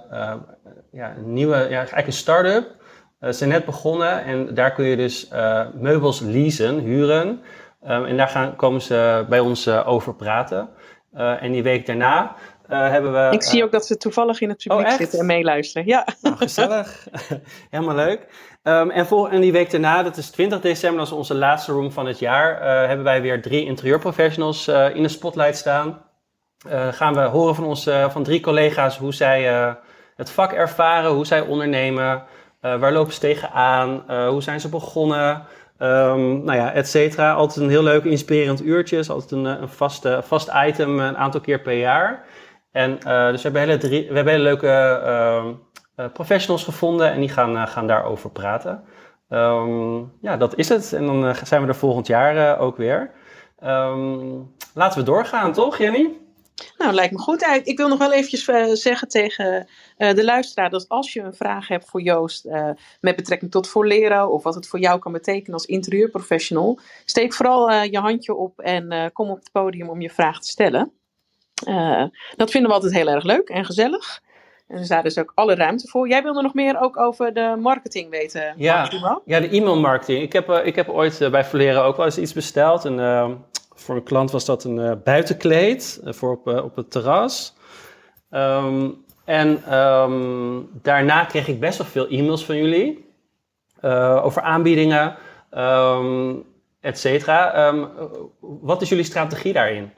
ja, 0.91 1.15
een 1.17 1.33
nieuwe, 1.33 1.55
ja, 1.55 1.77
eigenlijk 1.77 2.07
een 2.07 2.13
start-up. 2.13 2.75
ze 3.21 3.31
zijn 3.31 3.49
net 3.49 3.65
begonnen 3.65 4.23
en 4.23 4.53
daar 4.53 4.73
kun 4.73 4.85
je 4.85 4.95
dus 4.95 5.29
meubels 5.73 6.19
leasen, 6.19 6.79
huren. 6.79 7.27
Um, 7.87 8.05
en 8.05 8.17
daar 8.17 8.27
gaan, 8.27 8.55
komen 8.55 8.81
ze 8.81 9.25
bij 9.29 9.39
ons 9.39 9.67
over 9.69 10.15
praten. 10.15 10.69
en 11.13 11.51
die 11.51 11.63
week 11.63 11.85
daarna 11.85 12.35
hebben 12.69 13.11
we. 13.11 13.29
Ik 13.31 13.43
zie 13.43 13.63
ook 13.63 13.71
dat 13.71 13.85
ze 13.85 13.97
toevallig 13.97 14.41
in 14.41 14.49
het 14.49 14.63
publiek 14.67 14.87
oh, 14.87 14.97
zitten 14.97 15.19
en 15.19 15.25
meeluisteren. 15.25 15.87
Ja. 15.87 16.07
Nou, 16.21 16.35
gezellig. 16.35 17.07
Helemaal 17.69 17.95
leuk. 17.95 18.27
Um, 18.63 18.91
en, 18.91 19.05
vol, 19.05 19.29
en 19.29 19.41
die 19.41 19.51
week 19.51 19.71
daarna, 19.71 20.03
dat 20.03 20.17
is 20.17 20.29
20 20.29 20.61
december, 20.61 20.97
dat 20.99 21.07
is 21.07 21.13
onze 21.13 21.35
laatste 21.35 21.71
room 21.71 21.91
van 21.91 22.05
het 22.05 22.19
jaar, 22.19 22.61
uh, 22.61 22.87
hebben 22.87 23.05
wij 23.05 23.21
weer 23.21 23.41
drie 23.41 23.65
interieurprofessionals 23.65 24.67
uh, 24.67 24.95
in 24.95 25.03
de 25.03 25.09
spotlight 25.09 25.57
staan. 25.57 26.01
Gaan 26.91 27.13
we 27.13 27.21
horen 27.21 27.55
van, 27.55 27.63
ons, 27.63 27.89
van 28.09 28.23
drie 28.23 28.39
collega's 28.39 28.97
hoe 28.97 29.13
zij 29.13 29.43
het 30.15 30.29
vak 30.29 30.51
ervaren, 30.51 31.11
hoe 31.11 31.25
zij 31.25 31.41
ondernemen, 31.41 32.23
waar 32.61 32.91
lopen 32.91 33.13
ze 33.13 33.19
tegenaan, 33.19 34.03
hoe 34.29 34.41
zijn 34.41 34.59
ze 34.59 34.69
begonnen, 34.69 35.45
um, 35.79 36.43
nou 36.43 36.57
ja, 36.57 36.73
et 36.73 36.87
cetera. 36.87 37.33
Altijd 37.33 37.65
een 37.65 37.71
heel 37.71 37.83
leuk, 37.83 38.03
inspirerend 38.03 38.63
uurtje, 38.63 38.97
is 38.97 39.09
altijd 39.09 39.31
een, 39.31 39.45
een 39.45 39.69
vast, 39.69 40.07
vast 40.21 40.49
item 40.65 40.99
een 40.99 41.17
aantal 41.17 41.41
keer 41.41 41.61
per 41.61 41.77
jaar. 41.77 42.25
En 42.71 42.91
dus 43.31 43.41
we 43.41 43.49
hebben 43.49 43.61
hele, 43.61 43.77
drie, 43.77 44.07
we 44.07 44.15
hebben 44.15 44.39
leuke 44.39 44.67
ehm, 45.03 45.53
eh, 45.99 46.05
professionals 46.13 46.63
gevonden 46.63 47.11
en 47.11 47.19
die 47.19 47.29
gaan, 47.29 47.55
uh, 47.55 47.67
gaan 47.67 47.87
daarover 47.87 48.29
praten. 48.29 48.83
Um, 49.29 50.11
ja, 50.21 50.37
dat 50.37 50.55
is 50.55 50.69
het. 50.69 50.93
En 50.93 51.05
dan 51.05 51.35
zijn 51.43 51.61
we 51.61 51.67
er 51.67 51.75
volgend 51.75 52.07
jaar 52.07 52.59
ook 52.59 52.77
weer. 52.77 53.11
Um, 53.63 54.55
laten 54.73 54.99
we 54.99 55.05
doorgaan, 55.05 55.53
toch, 55.53 55.77
Jenny? 55.77 56.17
Nou, 56.77 56.93
lijkt 56.93 57.13
me 57.13 57.19
goed. 57.19 57.61
Ik 57.63 57.77
wil 57.77 57.87
nog 57.87 57.97
wel 57.97 58.13
eventjes 58.13 58.43
zeggen 58.81 59.07
tegen 59.07 59.67
de 59.97 60.23
luisteraar 60.23 60.69
dat 60.69 60.89
als 60.89 61.13
je 61.13 61.21
een 61.21 61.33
vraag 61.33 61.67
hebt 61.67 61.89
voor 61.89 62.01
Joost 62.01 62.49
met 62.99 63.15
betrekking 63.15 63.51
tot 63.51 63.67
Volero 63.67 64.27
of 64.27 64.43
wat 64.43 64.55
het 64.55 64.67
voor 64.67 64.79
jou 64.79 64.99
kan 64.99 65.11
betekenen 65.11 65.53
als 65.53 65.65
interieurprofessional, 65.65 66.79
steek 67.05 67.33
vooral 67.33 67.71
je 67.71 67.99
handje 67.99 68.35
op 68.35 68.59
en 68.59 69.11
kom 69.13 69.29
op 69.29 69.39
het 69.39 69.51
podium 69.51 69.89
om 69.89 70.01
je 70.01 70.09
vraag 70.09 70.39
te 70.39 70.47
stellen. 70.47 70.98
Dat 72.35 72.51
vinden 72.51 72.69
we 72.69 72.75
altijd 72.75 72.93
heel 72.93 73.07
erg 73.07 73.23
leuk 73.23 73.49
en 73.49 73.65
gezellig. 73.65 74.21
En 74.67 74.77
dus 74.77 74.87
daar 74.87 75.05
is 75.05 75.17
ook 75.17 75.31
alle 75.35 75.55
ruimte 75.55 75.87
voor. 75.87 76.07
Jij 76.07 76.23
wilde 76.23 76.41
nog 76.41 76.53
meer 76.53 76.79
ook 76.79 76.97
over 76.97 77.33
de 77.33 77.55
marketing 77.59 78.09
weten, 78.09 78.53
Ja, 78.57 78.89
ja 79.25 79.39
de 79.39 79.49
e-mailmarketing. 79.49 80.21
Ik 80.21 80.33
heb, 80.33 80.49
uh, 80.49 80.65
ik 80.65 80.75
heb 80.75 80.89
ooit 80.89 81.21
uh, 81.21 81.29
bij 81.29 81.43
Verleren 81.43 81.83
ook 81.83 81.97
wel 81.97 82.05
eens 82.05 82.17
iets 82.17 82.33
besteld. 82.33 82.85
En, 82.85 83.47
voor 83.75 83.95
een 83.95 84.03
klant 84.03 84.31
was 84.31 84.45
dat 84.45 84.63
een 84.63 85.01
buitenkleed 85.03 86.01
voor 86.03 86.31
op, 86.31 86.47
op 86.47 86.75
het 86.75 86.91
terras. 86.91 87.55
Um, 88.31 89.05
en 89.25 89.77
um, 89.77 90.69
daarna 90.81 91.25
kreeg 91.25 91.47
ik 91.47 91.59
best 91.59 91.77
wel 91.77 91.87
veel 91.87 92.07
e-mails 92.07 92.45
van 92.45 92.57
jullie 92.57 93.05
over 94.21 94.41
aanbiedingen, 94.41 95.15
um, 95.51 96.43
et 96.81 96.99
cetera. 96.99 97.73
wat 98.39 98.81
is 98.81 98.89
jullie 98.89 99.03
strategie 99.03 99.53
daarin? 99.53 99.91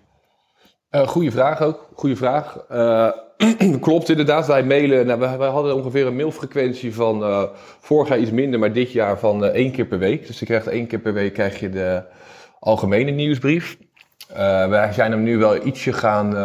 Goeie 0.92 1.32
vraag 1.32 1.62
ook. 1.62 1.88
Goeie 1.96 2.16
vraag. 2.16 2.58
Klopt 3.80 4.10
inderdaad, 4.10 4.48
wij 4.48 4.64
mailen. 4.64 5.06
Nou, 5.06 5.20
wij, 5.20 5.50
hadden 5.50 5.76
ongeveer 5.76 6.08
een 6.08 6.16
mailfrequentie 6.16 6.94
van 6.94 7.22
uh, 7.22 7.44
vorig 7.80 8.10
jaar 8.10 8.20
iets 8.20 8.32
minder, 8.32 8.60
maar 8.60 8.74
dit 8.74 8.92
jaar 8.92 9.20
van 9.20 9.44
uh, 9.44 9.50
één 9.50 9.72
keer 9.72 9.86
per 9.86 10.00
week. 10.00 10.28
Dus 10.28 10.40
je 10.40 10.46
krijgt 10.46 10.68
één 10.68 10.88
keer 10.88 11.00
per 11.00 11.14
week 11.14 11.34
krijg 11.34 11.60
je 11.60 11.70
de 11.70 12.04
algemene 12.60 13.12
nieuwsbrief. 13.12 13.78
Uh, 14.32 14.38
wij 14.68 14.94
zijn 14.94 15.12
hem 15.12 15.24
nu 15.24 15.38
wel 15.38 15.66
ietsje 15.66 15.94
gaan, 15.94 16.36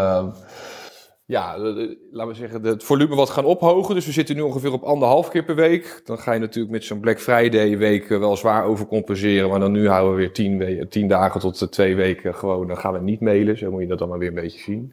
ja, 1.26 1.58
laten 1.58 2.28
we 2.28 2.34
zeggen, 2.34 2.62
het 2.62 2.84
volume 2.84 3.14
wat 3.14 3.30
gaan 3.30 3.44
ophogen. 3.44 3.94
Dus 3.94 4.06
we 4.06 4.12
zitten 4.12 4.36
nu 4.36 4.42
ongeveer 4.42 4.72
op 4.72 4.82
anderhalf 4.82 5.28
keer 5.28 5.44
per 5.44 5.54
week. 5.54 6.00
Dan 6.04 6.18
ga 6.18 6.32
je 6.32 6.40
natuurlijk 6.40 6.72
met 6.72 6.84
zo'n 6.84 7.00
Black 7.00 7.20
Friday 7.20 7.78
week 7.78 8.08
wel 8.08 8.36
zwaar 8.36 8.64
overcompenseren. 8.64 9.48
Maar 9.48 9.60
dan 9.60 9.72
nu 9.72 9.88
houden 9.88 10.12
we 10.12 10.18
weer 10.18 10.32
tien, 10.32 10.86
tien 10.88 11.08
dagen 11.08 11.40
tot 11.40 11.72
twee 11.72 11.96
weken 11.96 12.34
gewoon, 12.34 12.66
dan 12.66 12.78
gaan 12.78 12.92
we 12.92 13.00
niet 13.00 13.20
mailen. 13.20 13.58
Zo 13.58 13.70
moet 13.70 13.80
je 13.80 13.86
dat 13.86 13.98
dan 13.98 14.08
maar 14.08 14.18
weer 14.18 14.28
een 14.28 14.34
beetje 14.34 14.60
zien. 14.60 14.92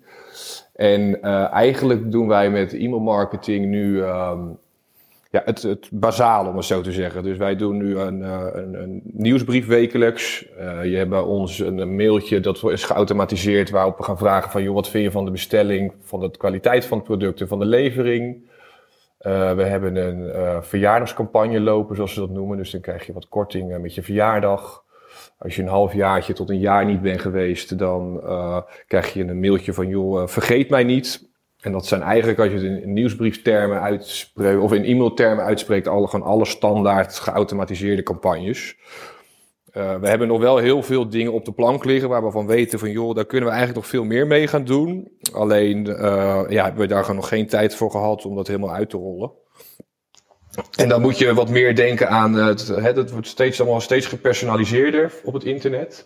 En 0.75 1.21
eigenlijk 1.51 2.11
doen 2.11 2.27
wij 2.27 2.49
met 2.49 2.73
e-mailmarketing 2.73 3.65
nu 3.65 4.01
um, 4.01 4.57
ja, 5.33 5.41
het, 5.45 5.61
het 5.61 5.89
bazaal, 5.91 6.47
om 6.47 6.55
het 6.55 6.65
zo 6.65 6.81
te 6.81 6.91
zeggen. 6.91 7.23
Dus 7.23 7.37
wij 7.37 7.55
doen 7.55 7.77
nu 7.77 7.97
een, 7.97 8.19
uh, 8.19 8.47
een, 8.51 8.73
een 8.73 9.01
nieuwsbrief 9.03 9.67
wekelijks. 9.67 10.45
Uh, 10.59 10.85
je 10.85 10.95
hebt 10.95 11.23
ons 11.23 11.59
een, 11.59 11.95
mailtje 11.95 12.39
dat 12.39 12.63
is 12.63 12.83
geautomatiseerd 12.83 13.69
waarop 13.69 13.97
we 13.97 14.03
gaan 14.03 14.17
vragen 14.17 14.51
van... 14.51 14.63
joh, 14.63 14.73
wat 14.73 14.89
vind 14.89 15.03
je 15.03 15.11
van 15.11 15.25
de 15.25 15.31
bestelling, 15.31 15.93
van 16.01 16.19
de 16.19 16.37
kwaliteit 16.37 16.85
van 16.85 16.97
het 16.97 17.07
product 17.07 17.41
en 17.41 17.47
van 17.47 17.59
de 17.59 17.65
levering? 17.65 18.51
we 19.55 19.63
hebben 19.63 19.95
een 19.95 20.63
verjaardagscampagne 20.63 21.59
lopen, 21.59 21.95
zoals 21.95 22.13
ze 22.13 22.19
dat 22.19 22.29
noemen. 22.29 22.57
Dus 22.57 22.71
dan 22.71 22.81
krijg 22.81 23.05
je 23.05 23.13
wat 23.13 23.27
korting 23.27 23.77
met 23.77 23.95
je 23.95 24.03
verjaardag. 24.03 24.83
Als 25.37 25.55
je 25.55 25.61
een 25.61 25.67
halfjaartje 25.67 26.33
tot 26.33 26.49
een 26.49 26.59
jaar 26.59 26.85
niet 26.85 27.01
bent 27.01 27.21
geweest, 27.21 27.77
dan 27.77 28.21
krijg 28.87 29.13
je 29.13 29.23
een 29.23 29.39
mailtje 29.39 29.73
van, 29.73 29.87
joh, 29.87 30.27
vergeet 30.27 30.69
mij 30.69 30.83
niet. 30.83 31.32
En 31.63 31.71
dat 31.71 31.85
zijn 31.85 32.01
eigenlijk, 32.01 32.39
als 32.39 32.47
je 32.47 32.53
het 32.53 32.83
in 32.83 32.93
nieuwsbrieftermen 32.93 33.81
uitspreekt, 33.81 34.59
of 34.59 34.73
in 34.73 34.83
e-mailtermen 34.83 35.45
uitspreekt, 35.45 35.87
alle, 35.87 36.07
gewoon 36.07 36.25
alle 36.25 36.45
standaard 36.45 37.19
geautomatiseerde 37.19 38.03
campagnes. 38.03 38.75
Uh, 39.73 39.95
we 39.95 40.07
hebben 40.07 40.27
nog 40.27 40.39
wel 40.39 40.57
heel 40.57 40.83
veel 40.83 41.09
dingen 41.09 41.33
op 41.33 41.45
de 41.45 41.51
plank 41.51 41.85
liggen 41.85 42.09
waar 42.09 42.23
we 42.23 42.31
van 42.31 42.47
weten 42.47 42.79
van 42.79 42.91
joh, 42.91 43.15
daar 43.15 43.25
kunnen 43.25 43.49
we 43.49 43.55
eigenlijk 43.55 43.81
nog 43.81 43.91
veel 43.91 44.03
meer 44.03 44.27
mee 44.27 44.47
gaan 44.47 44.63
doen. 44.63 45.11
Alleen 45.33 45.85
uh, 45.85 45.95
ja, 46.49 46.63
hebben 46.63 46.81
we 46.81 46.87
daar 46.87 47.01
gewoon 47.01 47.15
nog 47.15 47.27
geen 47.27 47.47
tijd 47.47 47.75
voor 47.75 47.91
gehad 47.91 48.25
om 48.25 48.35
dat 48.35 48.47
helemaal 48.47 48.73
uit 48.73 48.89
te 48.89 48.97
rollen. 48.97 49.31
En 50.75 50.89
dan 50.89 51.01
moet 51.01 51.17
je 51.17 51.33
wat 51.33 51.49
meer 51.49 51.75
denken 51.75 52.09
aan, 52.09 52.33
het, 52.33 52.67
het 52.67 53.11
wordt 53.11 53.27
steeds, 53.27 53.61
allemaal 53.61 53.81
steeds 53.81 54.05
gepersonaliseerder 54.05 55.13
op 55.23 55.33
het 55.33 55.43
internet. 55.43 56.05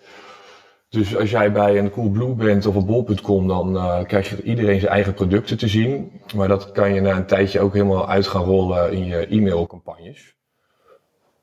Dus 0.89 1.17
als 1.17 1.32
jij 1.32 1.52
bij 1.52 1.78
een 1.78 1.89
Coolblue 1.89 2.34
bent 2.34 2.65
of 2.65 2.76
een 2.76 2.86
bol.com, 2.86 3.47
dan 3.47 3.76
uh, 3.76 4.04
krijg 4.04 4.30
je 4.30 4.43
iedereen 4.43 4.80
zijn 4.80 4.91
eigen 4.91 5.13
producten 5.13 5.58
te 5.58 5.67
zien. 5.67 6.12
Maar 6.36 6.47
dat 6.47 6.71
kan 6.71 6.93
je 6.93 7.02
na 7.02 7.15
een 7.15 7.26
tijdje 7.26 7.60
ook 7.60 7.73
helemaal 7.73 8.10
uit 8.10 8.28
gaan 8.28 8.43
rollen 8.43 8.91
in 8.91 9.06
je 9.06 9.28
e-mailcampagnes. 9.28 10.36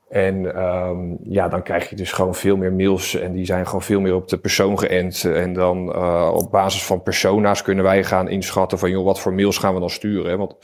En 0.08 0.62
um, 0.62 1.18
ja, 1.22 1.48
dan 1.48 1.62
krijg 1.62 1.90
je 1.90 1.96
dus 1.96 2.12
gewoon 2.12 2.34
veel 2.34 2.56
meer 2.56 2.72
mails 2.72 3.14
en 3.14 3.32
die 3.32 3.44
zijn 3.44 3.66
gewoon 3.66 3.82
veel 3.82 4.00
meer 4.00 4.14
op 4.14 4.28
de 4.28 4.38
persoon 4.38 4.78
geënt. 4.78 5.24
En 5.24 5.52
dan 5.52 5.88
uh, 5.88 6.32
op 6.34 6.50
basis 6.50 6.84
van 6.84 7.02
persona's 7.02 7.62
kunnen 7.62 7.84
wij 7.84 8.04
gaan 8.04 8.28
inschatten 8.28 8.78
van 8.78 8.90
joh, 8.90 9.04
wat 9.04 9.20
voor 9.20 9.34
mails 9.34 9.58
gaan 9.58 9.74
we 9.74 9.80
dan 9.80 9.90
sturen. 9.90 10.38
Want 10.38 10.56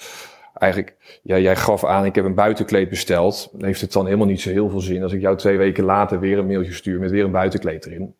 eigenlijk, 0.55 1.21
ja, 1.23 1.39
jij 1.39 1.57
gaf 1.57 1.85
aan, 1.85 2.05
ik 2.05 2.15
heb 2.15 2.25
een 2.25 2.35
buitenkleed 2.35 2.89
besteld. 2.89 3.53
Heeft 3.59 3.81
het 3.81 3.93
dan 3.93 4.05
helemaal 4.05 4.27
niet 4.27 4.41
zo 4.41 4.51
heel 4.51 4.69
veel 4.69 4.81
zin 4.81 5.03
als 5.03 5.13
ik 5.13 5.21
jou 5.21 5.37
twee 5.37 5.57
weken 5.57 5.85
later 5.85 6.21
weer 6.21 6.39
een 6.39 6.47
mailtje 6.47 6.73
stuur 6.73 7.01
met 7.01 7.11
weer 7.11 7.25
een 7.25 7.31
buitenkleed 7.31 7.87
erin. 7.87 8.15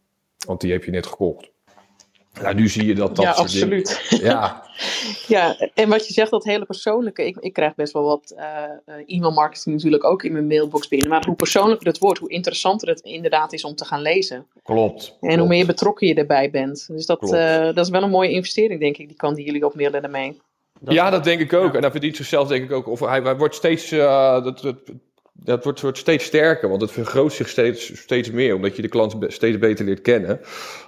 Want 0.47 0.61
die 0.61 0.73
heb 0.73 0.85
je 0.85 0.91
net 0.91 1.07
gekocht. 1.07 1.51
Nou, 2.43 2.55
nu 2.55 2.69
zie 2.69 2.87
je 2.87 2.95
dat 2.95 3.17
dat 3.17 3.25
ja, 3.25 3.31
absoluut. 3.31 4.01
Ja. 4.23 4.63
ja, 5.27 5.57
en 5.75 5.89
wat 5.89 6.07
je 6.07 6.13
zegt, 6.13 6.31
dat 6.31 6.45
hele 6.45 6.65
persoonlijke. 6.65 7.27
Ik, 7.27 7.37
ik 7.37 7.53
krijg 7.53 7.75
best 7.75 7.93
wel 7.93 8.03
wat 8.03 8.35
uh, 8.37 9.15
e-mail 9.17 9.33
marketing 9.33 9.75
natuurlijk 9.75 10.05
ook 10.05 10.23
in 10.23 10.33
mijn 10.33 10.47
mailbox 10.47 10.89
binnen. 10.89 11.09
Maar 11.09 11.25
hoe 11.25 11.35
persoonlijker 11.35 11.87
het 11.87 11.99
wordt, 11.99 12.19
hoe 12.19 12.29
interessanter 12.29 12.89
het 12.89 13.01
inderdaad 13.01 13.53
is 13.53 13.65
om 13.65 13.75
te 13.75 13.85
gaan 13.85 14.03
lezen. 14.03 14.47
Klopt. 14.63 15.17
En 15.21 15.39
hoe 15.39 15.49
meer 15.49 15.67
betrokken 15.67 16.07
je 16.07 16.15
erbij 16.15 16.51
bent. 16.51 16.87
Dus 16.87 17.07
dat, 17.07 17.23
uh, 17.23 17.65
dat 17.65 17.79
is 17.79 17.89
wel 17.89 18.03
een 18.03 18.11
mooie 18.11 18.31
investering, 18.31 18.81
denk 18.81 18.97
ik, 18.97 19.09
die 19.09 19.17
kan 19.17 19.35
die 19.35 19.45
jullie 19.45 19.67
opmailen 19.67 20.03
daarmee. 20.03 20.41
Dat 20.81 20.95
ja, 20.95 21.11
dat 21.11 21.25
denk 21.25 21.41
ik 21.41 21.53
ook. 21.53 21.75
En 21.75 21.81
dat 21.81 21.91
verdient 21.91 22.17
zichzelf 22.17 22.49
denk 22.49 22.65
ik 22.65 22.73
ook. 22.73 22.89
Of 22.89 23.01
hij, 23.01 23.21
hij 23.21 23.37
wordt 23.37 23.55
steeds, 23.55 23.93
uh, 23.93 24.45
dat, 24.45 24.61
dat, 24.61 24.77
dat 25.45 25.65
wordt, 25.65 25.81
wordt 25.81 25.99
steeds 25.99 26.25
sterker, 26.25 26.69
want 26.69 26.81
het 26.81 26.93
vergroot 26.93 27.33
zich 27.33 27.49
steeds, 27.49 28.01
steeds 28.01 28.31
meer, 28.31 28.55
omdat 28.55 28.77
je 28.77 28.83
de 28.83 28.89
klant 28.89 29.17
steeds 29.27 29.59
beter 29.59 29.85
leert 29.85 30.01
kennen. 30.01 30.41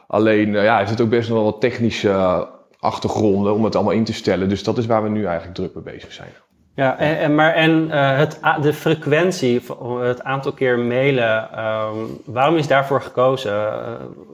Alleen, 0.06 0.48
uh, 0.48 0.64
ja, 0.64 0.80
er 0.80 0.88
zit 0.88 1.00
ook 1.00 1.08
best 1.08 1.28
nog 1.28 1.38
wel 1.38 1.50
wat 1.50 1.60
technische 1.60 2.46
achtergronden 2.78 3.54
om 3.54 3.64
het 3.64 3.74
allemaal 3.74 3.92
in 3.92 4.04
te 4.04 4.12
stellen. 4.12 4.48
Dus 4.48 4.62
dat 4.62 4.78
is 4.78 4.86
waar 4.86 5.02
we 5.02 5.08
nu 5.08 5.24
eigenlijk 5.24 5.54
druk 5.54 5.74
mee 5.74 5.94
bezig 5.94 6.12
zijn. 6.12 6.30
Ja, 6.74 6.98
en, 6.98 7.18
en 7.18 7.34
maar 7.34 7.54
en 7.54 7.86
uh, 7.86 8.16
het, 8.16 8.40
de 8.62 8.72
frequentie, 8.72 9.62
het 10.00 10.22
aantal 10.22 10.52
keer 10.52 10.78
mailen, 10.78 11.64
um, 11.64 12.20
waarom 12.24 12.56
is 12.56 12.66
daarvoor 12.66 13.02
gekozen? 13.02 13.70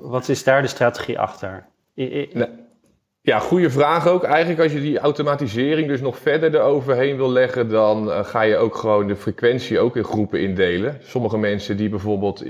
wat 0.02 0.28
is 0.28 0.44
daar 0.44 0.62
de 0.62 0.68
strategie 0.68 1.18
achter? 1.18 1.66
I, 1.94 2.28
nee. 2.32 2.48
Ja, 3.28 3.38
goede 3.38 3.70
vraag 3.70 4.08
ook. 4.08 4.22
Eigenlijk 4.22 4.60
als 4.60 4.72
je 4.72 4.80
die 4.80 4.98
automatisering 4.98 5.88
dus 5.88 6.00
nog 6.00 6.18
verder 6.18 6.54
eroverheen 6.54 7.16
wil 7.16 7.30
leggen, 7.30 7.68
dan 7.68 8.06
uh, 8.06 8.24
ga 8.24 8.42
je 8.42 8.56
ook 8.56 8.74
gewoon 8.74 9.06
de 9.06 9.16
frequentie 9.16 9.80
ook 9.80 9.96
in 9.96 10.04
groepen 10.04 10.40
indelen. 10.40 10.98
Sommige 11.02 11.38
mensen 11.38 11.76
die 11.76 11.88
bijvoorbeeld 11.88 12.44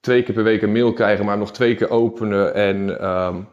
twee 0.00 0.22
keer 0.22 0.34
per 0.34 0.44
week 0.44 0.62
een 0.62 0.72
mail 0.72 0.92
krijgen, 0.92 1.24
maar 1.24 1.38
nog 1.38 1.52
twee 1.52 1.74
keer 1.74 1.90
openen 1.90 2.54
en 2.54 3.08
um, 3.08 3.48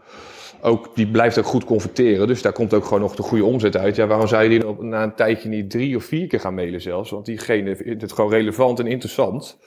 ook, 0.61 0.95
die 0.95 1.07
blijft 1.07 1.39
ook 1.39 1.45
goed 1.45 1.63
converteren. 1.63 2.27
Dus 2.27 2.41
daar 2.41 2.53
komt 2.53 2.73
ook 2.73 2.83
gewoon 2.83 3.01
nog 3.01 3.15
de 3.15 3.23
goede 3.23 3.45
omzet 3.45 3.77
uit. 3.77 3.95
Ja, 3.95 4.07
waarom 4.07 4.27
zou 4.27 4.43
je 4.43 4.49
die 4.49 4.83
na 4.83 5.03
een 5.03 5.15
tijdje 5.15 5.49
niet 5.49 5.69
drie 5.69 5.95
of 5.95 6.03
vier 6.03 6.27
keer 6.27 6.39
gaan 6.39 6.55
mailen 6.55 6.81
zelfs? 6.81 7.09
Want 7.09 7.25
diegene 7.25 7.75
vindt 7.75 8.01
het 8.01 8.13
gewoon 8.13 8.31
relevant 8.31 8.79
en 8.79 8.87
interessant. 8.87 9.59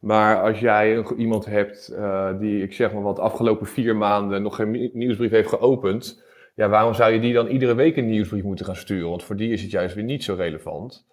Maar 0.00 0.42
als 0.42 0.58
jij 0.58 1.04
iemand 1.16 1.44
hebt 1.44 1.92
uh, 1.98 2.28
die, 2.38 2.62
ik 2.62 2.72
zeg 2.72 2.92
maar 2.92 3.02
wat, 3.02 3.18
afgelopen 3.18 3.66
vier 3.66 3.96
maanden 3.96 4.42
nog 4.42 4.56
geen 4.56 4.90
nieuwsbrief 4.92 5.30
heeft 5.30 5.48
geopend 5.48 6.22
ja, 6.54 6.68
waarom 6.68 6.94
zou 6.94 7.12
je 7.12 7.20
die 7.20 7.32
dan 7.32 7.46
iedere 7.46 7.74
week 7.74 7.96
een 7.96 8.08
nieuwsbrief 8.08 8.42
moeten 8.42 8.66
gaan 8.66 8.76
sturen? 8.76 9.08
Want 9.08 9.22
voor 9.22 9.36
die 9.36 9.52
is 9.52 9.62
het 9.62 9.70
juist 9.70 9.94
weer 9.94 10.04
niet 10.04 10.24
zo 10.24 10.34
relevant. 10.34 11.06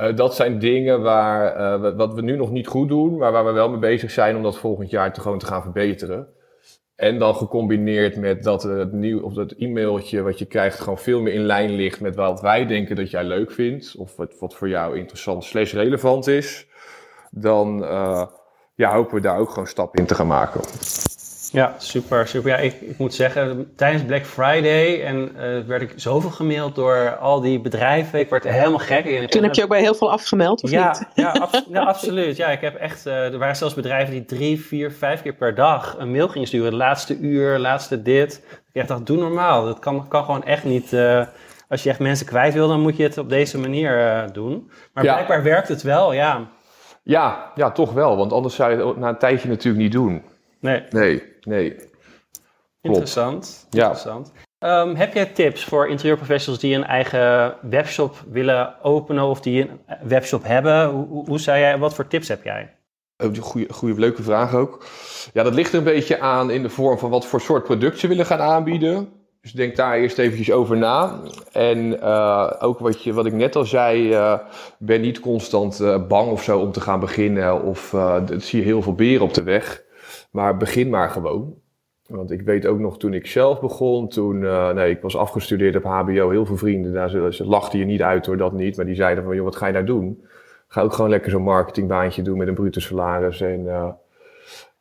Uh, 0.00 0.16
dat 0.16 0.34
zijn 0.34 0.58
dingen 0.58 1.02
waar, 1.02 1.60
uh, 1.82 1.96
wat 1.96 2.14
we 2.14 2.22
nu 2.22 2.36
nog 2.36 2.50
niet 2.50 2.66
goed 2.66 2.88
doen, 2.88 3.16
maar 3.16 3.32
waar 3.32 3.44
we 3.44 3.52
wel 3.52 3.70
mee 3.70 3.78
bezig 3.78 4.10
zijn 4.10 4.36
om 4.36 4.42
dat 4.42 4.58
volgend 4.58 4.90
jaar 4.90 5.12
te, 5.12 5.20
gewoon 5.20 5.38
te 5.38 5.46
gaan 5.46 5.62
verbeteren. 5.62 6.28
En 6.96 7.18
dan 7.18 7.34
gecombineerd 7.34 8.16
met 8.16 8.42
dat 8.42 8.62
het 8.62 8.92
nieuw, 8.92 9.20
of 9.20 9.32
dat 9.32 9.52
e-mailtje 9.52 10.22
wat 10.22 10.38
je 10.38 10.44
krijgt 10.44 10.80
gewoon 10.80 10.98
veel 10.98 11.20
meer 11.20 11.32
in 11.32 11.44
lijn 11.44 11.70
ligt 11.70 12.00
met 12.00 12.16
wat 12.16 12.40
wij 12.40 12.66
denken 12.66 12.96
dat 12.96 13.10
jij 13.10 13.24
leuk 13.24 13.50
vindt. 13.50 13.96
Of 13.96 14.16
wat, 14.16 14.38
wat 14.38 14.54
voor 14.54 14.68
jou 14.68 14.96
interessant 14.98 15.44
slash 15.44 15.72
relevant 15.72 16.26
is. 16.26 16.66
Dan 17.30 17.82
uh, 17.82 18.26
ja, 18.74 18.92
hopen 18.92 19.14
we 19.14 19.20
daar 19.20 19.38
ook 19.38 19.50
gewoon 19.50 19.66
stappen 19.66 20.00
in 20.00 20.06
te 20.06 20.14
gaan 20.14 20.26
maken. 20.26 20.60
Ja, 21.52 21.74
super, 21.78 22.28
super. 22.28 22.50
Ja, 22.50 22.56
ik, 22.56 22.80
ik 22.80 22.98
moet 22.98 23.14
zeggen, 23.14 23.72
tijdens 23.76 24.04
Black 24.04 24.24
Friday 24.24 25.02
en, 25.04 25.32
uh, 25.36 25.66
werd 25.66 25.82
ik 25.82 25.92
zoveel 25.96 26.30
gemaild 26.30 26.74
door 26.74 27.16
al 27.16 27.40
die 27.40 27.60
bedrijven. 27.60 28.18
Ik 28.18 28.30
werd 28.30 28.44
helemaal 28.44 28.78
gek. 28.78 29.30
Toen 29.30 29.42
heb 29.42 29.54
je 29.54 29.62
ook 29.62 29.68
bij 29.68 29.80
heel 29.80 29.94
veel 29.94 30.10
afgemeld, 30.10 30.62
of 30.62 30.70
ja, 30.70 30.88
niet? 30.88 31.06
Ja, 31.14 31.32
ab 31.40 31.64
ja, 31.68 31.82
absoluut. 31.82 32.36
Ja, 32.36 32.48
ik 32.48 32.60
heb 32.60 32.74
echt, 32.74 33.06
uh, 33.06 33.32
er 33.32 33.38
waren 33.38 33.56
zelfs 33.56 33.74
bedrijven 33.74 34.12
die 34.12 34.24
drie, 34.24 34.60
vier, 34.60 34.92
vijf 34.92 35.22
keer 35.22 35.34
per 35.34 35.54
dag 35.54 35.96
een 35.98 36.10
mail 36.10 36.28
gingen 36.28 36.48
sturen. 36.48 36.74
Laatste 36.74 37.18
uur, 37.18 37.58
laatste 37.58 38.02
dit. 38.02 38.44
Ik 38.72 38.86
dacht, 38.86 39.06
doe 39.06 39.16
normaal. 39.16 39.64
Dat 39.64 39.78
kan, 39.78 40.08
kan 40.08 40.24
gewoon 40.24 40.44
echt 40.44 40.64
niet... 40.64 40.92
Uh, 40.92 41.26
als 41.68 41.82
je 41.82 41.90
echt 41.90 41.98
mensen 41.98 42.26
kwijt 42.26 42.54
wil, 42.54 42.68
dan 42.68 42.80
moet 42.80 42.96
je 42.96 43.02
het 43.02 43.18
op 43.18 43.28
deze 43.28 43.58
manier 43.58 44.24
doen. 44.32 44.70
Maar 44.92 45.04
ja. 45.04 45.12
blijkbaar 45.12 45.42
werkt 45.42 45.68
het 45.68 45.82
wel, 45.82 46.12
ja. 46.12 46.48
Ja, 47.02 47.52
ja, 47.54 47.70
toch 47.70 47.92
wel. 47.92 48.16
Want 48.16 48.32
anders 48.32 48.54
zou 48.54 48.70
je 48.70 48.86
het 48.86 48.96
na 48.96 49.08
een 49.08 49.18
tijdje 49.18 49.48
natuurlijk 49.48 49.82
niet 49.82 49.92
doen. 49.92 50.22
Nee. 50.60 50.82
Nee, 50.90 51.22
nee. 51.40 51.76
Interessant. 52.80 53.66
Ja. 53.70 53.82
Interessant. 53.82 54.32
Um, 54.64 54.94
heb 54.94 55.14
jij 55.14 55.26
tips 55.26 55.64
voor 55.64 55.88
interieurprofessionals 55.88 56.62
die 56.62 56.74
een 56.74 56.84
eigen 56.84 57.54
webshop 57.60 58.24
willen 58.30 58.82
openen 58.82 59.24
of 59.24 59.40
die 59.40 59.60
een 59.60 59.80
webshop 60.02 60.44
hebben? 60.44 60.88
Hoe, 60.88 61.24
hoe 61.26 61.40
zou 61.40 61.58
jij, 61.58 61.78
wat 61.78 61.94
voor 61.94 62.06
tips 62.06 62.28
heb 62.28 62.44
jij? 62.44 62.74
Goede, 63.40 63.72
goede, 63.72 64.00
leuke 64.00 64.22
vraag 64.22 64.54
ook. 64.54 64.84
Ja, 65.32 65.42
dat 65.42 65.54
ligt 65.54 65.72
er 65.72 65.78
een 65.78 65.84
beetje 65.84 66.20
aan 66.20 66.50
in 66.50 66.62
de 66.62 66.68
vorm 66.68 66.98
van 66.98 67.10
wat 67.10 67.26
voor 67.26 67.40
soort 67.40 67.64
product 67.64 67.98
ze 67.98 68.08
willen 68.08 68.26
gaan 68.26 68.40
aanbieden. 68.40 69.08
Dus 69.40 69.52
denk 69.52 69.76
daar 69.76 69.96
eerst 69.96 70.18
eventjes 70.18 70.50
over 70.50 70.76
na. 70.76 71.20
En 71.52 71.78
uh, 71.78 72.52
ook 72.58 72.78
wat, 72.78 73.02
je, 73.02 73.12
wat 73.12 73.26
ik 73.26 73.32
net 73.32 73.56
al 73.56 73.64
zei, 73.64 74.08
uh, 74.08 74.38
ben 74.78 75.00
niet 75.00 75.20
constant 75.20 75.80
uh, 75.80 76.06
bang 76.06 76.30
of 76.30 76.42
zo 76.42 76.58
om 76.58 76.72
te 76.72 76.80
gaan 76.80 77.00
beginnen. 77.00 77.62
Of 77.62 77.90
dat 78.26 78.42
zie 78.42 78.58
je 78.58 78.64
heel 78.64 78.82
veel 78.82 78.94
beren 78.94 79.26
op 79.26 79.34
de 79.34 79.42
weg. 79.42 79.82
Maar 80.30 80.56
begin 80.56 80.90
maar 80.90 81.10
gewoon. 81.10 81.54
Want 82.10 82.30
ik 82.30 82.42
weet 82.42 82.66
ook 82.66 82.78
nog 82.78 82.98
toen 82.98 83.14
ik 83.14 83.26
zelf 83.26 83.60
begon, 83.60 84.08
toen, 84.08 84.42
uh, 84.42 84.70
nee, 84.72 84.90
ik 84.90 85.00
was 85.00 85.16
afgestudeerd 85.16 85.76
op 85.76 85.84
HBO, 85.84 86.30
heel 86.30 86.46
veel 86.46 86.56
vrienden, 86.56 86.92
daar 86.92 87.10
ze, 87.10 87.28
ze 87.30 87.44
lachten 87.44 87.78
je 87.78 87.84
niet 87.84 88.02
uit 88.02 88.24
door 88.24 88.36
dat 88.36 88.52
niet, 88.52 88.76
maar 88.76 88.86
die 88.86 88.94
zeiden 88.94 89.24
van, 89.24 89.34
joh, 89.34 89.44
wat 89.44 89.56
ga 89.56 89.66
je 89.66 89.72
nou 89.72 89.84
doen? 89.84 90.24
Ga 90.68 90.82
ook 90.82 90.92
gewoon 90.92 91.10
lekker 91.10 91.30
zo'n 91.30 91.42
marketingbaantje 91.42 92.22
doen 92.22 92.38
met 92.38 92.48
een 92.48 92.54
bruto 92.54 92.80
salaris 92.80 93.40
en 93.40 93.60
uh, 93.64 93.88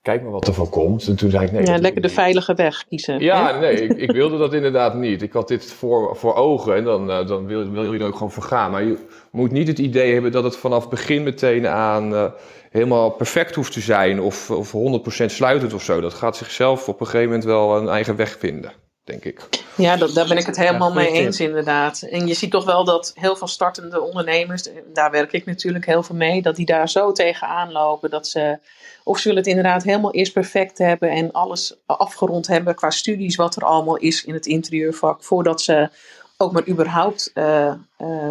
kijk 0.02 0.22
maar 0.22 0.32
wat 0.32 0.48
er 0.48 0.54
van 0.54 0.70
komt. 0.70 1.08
En 1.08 1.16
toen 1.16 1.30
zei 1.30 1.46
ik, 1.46 1.52
nee. 1.52 1.66
Ja, 1.66 1.78
lekker 1.78 2.02
de 2.02 2.10
veilige 2.10 2.54
weg 2.54 2.86
kiezen. 2.88 3.20
Ja, 3.20 3.54
hè? 3.54 3.60
nee, 3.60 3.74
ik, 3.74 3.98
ik, 3.98 4.12
wilde 4.12 4.38
dat 4.38 4.54
inderdaad 4.54 4.94
niet. 4.94 5.22
Ik 5.22 5.34
had 5.34 5.48
dit 5.48 5.72
voor, 5.72 6.16
voor 6.16 6.36
ogen 6.36 6.76
en 6.76 6.84
dan, 6.84 7.10
uh, 7.10 7.28
dan 7.28 7.46
wil, 7.46 7.72
wil 7.72 7.94
je 7.94 8.00
er 8.00 8.06
ook 8.06 8.14
gewoon 8.14 8.32
voor 8.32 8.44
gaan. 8.44 8.72
Maar 8.72 8.84
je 8.84 8.98
moet 9.32 9.52
niet 9.52 9.68
het 9.68 9.80
idee 9.80 10.14
hebben 10.14 10.32
dat 10.32 10.44
het 10.44 10.58
vanaf 10.58 10.90
begin 10.90 11.24
meteen 11.24 11.68
aan 11.68 12.34
helemaal 12.70 13.10
perfect 13.10 13.56
hoeft 13.56 13.74
te 13.74 13.80
zijn 13.80 14.22
of, 14.22 14.52
of 14.52 14.74
100% 15.22 15.26
sluitend 15.26 15.74
of 15.74 15.84
zo. 15.84 16.02
Dat 16.02 16.14
gaat 16.14 16.38
zichzelf 16.38 16.88
op 16.88 17.00
een 17.00 17.06
gegeven 17.06 17.28
moment 17.28 17.44
wel 17.46 17.78
een 17.78 17.90
eigen 17.90 18.16
weg 18.16 18.38
vinden, 18.40 18.72
denk 19.04 19.26
ik. 19.26 19.48
Ja, 19.76 19.96
dat, 19.96 20.14
daar 20.14 20.28
ben 20.28 20.38
ik 20.38 20.46
het 20.46 20.58
helemaal 20.58 20.94
mee 20.94 21.12
eens 21.12 21.40
inderdaad. 21.40 22.02
En 22.02 22.28
je 22.28 22.34
ziet 22.34 22.52
toch 22.52 22.66
wel 22.66 22.84
dat 22.84 23.12
heel 23.16 23.36
veel 23.36 23.48
startende 23.48 24.02
ondernemers, 24.02 24.70
daar 24.94 25.12
werk 25.12 25.32
ik 25.32 25.46
natuurlijk 25.46 25.86
heel 25.86 26.04
veel 26.04 26.16
mee, 26.16 26.42
dat 26.42 26.56
die 26.56 26.66
daar 26.66 26.90
zo 26.90 27.12
tegenaan 27.12 27.72
lopen 27.72 28.10
dat 28.10 28.28
ze... 28.28 28.60
Of 29.04 29.18
ze 29.18 29.24
willen 29.24 29.44
het 29.44 29.50
inderdaad 29.50 29.84
helemaal 29.84 30.14
eerst 30.14 30.34
perfect 30.34 30.78
hebben 30.78 31.10
en 31.10 31.32
alles 31.32 31.76
afgerond 31.86 32.48
hebben 32.48 32.76
qua 32.76 32.90
studies, 32.90 33.36
wat 33.36 33.56
er 33.56 33.64
allemaal 33.64 33.98
is 33.98 34.26
in 34.26 34.34
het 34.34 34.46
interieurvak, 34.46 35.24
voordat 35.24 35.62
ze 35.62 35.90
ook 36.38 36.52
maar 36.52 36.68
überhaupt 36.68 37.32
uh, 37.34 37.74
uh, 38.02 38.30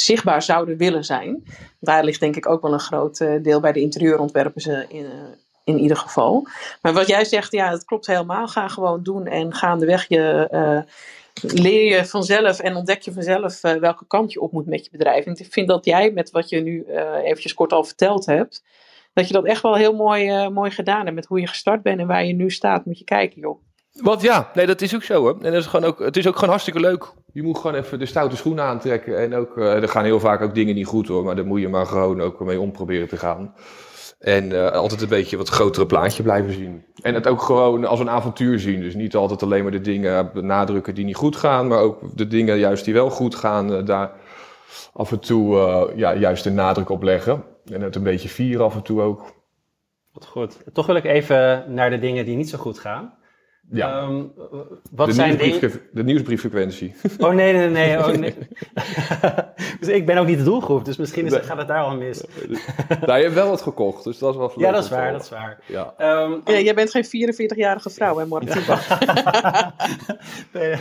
zichtbaar 0.00 0.42
zouden 0.42 0.76
willen 0.76 1.04
zijn. 1.04 1.44
Daar 1.80 2.04
ligt 2.04 2.20
denk 2.20 2.36
ik 2.36 2.48
ook 2.48 2.62
wel 2.62 2.72
een 2.72 2.80
groot 2.80 3.20
eh, 3.20 3.42
deel 3.42 3.60
bij 3.60 3.72
de 3.72 3.80
interieurontwerpers 3.80 4.66
in, 4.66 4.86
eh, 4.88 5.02
in 5.64 5.78
ieder 5.78 5.96
geval. 5.96 6.46
Maar 6.82 6.92
wat 6.92 7.06
jij 7.06 7.24
zegt, 7.24 7.52
ja, 7.52 7.70
het 7.70 7.84
klopt 7.84 8.06
helemaal. 8.06 8.48
Ga 8.48 8.68
gewoon 8.68 9.02
doen 9.02 9.26
en 9.26 9.54
gaandeweg 9.54 10.08
je, 10.08 10.84
leer 11.42 11.96
je 11.96 12.04
vanzelf 12.04 12.58
en 12.58 12.76
ontdek 12.76 13.02
je 13.02 13.12
vanzelf 13.12 13.60
welke 13.60 14.06
kant 14.06 14.32
je 14.32 14.40
op 14.40 14.52
moet 14.52 14.66
met 14.66 14.84
je 14.84 14.90
bedrijf. 14.90 15.26
Ik 15.26 15.46
vind 15.52 15.68
dat 15.68 15.84
jij 15.84 16.10
met 16.10 16.30
wat 16.30 16.48
je 16.48 16.60
nu 16.60 16.84
uh, 16.88 17.14
eventjes 17.22 17.54
kort 17.54 17.72
al 17.72 17.84
verteld 17.84 18.26
hebt, 18.26 18.64
dat 19.12 19.26
je 19.26 19.32
dat 19.32 19.44
echt 19.44 19.62
wel 19.62 19.74
heel 19.74 19.94
mooi, 19.94 20.48
mooi 20.48 20.70
gedaan 20.70 21.04
hebt. 21.04 21.14
Met 21.14 21.26
hoe 21.26 21.40
je 21.40 21.46
gestart 21.46 21.82
bent 21.82 22.00
en 22.00 22.06
waar 22.06 22.24
je 22.24 22.32
nu 22.32 22.50
staat, 22.50 22.84
moet 22.84 22.98
je 22.98 23.04
kijken 23.04 23.40
joh. 23.40 23.58
Want 23.92 24.22
ja, 24.22 24.50
nee, 24.54 24.66
dat 24.66 24.80
is 24.80 24.94
ook 24.94 25.02
zo 25.02 25.20
hoor. 25.20 25.36
En 25.42 25.52
dat 25.52 25.60
is 25.60 25.66
gewoon 25.66 25.88
ook, 25.88 25.98
het 25.98 26.16
is 26.16 26.26
ook 26.26 26.34
gewoon 26.34 26.48
hartstikke 26.48 26.80
leuk. 26.80 27.12
Je 27.36 27.42
moet 27.42 27.58
gewoon 27.58 27.76
even 27.76 27.98
de 27.98 28.06
stoute 28.06 28.36
schoenen 28.36 28.64
aantrekken. 28.64 29.18
En 29.18 29.34
ook, 29.34 29.56
er 29.56 29.88
gaan 29.88 30.04
heel 30.04 30.20
vaak 30.20 30.40
ook 30.40 30.54
dingen 30.54 30.74
niet 30.74 30.86
goed 30.86 31.08
hoor, 31.08 31.24
maar 31.24 31.36
daar 31.36 31.46
moet 31.46 31.60
je 31.60 31.68
maar 31.68 31.86
gewoon 31.86 32.20
ook 32.20 32.40
mee 32.40 32.60
omproberen 32.60 33.08
te 33.08 33.16
gaan. 33.16 33.54
En 34.18 34.50
uh, 34.50 34.70
altijd 34.70 35.02
een 35.02 35.08
beetje 35.08 35.36
wat 35.36 35.48
grotere 35.48 35.86
plaatje 35.86 36.22
blijven 36.22 36.52
zien. 36.52 36.84
En 37.02 37.14
het 37.14 37.26
ook 37.26 37.42
gewoon 37.42 37.84
als 37.84 38.00
een 38.00 38.10
avontuur 38.10 38.58
zien. 38.58 38.80
Dus 38.80 38.94
niet 38.94 39.14
altijd 39.14 39.42
alleen 39.42 39.62
maar 39.62 39.72
de 39.72 39.80
dingen 39.80 40.30
benadrukken 40.32 40.94
die 40.94 41.04
niet 41.04 41.16
goed 41.16 41.36
gaan, 41.36 41.66
maar 41.66 41.78
ook 41.78 42.16
de 42.16 42.26
dingen 42.26 42.58
juist 42.58 42.84
die 42.84 42.94
wel 42.94 43.10
goed 43.10 43.34
gaan, 43.34 43.72
uh, 43.72 43.84
daar 43.84 44.12
af 44.92 45.12
en 45.12 45.20
toe 45.20 45.56
ja, 45.96 46.14
juist 46.14 46.44
de 46.44 46.50
nadruk 46.50 46.88
op 46.88 47.02
leggen. 47.02 47.44
En 47.64 47.80
het 47.80 47.96
een 47.96 48.02
beetje 48.02 48.28
vieren 48.28 48.64
af 48.64 48.74
en 48.74 48.82
toe 48.82 49.00
ook. 49.00 49.32
Wat 50.12 50.26
goed. 50.26 50.58
Toch 50.72 50.86
wil 50.86 50.96
ik 50.96 51.04
even 51.04 51.64
naar 51.74 51.90
de 51.90 51.98
dingen 51.98 52.24
die 52.24 52.36
niet 52.36 52.48
zo 52.48 52.58
goed 52.58 52.78
gaan. 52.78 53.14
Ja. 53.70 54.02
Um, 54.02 54.32
wat 54.90 55.06
de 55.06 55.12
zijn 55.12 55.36
dingen... 55.36 55.80
De 55.92 56.04
nieuwsbrieffrequentie. 56.04 56.94
Oh 57.18 57.32
nee, 57.32 57.52
nee, 57.52 57.68
nee. 57.68 57.98
Oh, 58.06 58.06
nee. 58.06 58.34
dus 59.80 59.88
ik 59.88 60.06
ben 60.06 60.18
ook 60.18 60.26
niet 60.26 60.38
de 60.38 60.44
doelgroep, 60.44 60.84
dus 60.84 60.96
misschien 60.96 61.26
is, 61.26 61.32
nee. 61.32 61.42
gaat 61.42 61.58
het 61.58 61.68
daar 61.68 61.82
al 61.82 61.96
mis. 61.96 62.24
nou, 63.06 63.16
je 63.16 63.22
hebt 63.22 63.34
wel 63.34 63.48
wat 63.48 63.62
gekocht, 63.62 64.04
dus 64.04 64.18
dat 64.18 64.30
is 64.30 64.36
wel 64.36 64.52
Ja, 64.56 64.72
dat 64.72 64.84
is 64.84 64.90
waar, 64.90 65.12
dat 65.12 65.22
is 65.22 65.28
waar. 65.28 65.58
Ja. 65.66 65.94
Um, 66.22 66.40
ja, 66.44 66.58
jij 66.58 66.74
bent 66.74 66.90
geen 66.90 67.04
44-jarige 67.04 67.90
vrouw, 67.90 68.18
hè, 68.18 68.24
nee, 70.52 70.76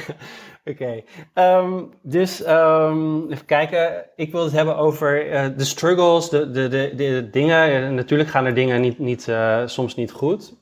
Oké, 0.66 1.04
okay. 1.34 1.60
um, 1.64 1.90
dus 2.02 2.40
even 2.40 3.46
kijken. 3.46 4.06
Ik 4.16 4.32
wil 4.32 4.44
het 4.44 4.52
hebben 4.52 4.78
over 4.78 5.32
uh, 5.32 5.46
de 5.58 5.66
struggles, 5.66 6.30
de, 6.30 6.52
de, 6.52 6.68
de, 6.68 6.92
de 6.96 7.30
dingen. 7.32 7.96
natuurlijk 7.96 8.30
gaan 8.30 8.46
er 8.46 8.54
dingen 8.54 8.82
niet, 8.82 9.00
niet, 9.00 9.28
uh, 9.28 9.62
soms 9.66 9.96
niet 9.96 10.12
goed. 10.12 10.54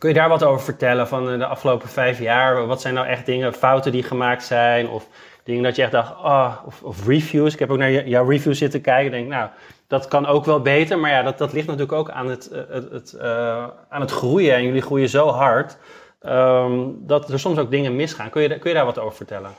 Kun 0.00 0.08
je 0.08 0.14
daar 0.14 0.28
wat 0.28 0.44
over 0.44 0.64
vertellen 0.64 1.08
van 1.08 1.38
de 1.38 1.46
afgelopen 1.46 1.88
vijf 1.88 2.18
jaar? 2.18 2.66
Wat 2.66 2.80
zijn 2.80 2.94
nou 2.94 3.06
echt 3.06 3.26
dingen, 3.26 3.52
fouten 3.52 3.92
die 3.92 4.02
gemaakt 4.02 4.44
zijn? 4.44 4.88
Of 4.88 5.06
dingen 5.44 5.62
dat 5.62 5.76
je 5.76 5.82
echt 5.82 5.92
dacht, 5.92 6.14
ah, 6.22 6.56
of, 6.66 6.82
of, 6.82 7.06
reviews. 7.06 7.52
Ik 7.52 7.58
heb 7.58 7.70
ook 7.70 7.78
naar 7.78 8.08
jouw 8.08 8.28
reviews 8.28 8.58
zitten 8.58 8.80
kijken. 8.80 9.10
Denk, 9.10 9.28
nou, 9.28 9.48
dat 9.86 10.08
kan 10.08 10.26
ook 10.26 10.44
wel 10.44 10.60
beter. 10.60 10.98
Maar 10.98 11.10
ja, 11.10 11.22
dat, 11.22 11.38
dat 11.38 11.52
ligt 11.52 11.66
natuurlijk 11.66 11.92
ook 11.92 12.10
aan 12.10 12.28
het, 12.28 12.50
het, 12.70 12.90
het 12.90 13.14
uh, 13.16 13.66
aan 13.88 14.00
het 14.00 14.10
groeien. 14.10 14.54
En 14.54 14.64
jullie 14.64 14.82
groeien 14.82 15.08
zo 15.08 15.28
hard 15.28 15.78
um, 16.22 16.98
dat 17.06 17.32
er 17.32 17.38
soms 17.38 17.58
ook 17.58 17.70
dingen 17.70 17.96
misgaan. 17.96 18.30
Kun 18.30 18.42
je, 18.42 18.58
kun 18.58 18.70
je 18.70 18.76
daar 18.76 18.84
wat 18.84 18.98
over 18.98 19.16
vertellen? 19.16 19.50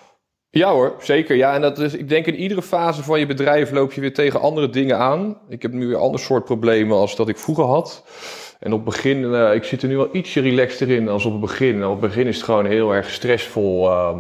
Ja 0.50 0.72
hoor, 0.72 0.96
zeker. 1.00 1.36
Ja, 1.36 1.54
en 1.54 1.62
dat 1.62 1.80
is, 1.80 1.94
ik 1.94 2.10
denk 2.10 2.26
in 2.26 2.36
iedere 2.36 2.62
fase 2.62 3.04
van 3.04 3.20
je 3.20 3.26
bedrijf 3.26 3.72
loop 3.72 3.94
je 3.94 4.02
weer 4.02 4.14
tegen 4.14 4.39
andere 4.39 4.70
dingen 4.70 4.98
aan. 4.98 5.38
Ik 5.50 5.62
heb 5.62 5.72
nu 5.72 5.88
weer 5.88 5.98
ander 5.98 6.20
soort 6.20 6.46
problemen 6.46 6.98
als 6.98 7.16
dat 7.16 7.30
ik 7.30 7.38
vroeger 7.38 7.66
had. 7.66 8.04
En 8.62 8.74
op 8.74 8.86
het 8.86 8.93
begin, 8.93 9.18
uh, 9.18 9.53
ik 9.53 9.64
zit 9.64 9.82
er 9.82 9.88
nu 9.88 9.97
wel 9.97 10.16
ietsje 10.16 10.41
relaxter 10.41 10.89
in 10.89 11.07
als 11.07 11.26
op 11.26 11.32
het 11.32 11.41
begin. 11.41 11.86
Op 11.86 11.91
het 11.91 12.09
begin 12.09 12.28
is 12.28 12.36
het 12.36 12.45
gewoon 12.45 12.66
heel 12.66 12.93
erg 12.93 13.09
stressvol. 13.09 13.89
Uh, 13.89 14.18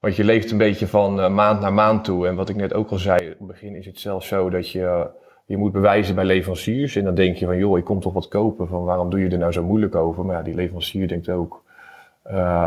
want 0.00 0.16
je 0.16 0.24
leeft 0.24 0.50
een 0.50 0.58
beetje 0.58 0.86
van 0.86 1.18
uh, 1.20 1.28
maand 1.28 1.60
naar 1.60 1.72
maand 1.72 2.04
toe. 2.04 2.26
En 2.26 2.34
wat 2.34 2.48
ik 2.48 2.56
net 2.56 2.74
ook 2.74 2.90
al 2.90 2.98
zei, 2.98 3.30
op 3.30 3.38
het 3.38 3.46
begin 3.46 3.74
is 3.74 3.86
het 3.86 3.98
zelfs 3.98 4.28
zo 4.28 4.50
dat 4.50 4.70
je 4.70 5.10
je 5.46 5.56
moet 5.56 5.72
bewijzen 5.72 6.14
bij 6.14 6.24
leveranciers. 6.24 6.96
En 6.96 7.04
dan 7.04 7.14
denk 7.14 7.36
je 7.36 7.46
van, 7.46 7.58
joh, 7.58 7.78
ik 7.78 7.84
kom 7.84 8.00
toch 8.00 8.12
wat 8.12 8.28
kopen. 8.28 8.68
Van 8.68 8.84
waarom 8.84 9.10
doe 9.10 9.20
je 9.20 9.28
er 9.28 9.38
nou 9.38 9.52
zo 9.52 9.62
moeilijk 9.62 9.94
over? 9.94 10.24
Maar 10.24 10.36
ja, 10.36 10.42
die 10.42 10.54
leverancier 10.54 11.08
denkt 11.08 11.28
ook, 11.28 11.62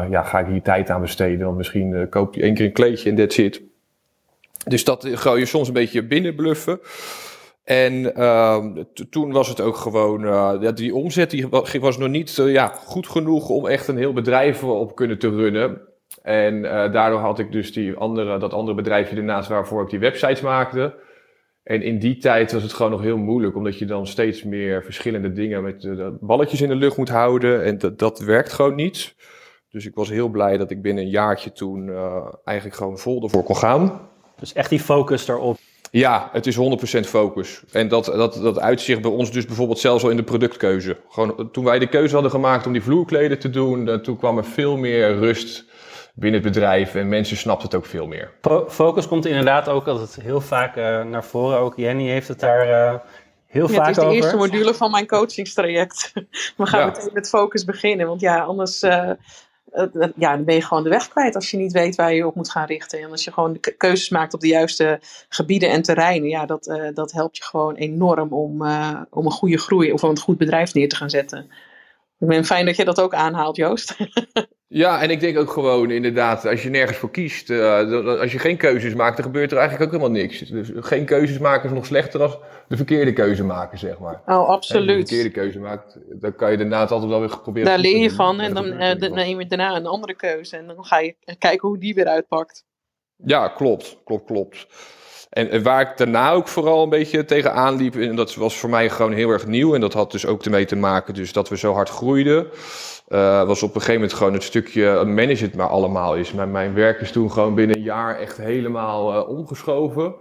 ja, 0.09 0.23
ga 0.23 0.39
ik 0.39 0.47
hier 0.47 0.61
tijd 0.61 0.89
aan 0.89 1.01
besteden? 1.01 1.45
Want 1.45 1.57
misschien 1.57 2.09
koop 2.09 2.35
je 2.35 2.41
één 2.41 2.53
keer 2.53 2.65
een 2.65 2.71
kleedje 2.71 3.09
en 3.09 3.15
that's 3.15 3.37
it. 3.37 3.61
Dus 4.65 4.83
dat 4.83 5.07
gooi 5.11 5.39
je 5.39 5.45
soms 5.45 5.67
een 5.67 5.73
beetje 5.73 6.03
binnenbluffen. 6.03 6.79
En 7.67 7.93
uh, 8.17 8.65
toen 9.09 9.31
was 9.31 9.47
het 9.47 9.61
ook 9.61 9.75
gewoon, 9.75 10.21
ja, 10.61 10.71
die 10.71 10.95
omzet 10.95 11.29
die 11.29 11.47
was 11.79 11.97
nog 11.97 12.09
niet 12.09 12.37
uh, 12.37 12.51
ja, 12.51 12.67
goed 12.67 13.07
genoeg 13.07 13.49
om 13.49 13.67
echt 13.67 13.87
een 13.87 13.97
heel 13.97 14.13
bedrijf 14.13 14.63
op 14.63 14.95
kunnen 14.95 15.19
te 15.19 15.29
runnen. 15.29 15.81
En 16.21 16.55
uh, 16.55 16.91
daardoor 16.91 17.19
had 17.19 17.39
ik 17.39 17.51
dus 17.51 17.73
die 17.73 17.95
andere, 17.95 18.37
dat 18.37 18.53
andere 18.53 18.75
bedrijfje 18.75 19.15
ernaast 19.15 19.49
waarvoor 19.49 19.83
ik 19.83 19.89
die 19.89 19.99
websites 19.99 20.41
maakte. 20.41 20.95
En 21.63 21.81
in 21.81 21.99
die 21.99 22.17
tijd 22.17 22.51
was 22.51 22.63
het 22.63 22.73
gewoon 22.73 22.91
nog 22.91 23.01
heel 23.01 23.17
moeilijk, 23.17 23.55
omdat 23.55 23.79
je 23.79 23.85
dan 23.85 24.07
steeds 24.07 24.43
meer 24.43 24.83
verschillende 24.83 25.31
dingen 25.31 25.63
met 25.63 25.87
balletjes 26.19 26.61
in 26.61 26.69
de 26.69 26.75
lucht 26.75 26.97
moet 26.97 27.09
houden. 27.09 27.63
En 27.63 27.77
dat, 27.77 27.99
dat 27.99 28.19
werkt 28.19 28.53
gewoon 28.53 28.75
niet. 28.75 29.15
Dus 29.69 29.85
ik 29.85 29.95
was 29.95 30.09
heel 30.09 30.29
blij 30.29 30.57
dat 30.57 30.71
ik 30.71 30.81
binnen 30.81 31.03
een 31.03 31.09
jaartje 31.09 31.51
toen 31.51 31.91
eigenlijk 32.43 32.77
gewoon 32.77 32.97
vol 32.97 33.23
ervoor 33.23 33.43
kon 33.43 33.57
gaan. 33.57 34.09
Dus 34.39 34.53
echt 34.53 34.69
die 34.69 34.79
focus 34.79 35.27
erop. 35.27 35.57
Ja, 35.91 36.29
het 36.31 36.47
is 36.47 36.57
100% 36.57 36.59
focus. 36.99 37.61
En 37.71 37.87
dat, 37.87 38.05
dat, 38.05 38.33
dat 38.33 38.59
uitzicht 38.59 39.01
bij 39.01 39.11
ons 39.11 39.31
dus 39.31 39.45
bijvoorbeeld 39.45 39.79
zelfs 39.79 40.03
al 40.03 40.09
in 40.09 40.17
de 40.17 40.23
productkeuze. 40.23 40.97
Gewoon, 41.09 41.51
toen 41.51 41.63
wij 41.63 41.79
de 41.79 41.87
keuze 41.87 42.13
hadden 42.13 42.31
gemaakt 42.31 42.65
om 42.65 42.71
die 42.73 42.83
vloerkleden 42.83 43.39
te 43.39 43.49
doen, 43.49 44.01
toen 44.01 44.17
kwam 44.17 44.37
er 44.37 44.45
veel 44.45 44.77
meer 44.77 45.17
rust 45.17 45.65
binnen 46.17 46.41
het 46.43 46.53
bedrijf 46.53 46.95
en 46.95 47.07
mensen 47.07 47.37
snapten 47.37 47.67
het 47.67 47.77
ook 47.77 47.85
veel 47.85 48.07
meer. 48.07 48.31
Focus 48.67 49.07
komt 49.07 49.25
inderdaad 49.25 49.69
ook 49.69 49.87
altijd 49.87 50.19
heel 50.21 50.41
vaak 50.41 50.75
uh, 50.77 51.03
naar 51.03 51.23
voren. 51.23 51.59
Ook 51.59 51.75
Jenny 51.75 52.07
heeft 52.09 52.27
het 52.27 52.39
daar 52.39 52.67
uh, 52.67 52.99
heel 53.45 53.69
ja, 53.69 53.73
vaak 53.73 53.79
over. 53.79 53.87
Het 53.87 53.89
is 53.89 53.95
de 53.95 54.01
over. 54.01 54.15
eerste 54.15 54.35
module 54.35 54.73
van 54.73 54.91
mijn 54.91 55.07
coachingstraject. 55.07 56.11
We 56.57 56.65
gaan 56.65 56.79
ja. 56.79 56.85
meteen 56.85 57.09
met 57.13 57.29
focus 57.29 57.65
beginnen, 57.65 58.07
want 58.07 58.21
ja, 58.21 58.39
anders... 58.39 58.83
Uh, 58.83 59.11
ja, 60.15 60.35
dan 60.35 60.43
ben 60.43 60.55
je 60.55 60.61
gewoon 60.61 60.83
de 60.83 60.89
weg 60.89 61.07
kwijt 61.07 61.35
als 61.35 61.51
je 61.51 61.57
niet 61.57 61.71
weet 61.71 61.95
waar 61.95 62.13
je 62.13 62.27
op 62.27 62.35
moet 62.35 62.51
gaan 62.51 62.65
richten. 62.65 63.01
En 63.01 63.11
als 63.11 63.23
je 63.23 63.31
gewoon 63.31 63.59
keuzes 63.77 64.09
maakt 64.09 64.33
op 64.33 64.39
de 64.39 64.47
juiste 64.47 64.99
gebieden 65.29 65.69
en 65.69 65.81
terreinen, 65.81 66.29
ja, 66.29 66.45
dat, 66.45 66.67
uh, 66.67 66.89
dat 66.93 67.11
helpt 67.11 67.37
je 67.37 67.43
gewoon 67.43 67.75
enorm 67.75 68.33
om, 68.33 68.63
uh, 68.63 69.01
om 69.09 69.25
een 69.25 69.31
goede 69.31 69.57
groei 69.57 69.91
of 69.91 70.03
om 70.03 70.09
een 70.09 70.19
goed 70.19 70.37
bedrijf 70.37 70.73
neer 70.73 70.89
te 70.89 70.95
gaan 70.95 71.09
zetten. 71.09 71.51
Ik 72.19 72.27
ben 72.27 72.45
fijn 72.45 72.65
dat 72.65 72.75
je 72.75 72.85
dat 72.85 73.01
ook 73.01 73.13
aanhaalt, 73.13 73.55
Joost. 73.55 73.95
Ja, 74.69 75.01
en 75.01 75.09
ik 75.09 75.19
denk 75.19 75.37
ook 75.37 75.51
gewoon 75.51 75.91
inderdaad, 75.91 76.45
als 76.45 76.63
je 76.63 76.69
nergens 76.69 76.97
voor 76.97 77.11
kiest, 77.11 77.49
uh, 77.49 78.19
als 78.19 78.31
je 78.31 78.39
geen 78.39 78.57
keuzes 78.57 78.93
maakt, 78.93 79.15
dan 79.15 79.25
gebeurt 79.25 79.51
er 79.51 79.57
eigenlijk 79.57 79.85
ook 79.85 79.99
helemaal 79.99 80.21
niks. 80.21 80.39
Dus 80.39 80.71
geen 80.75 81.05
keuzes 81.05 81.37
maken 81.37 81.69
is 81.69 81.75
nog 81.75 81.85
slechter 81.85 82.19
dan 82.19 82.35
de 82.67 82.75
verkeerde 82.75 83.13
keuze 83.13 83.43
maken, 83.43 83.77
zeg 83.77 83.99
maar. 83.99 84.21
Oh, 84.25 84.47
absoluut. 84.47 84.89
Als 84.89 85.09
je 85.09 85.15
de 85.15 85.21
verkeerde 85.21 85.29
keuze 85.29 85.59
maakt, 85.59 85.97
dan 86.09 86.35
kan 86.35 86.51
je 86.51 86.57
daarna 86.57 86.79
altijd 86.79 87.09
wel 87.09 87.19
weer 87.19 87.39
proberen. 87.41 87.67
Daar 87.67 87.79
leer 87.79 87.97
je 87.97 88.11
van 88.11 88.39
en 88.39 88.53
dan 88.53 88.65
uh, 88.65 89.11
neem 89.11 89.39
je 89.39 89.47
daarna 89.47 89.75
een 89.75 89.85
andere 89.85 90.15
keuze 90.15 90.57
en 90.57 90.67
dan 90.67 90.85
ga 90.85 90.99
je 90.99 91.15
kijken 91.37 91.67
hoe 91.67 91.77
die 91.77 91.93
weer 91.93 92.07
uitpakt. 92.07 92.65
Ja, 93.15 93.47
klopt, 93.47 93.97
klopt, 94.03 94.25
klopt. 94.25 94.67
En 95.29 95.63
waar 95.63 95.81
ik 95.81 95.97
daarna 95.97 96.31
ook 96.31 96.47
vooral 96.47 96.83
een 96.83 96.89
beetje 96.89 97.25
tegenaan 97.25 97.75
liep, 97.75 97.95
en 97.95 98.15
dat 98.15 98.35
was 98.35 98.57
voor 98.57 98.69
mij 98.69 98.89
gewoon 98.89 99.11
heel 99.11 99.29
erg 99.29 99.47
nieuw. 99.47 99.73
En 99.73 99.81
dat 99.81 99.93
had 99.93 100.11
dus 100.11 100.25
ook 100.25 100.43
ermee 100.43 100.65
te 100.65 100.75
maken 100.75 101.13
dus 101.13 101.33
dat 101.33 101.49
we 101.49 101.57
zo 101.57 101.73
hard 101.73 101.89
groeiden. 101.89 102.47
Uh, 103.07 103.43
was 103.43 103.63
op 103.63 103.69
een 103.69 103.81
gegeven 103.81 104.01
moment 104.01 104.13
gewoon 104.13 104.33
het 104.33 104.43
stukje 104.43 105.05
manage 105.05 105.43
het 105.43 105.55
maar 105.55 105.67
allemaal 105.67 106.15
is. 106.15 106.33
Mijn, 106.33 106.51
mijn 106.51 106.73
werk 106.73 106.99
is 106.99 107.11
toen 107.11 107.31
gewoon 107.31 107.55
binnen 107.55 107.75
een 107.75 107.83
jaar 107.83 108.19
echt 108.19 108.37
helemaal 108.37 109.13
uh, 109.13 109.29
omgeschoven. 109.29 110.15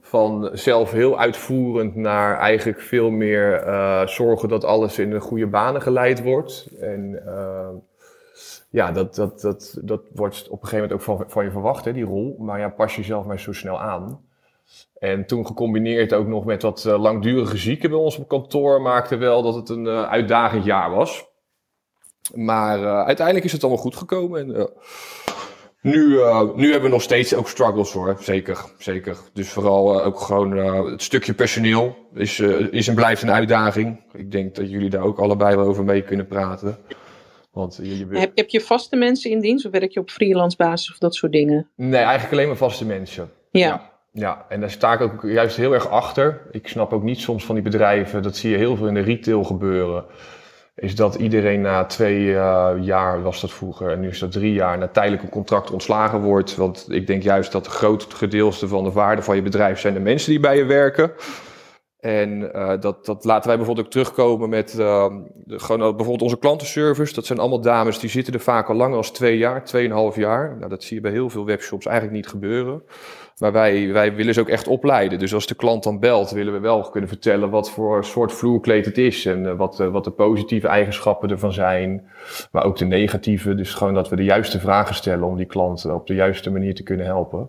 Van 0.00 0.50
zelf 0.52 0.90
heel 0.90 1.18
uitvoerend 1.18 1.94
naar 1.94 2.38
eigenlijk 2.38 2.80
veel 2.80 3.10
meer 3.10 3.62
zorgen 4.06 4.48
dat 4.48 4.64
alles 4.64 4.98
in 4.98 5.10
de 5.10 5.20
goede 5.20 5.46
banen 5.46 5.82
geleid 5.82 6.22
wordt. 6.22 6.68
En 6.80 7.22
ja, 8.70 8.92
dat, 8.92 9.14
dat, 9.14 9.40
dat, 9.40 9.78
dat 9.82 10.02
wordt 10.14 10.48
op 10.48 10.62
een 10.62 10.68
gegeven 10.68 10.88
moment 10.88 10.92
ook 10.92 11.16
van, 11.16 11.24
van 11.28 11.44
je 11.44 11.50
verwacht, 11.50 11.84
hè, 11.84 11.92
die 11.92 12.04
rol. 12.04 12.36
Maar 12.38 12.58
ja, 12.58 12.68
pas 12.68 12.96
jezelf 12.96 13.26
maar 13.26 13.40
zo 13.40 13.52
snel 13.52 13.80
aan. 13.80 14.20
En 15.02 15.26
toen 15.26 15.46
gecombineerd 15.46 16.12
ook 16.12 16.26
nog 16.26 16.44
met 16.44 16.62
wat 16.62 16.84
langdurige 16.84 17.56
zieken 17.56 17.90
bij 17.90 17.98
ons 17.98 18.18
op 18.18 18.28
kantoor, 18.28 18.82
maakte 18.82 19.16
wel 19.16 19.42
dat 19.42 19.54
het 19.54 19.68
een 19.68 19.88
uitdagend 19.88 20.64
jaar 20.64 20.90
was. 20.90 21.24
Maar 22.34 22.78
uh, 22.78 23.04
uiteindelijk 23.04 23.46
is 23.46 23.52
het 23.52 23.62
allemaal 23.62 23.82
goed 23.82 23.96
gekomen. 23.96 24.40
En, 24.40 24.48
uh, 24.48 24.64
nu, 25.80 26.08
uh, 26.08 26.54
nu 26.54 26.70
hebben 26.70 26.88
we 26.88 26.94
nog 26.94 27.02
steeds 27.02 27.34
ook 27.34 27.48
struggles 27.48 27.92
hoor, 27.92 28.16
zeker. 28.20 28.64
zeker. 28.78 29.16
Dus 29.32 29.48
vooral 29.48 30.02
ook 30.02 30.20
gewoon 30.20 30.56
het 30.90 31.02
stukje 31.02 31.34
personeel 31.34 31.96
is, 32.14 32.40
is 32.70 32.88
en 32.88 32.94
blijft 32.94 33.22
een 33.22 33.30
uitdaging. 33.30 34.00
Ik 34.12 34.30
denk 34.30 34.54
dat 34.54 34.70
jullie 34.70 34.90
daar 34.90 35.02
ook 35.02 35.18
allebei 35.18 35.56
wel 35.56 35.66
over 35.66 35.84
mee 35.84 36.02
kunnen 36.02 36.26
praten. 36.26 36.78
Want 37.50 37.76
je, 37.82 37.98
je... 37.98 38.06
Heb, 38.10 38.32
heb, 38.34 38.48
je 38.48 38.60
vaste 38.60 38.96
mensen 38.96 39.30
in 39.30 39.40
dienst 39.40 39.66
of 39.66 39.72
werk 39.72 39.92
je 39.92 40.00
op 40.00 40.10
freelance 40.10 40.56
basis 40.56 40.90
of 40.92 40.98
dat 40.98 41.14
soort 41.14 41.32
dingen? 41.32 41.70
Nee, 41.76 42.02
eigenlijk 42.02 42.32
alleen 42.32 42.46
maar 42.46 42.56
vaste 42.56 42.86
mensen. 42.86 43.30
Ja. 43.50 43.66
ja. 43.66 43.91
Ja, 44.12 44.44
en 44.48 44.60
daar 44.60 44.70
sta 44.70 44.92
ik 44.92 45.00
ook 45.00 45.22
juist 45.22 45.56
heel 45.56 45.72
erg 45.72 45.88
achter. 45.88 46.40
Ik 46.50 46.68
snap 46.68 46.92
ook 46.92 47.02
niet 47.02 47.20
soms 47.20 47.44
van 47.44 47.54
die 47.54 47.64
bedrijven, 47.64 48.22
dat 48.22 48.36
zie 48.36 48.50
je 48.50 48.56
heel 48.56 48.76
veel 48.76 48.86
in 48.86 48.94
de 48.94 49.00
retail 49.00 49.44
gebeuren 49.44 50.04
is 50.74 50.94
dat 50.94 51.14
iedereen 51.14 51.60
na 51.60 51.84
twee 51.84 52.20
uh, 52.24 52.70
jaar, 52.80 53.22
was 53.22 53.40
dat 53.40 53.52
vroeger, 53.52 53.90
en 53.90 54.00
nu 54.00 54.08
is 54.08 54.18
dat 54.18 54.32
drie 54.32 54.52
jaar, 54.52 54.78
na 54.78 54.88
tijdelijk 54.88 55.22
een 55.22 55.28
contract 55.28 55.70
ontslagen 55.70 56.20
wordt. 56.20 56.56
Want 56.56 56.86
ik 56.88 57.06
denk 57.06 57.22
juist 57.22 57.52
dat 57.52 57.66
het 57.66 57.74
groot 57.74 58.14
gedeelte 58.14 58.68
van 58.68 58.84
de 58.84 58.90
waarde 58.90 59.22
van 59.22 59.36
je 59.36 59.42
bedrijf 59.42 59.80
zijn 59.80 59.94
de 59.94 60.00
mensen 60.00 60.30
die 60.30 60.40
bij 60.40 60.56
je 60.56 60.64
werken. 60.64 61.12
En 61.98 62.40
dat, 62.80 63.06
dat 63.06 63.24
laten 63.24 63.48
wij 63.48 63.56
bijvoorbeeld 63.56 63.86
ook 63.86 63.92
terugkomen 63.92 64.48
met 64.48 64.70
de, 64.70 65.24
gewoon 65.46 65.78
bijvoorbeeld 65.78 66.22
onze 66.22 66.38
klantenservice. 66.38 67.14
Dat 67.14 67.26
zijn 67.26 67.38
allemaal 67.38 67.60
dames 67.60 67.98
die 67.98 68.10
zitten 68.10 68.34
er 68.34 68.40
vaak 68.40 68.68
al 68.68 68.74
langer 68.74 68.96
als 68.96 69.10
twee 69.10 69.38
jaar, 69.38 69.64
tweeënhalf 69.64 70.16
jaar. 70.16 70.56
Nou, 70.56 70.70
dat 70.70 70.82
zie 70.82 70.96
je 70.96 71.02
bij 71.02 71.10
heel 71.10 71.30
veel 71.30 71.44
webshops 71.44 71.86
eigenlijk 71.86 72.16
niet 72.16 72.28
gebeuren. 72.28 72.82
Maar 73.42 73.52
wij, 73.52 73.92
wij 73.92 74.14
willen 74.14 74.34
ze 74.34 74.40
ook 74.40 74.48
echt 74.48 74.66
opleiden. 74.66 75.18
Dus 75.18 75.34
als 75.34 75.46
de 75.46 75.54
klant 75.54 75.82
dan 75.82 75.98
belt, 75.98 76.30
willen 76.30 76.52
we 76.52 76.58
wel 76.58 76.80
kunnen 76.80 77.08
vertellen 77.08 77.50
wat 77.50 77.70
voor 77.70 78.04
soort 78.04 78.32
vloerkleed 78.32 78.84
het 78.84 78.98
is. 78.98 79.26
En 79.26 79.42
uh, 79.44 79.56
wat, 79.56 79.80
uh, 79.80 79.88
wat 79.88 80.04
de 80.04 80.10
positieve 80.10 80.68
eigenschappen 80.68 81.30
ervan 81.30 81.52
zijn. 81.52 82.08
Maar 82.52 82.64
ook 82.64 82.76
de 82.76 82.84
negatieve. 82.84 83.54
Dus 83.54 83.74
gewoon 83.74 83.94
dat 83.94 84.08
we 84.08 84.16
de 84.16 84.24
juiste 84.24 84.60
vragen 84.60 84.94
stellen 84.94 85.28
om 85.28 85.36
die 85.36 85.46
klant 85.46 85.84
op 85.84 86.06
de 86.06 86.14
juiste 86.14 86.50
manier 86.50 86.74
te 86.74 86.82
kunnen 86.82 87.06
helpen. 87.06 87.48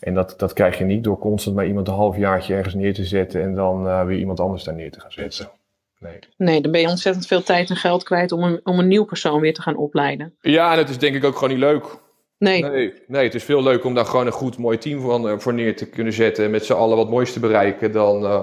En 0.00 0.14
dat, 0.14 0.34
dat 0.36 0.52
krijg 0.52 0.78
je 0.78 0.84
niet 0.84 1.04
door 1.04 1.18
constant 1.18 1.56
maar 1.56 1.66
iemand 1.66 1.88
een 1.88 1.94
halfjaartje 1.94 2.54
ergens 2.54 2.74
neer 2.74 2.94
te 2.94 3.04
zetten 3.04 3.42
en 3.42 3.54
dan 3.54 3.86
uh, 3.86 4.04
weer 4.04 4.18
iemand 4.18 4.40
anders 4.40 4.64
daar 4.64 4.74
neer 4.74 4.90
te 4.90 5.00
gaan 5.00 5.12
zetten. 5.12 5.50
Nee. 5.98 6.18
nee, 6.36 6.60
dan 6.60 6.72
ben 6.72 6.80
je 6.80 6.88
ontzettend 6.88 7.26
veel 7.26 7.42
tijd 7.42 7.70
en 7.70 7.76
geld 7.76 8.02
kwijt 8.02 8.32
om 8.32 8.42
een, 8.42 8.60
om 8.64 8.78
een 8.78 8.88
nieuw 8.88 9.04
persoon 9.04 9.40
weer 9.40 9.54
te 9.54 9.62
gaan 9.62 9.76
opleiden. 9.76 10.34
Ja, 10.40 10.72
en 10.72 10.78
het 10.78 10.88
is 10.88 10.98
denk 10.98 11.14
ik 11.14 11.24
ook 11.24 11.34
gewoon 11.34 11.50
niet 11.50 11.58
leuk. 11.58 11.98
Nee. 12.38 12.62
nee. 12.62 12.92
Nee, 13.06 13.24
het 13.24 13.34
is 13.34 13.44
veel 13.44 13.62
leuker 13.62 13.86
om 13.86 13.94
daar 13.94 14.04
gewoon 14.04 14.26
een 14.26 14.32
goed, 14.32 14.58
mooi 14.58 14.78
team 14.78 15.00
van, 15.00 15.28
uh, 15.28 15.38
voor 15.38 15.54
neer 15.54 15.76
te 15.76 15.86
kunnen 15.86 16.12
zetten. 16.12 16.44
En 16.44 16.50
met 16.50 16.64
z'n 16.64 16.72
allen 16.72 16.96
wat 16.96 17.10
moois 17.10 17.32
te 17.32 17.40
bereiken. 17.40 17.92
Dan 17.92 18.24
uh, 18.24 18.42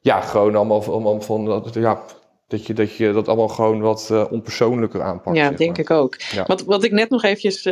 ja, 0.00 0.20
gewoon 0.20 0.56
allemaal, 0.56 0.84
allemaal 0.84 1.20
van. 1.20 1.62
Ja, 1.72 2.02
dat 2.46 2.66
je, 2.66 2.74
dat 2.74 2.96
je 2.96 3.12
dat 3.12 3.28
allemaal 3.28 3.48
gewoon 3.48 3.80
wat 3.80 4.08
uh, 4.12 4.26
onpersoonlijker 4.30 5.02
aanpakt. 5.02 5.36
Ja, 5.36 5.50
denk 5.50 5.78
ik 5.78 5.90
ook. 5.90 6.16
Ja. 6.20 6.44
Wat, 6.46 6.62
wat 6.62 6.84
ik 6.84 6.92
net 6.92 7.10
nog 7.10 7.22
eventjes 7.22 7.62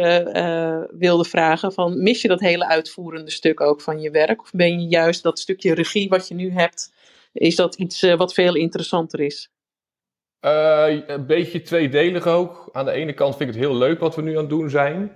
wilde 0.98 1.24
vragen: 1.24 1.72
van, 1.72 2.02
mis 2.02 2.22
je 2.22 2.28
dat 2.28 2.40
hele 2.40 2.66
uitvoerende 2.66 3.30
stuk 3.30 3.60
ook 3.60 3.80
van 3.80 4.00
je 4.00 4.10
werk? 4.10 4.42
Of 4.42 4.50
ben 4.52 4.80
je 4.80 4.88
juist 4.88 5.22
dat 5.22 5.38
stukje 5.38 5.74
regie 5.74 6.08
wat 6.08 6.28
je 6.28 6.34
nu 6.34 6.52
hebt, 6.52 6.92
is 7.32 7.56
dat 7.56 7.74
iets 7.74 8.14
wat 8.14 8.34
veel 8.34 8.54
interessanter 8.54 9.20
is? 9.20 9.50
Uh, 10.44 10.84
een 11.06 11.26
beetje 11.26 11.62
tweedelig 11.62 12.26
ook. 12.26 12.68
Aan 12.72 12.84
de 12.84 12.90
ene 12.90 13.12
kant 13.12 13.36
vind 13.36 13.48
ik 13.48 13.54
het 13.54 13.64
heel 13.64 13.76
leuk 13.76 14.00
wat 14.00 14.16
we 14.16 14.22
nu 14.22 14.30
aan 14.30 14.40
het 14.40 14.48
doen 14.48 14.70
zijn. 14.70 15.12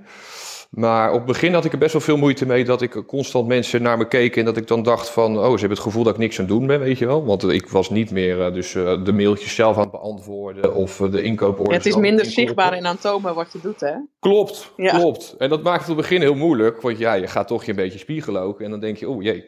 Maar 0.71 1.09
op 1.11 1.17
het 1.17 1.27
begin 1.27 1.55
had 1.55 1.65
ik 1.65 1.73
er 1.73 1.79
best 1.79 1.93
wel 1.93 2.03
veel 2.03 2.17
moeite 2.17 2.47
mee 2.47 2.65
dat 2.65 2.83
ik 2.83 3.03
constant 3.07 3.47
mensen 3.47 3.83
naar 3.83 3.99
me 3.99 4.09
keken. 4.09 4.39
En 4.39 4.45
dat 4.45 4.57
ik 4.57 4.67
dan 4.67 4.83
dacht 4.83 5.11
van, 5.11 5.39
oh, 5.39 5.45
ze 5.45 5.51
hebben 5.51 5.71
het 5.71 5.79
gevoel 5.79 6.03
dat 6.03 6.13
ik 6.13 6.19
niks 6.19 6.39
aan 6.39 6.45
het 6.45 6.55
doen 6.55 6.67
ben, 6.67 6.81
weet 6.81 6.99
je 6.99 7.07
wel. 7.07 7.25
Want 7.25 7.49
ik 7.49 7.69
was 7.69 7.91
niet 7.91 8.11
meer 8.11 8.39
uh, 8.39 8.53
dus 8.53 8.75
uh, 8.75 9.05
de 9.05 9.13
mailtjes 9.13 9.55
zelf 9.55 9.77
aan 9.77 9.83
het 9.83 9.91
beantwoorden 9.91 10.75
of 10.75 10.97
de 10.97 11.23
inkooporders. 11.23 11.71
Ja, 11.71 11.77
het 11.77 11.87
is 11.87 11.97
minder 11.97 12.25
zichtbaar 12.25 12.73
en 12.73 12.87
aantoonbaar 12.87 13.35
wat 13.35 13.53
je 13.53 13.59
doet, 13.63 13.81
hè? 13.81 13.95
Klopt, 14.21 14.73
ja. 14.77 14.99
klopt. 14.99 15.35
En 15.39 15.49
dat 15.49 15.63
maakt 15.63 15.81
het 15.81 15.91
op 15.91 15.97
het 15.97 16.09
begin 16.09 16.21
heel 16.21 16.35
moeilijk. 16.35 16.81
Want 16.81 16.99
ja, 16.99 17.15
je 17.15 17.27
gaat 17.27 17.47
toch 17.47 17.65
je 17.65 17.71
een 17.71 17.77
beetje 17.77 17.99
spiegelen 17.99 18.43
ook. 18.43 18.61
En 18.61 18.71
dan 18.71 18.81
denk 18.81 18.97
je, 18.97 19.09
oh 19.09 19.23
jee. 19.23 19.45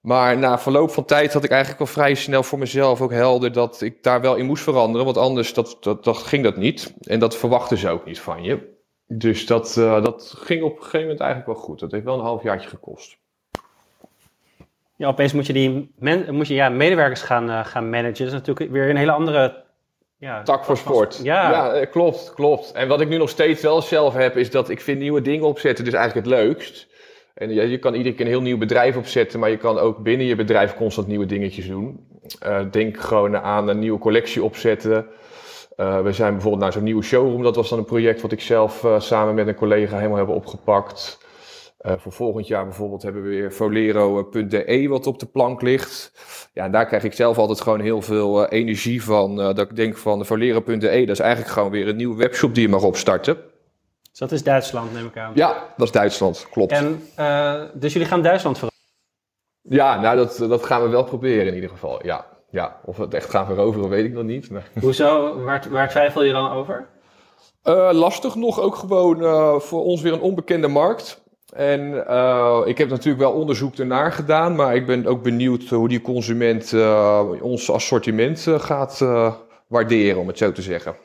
Maar 0.00 0.38
na 0.38 0.58
verloop 0.58 0.90
van 0.90 1.04
tijd 1.04 1.32
had 1.32 1.44
ik 1.44 1.50
eigenlijk 1.50 1.80
al 1.80 1.86
vrij 1.86 2.14
snel 2.14 2.42
voor 2.42 2.58
mezelf 2.58 3.00
ook 3.00 3.12
helder 3.12 3.52
dat 3.52 3.80
ik 3.80 4.02
daar 4.02 4.20
wel 4.20 4.34
in 4.34 4.46
moest 4.46 4.62
veranderen. 4.62 5.04
Want 5.04 5.16
anders 5.16 5.54
dat, 5.54 5.76
dat, 5.80 6.04
dat 6.04 6.16
ging 6.16 6.44
dat 6.44 6.56
niet. 6.56 6.94
En 7.00 7.18
dat 7.18 7.36
verwachten 7.36 7.78
ze 7.78 7.88
ook 7.88 8.04
niet 8.04 8.20
van 8.20 8.42
je. 8.42 8.78
Dus 9.06 9.46
dat, 9.46 9.76
uh, 9.78 10.02
dat 10.02 10.34
ging 10.36 10.62
op 10.62 10.70
een 10.76 10.82
gegeven 10.82 11.00
moment 11.00 11.20
eigenlijk 11.20 11.52
wel 11.52 11.64
goed. 11.64 11.80
Dat 11.80 11.92
heeft 11.92 12.04
wel 12.04 12.14
een 12.14 12.24
halfjaartje 12.24 12.68
gekost. 12.68 13.16
Ja, 14.96 15.08
opeens 15.08 15.32
moet 15.32 15.46
je 15.46 15.52
die 15.52 15.92
men, 15.98 16.34
moet 16.34 16.48
je, 16.48 16.54
ja, 16.54 16.68
medewerkers 16.68 17.22
gaan, 17.22 17.48
uh, 17.48 17.64
gaan 17.64 17.90
managen. 17.90 18.18
Dat 18.18 18.26
is 18.26 18.32
natuurlijk 18.32 18.70
weer 18.70 18.90
een 18.90 18.96
hele 18.96 19.12
andere 19.12 19.64
ja, 20.18 20.42
tak 20.42 20.64
voor 20.64 20.76
sport. 20.76 21.20
Ja. 21.22 21.50
ja, 21.50 21.72
eh, 21.72 21.90
klopt, 21.90 22.32
klopt. 22.34 22.72
En 22.72 22.88
wat 22.88 23.00
ik 23.00 23.08
nu 23.08 23.16
nog 23.16 23.28
steeds 23.28 23.62
wel 23.62 23.82
zelf 23.82 24.14
heb, 24.14 24.36
is 24.36 24.50
dat 24.50 24.68
ik 24.68 24.80
vind 24.80 24.98
nieuwe 24.98 25.22
dingen 25.22 25.46
opzetten 25.46 25.84
dus 25.84 25.94
eigenlijk 25.94 26.26
het 26.26 26.36
leukst. 26.36 26.88
En 27.40 27.54
ja, 27.54 27.62
je 27.62 27.78
kan 27.78 27.94
iedere 27.94 28.14
keer 28.14 28.24
een 28.24 28.30
heel 28.30 28.42
nieuw 28.42 28.58
bedrijf 28.58 28.96
opzetten, 28.96 29.40
maar 29.40 29.50
je 29.50 29.56
kan 29.56 29.78
ook 29.78 29.98
binnen 29.98 30.26
je 30.26 30.36
bedrijf 30.36 30.74
constant 30.74 31.06
nieuwe 31.06 31.26
dingetjes 31.26 31.66
doen. 31.66 32.06
Uh, 32.46 32.60
denk 32.70 33.00
gewoon 33.00 33.36
aan 33.36 33.68
een 33.68 33.78
nieuwe 33.78 33.98
collectie 33.98 34.42
opzetten. 34.42 35.06
Uh, 35.76 36.02
we 36.02 36.12
zijn 36.12 36.32
bijvoorbeeld 36.32 36.62
naar 36.62 36.72
zo'n 36.72 36.82
nieuwe 36.82 37.02
showroom. 37.02 37.42
Dat 37.42 37.56
was 37.56 37.68
dan 37.68 37.78
een 37.78 37.84
project 37.84 38.20
wat 38.20 38.32
ik 38.32 38.40
zelf 38.40 38.82
uh, 38.84 39.00
samen 39.00 39.34
met 39.34 39.46
een 39.46 39.54
collega 39.54 39.96
helemaal 39.96 40.16
hebben 40.16 40.34
opgepakt. 40.34 41.18
voor 41.78 42.12
volgend 42.12 42.46
jaar 42.46 42.64
bijvoorbeeld 42.64 43.02
hebben 43.02 43.22
we 43.22 43.28
weer 43.28 43.50
folero.de 43.50 44.86
wat 44.88 45.06
op 45.06 45.18
de 45.18 45.26
plank 45.26 45.62
ligt. 45.62 46.12
Ja, 46.54 46.64
en 46.64 46.72
daar 46.72 46.86
krijg 46.86 47.04
ik 47.04 47.12
zelf 47.12 47.38
altijd 47.38 47.60
gewoon 47.60 47.80
heel 47.80 48.02
veel 48.02 48.48
energie 48.48 49.02
van. 49.02 49.36
dat 49.36 49.58
ik 49.58 49.76
denk 49.76 49.96
van 49.96 50.24
folero.de, 50.24 50.78
dat 50.78 51.08
is 51.08 51.20
eigenlijk 51.20 51.52
gewoon 51.52 51.70
weer 51.70 51.88
een 51.88 51.96
nieuwe 51.96 52.16
webshop 52.16 52.54
die 52.54 52.62
je 52.62 52.68
mag 52.68 52.82
opstarten. 52.82 53.49
Dus 54.10 54.18
dat 54.18 54.32
is 54.32 54.42
Duitsland, 54.42 54.92
neem 54.92 55.06
ik 55.06 55.16
aan. 55.16 55.32
Ja, 55.34 55.74
dat 55.76 55.86
is 55.86 55.92
Duitsland, 55.92 56.46
klopt. 56.50 56.72
En, 56.72 57.02
uh, 57.18 57.62
dus 57.74 57.92
jullie 57.92 58.08
gaan 58.08 58.22
Duitsland 58.22 58.58
veroveren? 58.58 58.78
Ja, 59.62 60.00
nou 60.00 60.16
dat, 60.16 60.36
dat 60.36 60.64
gaan 60.64 60.82
we 60.82 60.88
wel 60.88 61.04
proberen 61.04 61.46
in 61.46 61.54
ieder 61.54 61.70
geval, 61.70 62.06
ja. 62.06 62.26
ja. 62.50 62.80
Of 62.84 62.96
we 62.96 63.02
het 63.02 63.14
echt 63.14 63.30
gaan 63.30 63.46
veroveren, 63.46 63.88
weet 63.88 64.04
ik 64.04 64.12
nog 64.12 64.24
niet. 64.24 64.50
Maar... 64.50 64.70
Hoezo? 64.80 65.42
Waar, 65.42 65.66
waar 65.70 65.88
twijfel 65.88 66.22
je 66.22 66.32
dan 66.32 66.50
over? 66.50 66.88
Uh, 67.64 67.88
lastig 67.92 68.34
nog, 68.34 68.60
ook 68.60 68.74
gewoon 68.74 69.22
uh, 69.22 69.58
voor 69.58 69.84
ons 69.84 70.00
weer 70.00 70.12
een 70.12 70.20
onbekende 70.20 70.68
markt. 70.68 71.22
En 71.52 71.80
uh, 71.80 72.62
ik 72.64 72.78
heb 72.78 72.88
natuurlijk 72.88 73.22
wel 73.22 73.32
onderzoek 73.32 73.74
ernaar 73.74 74.12
gedaan, 74.12 74.54
maar 74.54 74.74
ik 74.74 74.86
ben 74.86 75.06
ook 75.06 75.22
benieuwd 75.22 75.68
hoe 75.68 75.88
die 75.88 76.00
consument 76.00 76.72
ons 77.40 77.70
assortiment 77.70 78.46
gaat 78.48 78.98
waarderen, 79.66 80.20
om 80.20 80.26
het 80.26 80.38
zo 80.38 80.52
te 80.52 80.62
zeggen 80.62 80.96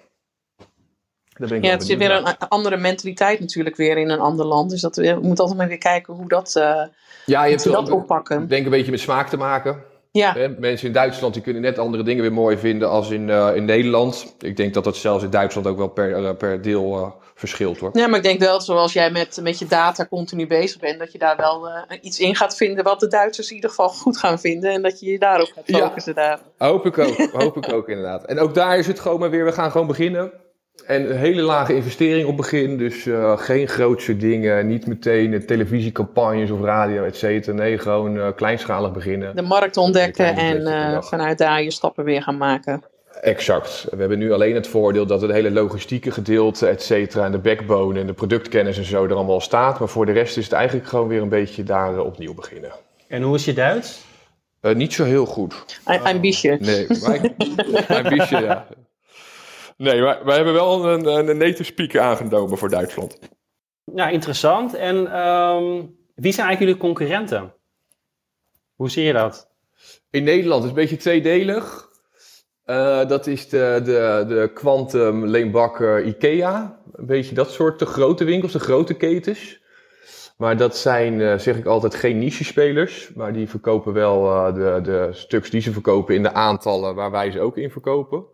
ja, 1.37 1.71
het 1.71 1.89
is 1.89 1.95
weer 1.95 2.11
een 2.11 2.37
andere 2.37 2.77
mentaliteit 2.77 3.39
natuurlijk 3.39 3.75
weer 3.75 3.97
in 3.97 4.09
een 4.09 4.19
ander 4.19 4.45
land. 4.45 4.69
Dus 4.69 4.81
dat, 4.81 4.95
we 4.95 5.17
moeten 5.21 5.37
altijd 5.37 5.57
maar 5.57 5.67
weer 5.67 5.77
kijken 5.77 6.13
hoe 6.13 6.27
dat, 6.27 6.55
uh, 6.57 6.81
ja, 7.25 7.43
je 7.43 7.49
hebt 7.49 7.63
dat 7.63 7.89
oppakken. 7.89 8.47
denk 8.47 8.65
een 8.65 8.71
beetje 8.71 8.91
met 8.91 8.99
smaak 8.99 9.29
te 9.29 9.37
maken. 9.37 9.83
Ja. 10.11 10.35
Mensen 10.59 10.87
in 10.87 10.93
Duitsland 10.93 11.33
die 11.33 11.43
kunnen 11.43 11.61
net 11.61 11.79
andere 11.79 12.03
dingen 12.03 12.21
weer 12.21 12.33
mooi 12.33 12.57
vinden 12.57 12.89
als 12.89 13.09
in, 13.09 13.27
uh, 13.27 13.55
in 13.55 13.65
Nederland. 13.65 14.35
Ik 14.39 14.57
denk 14.57 14.73
dat 14.73 14.83
dat 14.83 14.97
zelfs 14.97 15.23
in 15.23 15.29
Duitsland 15.29 15.67
ook 15.67 15.77
wel 15.77 15.87
per, 15.87 16.19
uh, 16.19 16.31
per 16.37 16.61
deel 16.61 16.99
uh, 16.99 17.07
verschilt 17.35 17.79
hoor. 17.79 17.89
Ja, 17.93 18.07
maar 18.07 18.17
ik 18.17 18.23
denk 18.23 18.39
wel, 18.39 18.61
zoals 18.61 18.93
jij 18.93 19.11
met, 19.11 19.39
met 19.41 19.59
je 19.59 19.65
data 19.67 20.05
continu 20.05 20.47
bezig 20.47 20.79
bent, 20.79 20.99
dat 20.99 21.11
je 21.11 21.17
daar 21.17 21.37
wel 21.37 21.69
iets 22.01 22.19
in 22.19 22.35
gaat 22.35 22.57
vinden 22.57 22.83
wat 22.83 22.99
de 22.99 23.07
Duitsers 23.07 23.49
in 23.49 23.55
ieder 23.55 23.69
geval 23.69 23.89
goed 23.89 24.17
gaan 24.17 24.39
vinden. 24.39 24.71
En 24.71 24.81
dat 24.81 24.99
je 24.99 25.11
je 25.11 25.19
daarop 25.19 25.51
gaat 25.55 25.81
focussen 25.81 26.13
ja, 26.15 26.21
daar. 26.21 26.39
Hoop 26.69 26.85
ik 26.85 26.97
ook, 26.97 27.17
hoop 27.31 27.57
ik 27.57 27.73
ook 27.73 27.89
inderdaad. 27.95 28.25
En 28.25 28.39
ook 28.39 28.53
daar 28.53 28.77
is 28.77 28.87
het 28.87 28.99
gewoon 28.99 29.19
maar 29.19 29.29
weer, 29.29 29.45
we 29.45 29.51
gaan 29.51 29.71
gewoon 29.71 29.87
beginnen. 29.87 30.31
En 30.85 31.11
een 31.11 31.17
hele 31.17 31.41
lage 31.41 31.75
investering 31.75 32.27
op 32.27 32.37
begin, 32.37 32.77
dus 32.77 33.05
uh, 33.05 33.37
geen 33.37 33.67
grootse 33.67 34.17
dingen, 34.17 34.67
niet 34.67 34.87
meteen 34.87 35.45
televisiecampagnes 35.45 36.51
of 36.51 36.61
radio, 36.61 37.03
et 37.03 37.15
cetera. 37.15 37.57
Nee, 37.57 37.77
gewoon 37.77 38.15
uh, 38.15 38.27
kleinschalig 38.35 38.91
beginnen. 38.91 39.35
De 39.35 39.41
markt 39.41 39.77
ontdekken 39.77 40.35
en 40.35 40.61
uh, 40.61 41.01
vanuit 41.01 41.37
daar 41.37 41.63
je 41.63 41.71
stappen 41.71 42.03
weer 42.03 42.21
gaan 42.21 42.37
maken. 42.37 42.83
Exact. 43.21 43.87
We 43.91 43.97
hebben 43.97 44.17
nu 44.17 44.33
alleen 44.33 44.55
het 44.55 44.67
voordeel 44.67 45.05
dat 45.05 45.21
het 45.21 45.31
hele 45.31 45.51
logistieke 45.51 46.11
gedeelte, 46.11 46.67
et 46.67 46.81
cetera, 46.81 47.25
en 47.25 47.31
de 47.31 47.37
backbone 47.37 47.99
en 47.99 48.07
de 48.07 48.13
productkennis 48.13 48.77
en 48.77 48.85
zo 48.85 49.05
er 49.05 49.13
allemaal 49.13 49.41
staat. 49.41 49.79
Maar 49.79 49.89
voor 49.89 50.05
de 50.05 50.11
rest 50.11 50.37
is 50.37 50.43
het 50.43 50.53
eigenlijk 50.53 50.87
gewoon 50.87 51.07
weer 51.07 51.21
een 51.21 51.29
beetje 51.29 51.63
daar 51.63 51.99
opnieuw 51.99 52.33
beginnen. 52.33 52.71
En 53.07 53.21
hoe 53.21 53.35
is 53.35 53.45
je 53.45 53.53
Duits? 53.53 54.03
niet 54.61 54.93
zo 54.93 55.03
heel 55.03 55.25
goed. 55.25 55.79
Een 55.85 56.21
beetje. 56.21 56.57
Nee, 56.59 56.85
een 57.87 58.09
beetje, 58.09 58.41
ja. 58.41 58.67
Nee, 59.77 60.01
maar 60.01 60.25
wij 60.25 60.35
hebben 60.35 60.53
wel 60.53 60.85
een, 60.85 61.29
een 61.29 61.37
native 61.37 61.63
speaker 61.63 62.01
aangenomen 62.01 62.57
voor 62.57 62.69
Duitsland. 62.69 63.19
Ja, 63.95 64.09
interessant. 64.09 64.73
En 64.73 64.95
um, 64.95 65.97
wie 66.15 66.33
zijn 66.33 66.47
eigenlijk 66.47 66.59
jullie 66.59 66.77
concurrenten? 66.77 67.53
Hoe 68.75 68.89
zie 68.89 69.03
je 69.03 69.13
dat? 69.13 69.49
In 70.09 70.23
Nederland 70.23 70.63
is 70.63 70.69
het 70.69 70.77
een 70.77 70.83
beetje 70.83 70.97
tweedelig. 70.97 71.89
Uh, 72.65 73.07
dat 73.07 73.27
is 73.27 73.49
de, 73.49 73.81
de, 73.83 74.25
de 74.27 74.51
Quantum, 74.53 75.25
Leenbakker, 75.25 76.03
Ikea. 76.03 76.79
Een 76.93 77.05
beetje 77.05 77.35
dat 77.35 77.51
soort 77.51 77.79
de 77.79 77.85
grote 77.85 78.23
winkels, 78.23 78.51
de 78.51 78.59
grote 78.59 78.93
ketens. 78.93 79.63
Maar 80.37 80.57
dat 80.57 80.77
zijn, 80.77 81.13
uh, 81.19 81.37
zeg 81.37 81.57
ik 81.57 81.65
altijd, 81.65 81.95
geen 81.95 82.19
niche-spelers. 82.19 83.11
Maar 83.13 83.33
die 83.33 83.49
verkopen 83.49 83.93
wel 83.93 84.25
uh, 84.25 84.53
de, 84.53 84.79
de 84.83 85.09
stuks 85.11 85.49
die 85.49 85.61
ze 85.61 85.71
verkopen 85.71 86.15
in 86.15 86.23
de 86.23 86.33
aantallen 86.33 86.95
waar 86.95 87.11
wij 87.11 87.31
ze 87.31 87.41
ook 87.41 87.57
in 87.57 87.71
verkopen. 87.71 88.25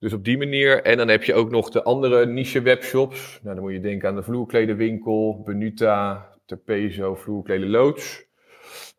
Dus 0.00 0.12
op 0.12 0.24
die 0.24 0.38
manier. 0.38 0.82
En 0.82 0.96
dan 0.96 1.08
heb 1.08 1.24
je 1.24 1.34
ook 1.34 1.50
nog 1.50 1.70
de 1.70 1.82
andere 1.82 2.26
niche 2.26 2.62
webshops. 2.62 3.40
Nou, 3.42 3.54
dan 3.54 3.64
moet 3.64 3.72
je 3.72 3.80
denken 3.80 4.08
aan 4.08 4.14
de 4.14 4.22
vloerkledenwinkel, 4.22 5.42
Benuta, 5.44 6.28
Terpezo, 6.46 7.14
vloerkleden 7.14 7.70
loods. 7.70 8.24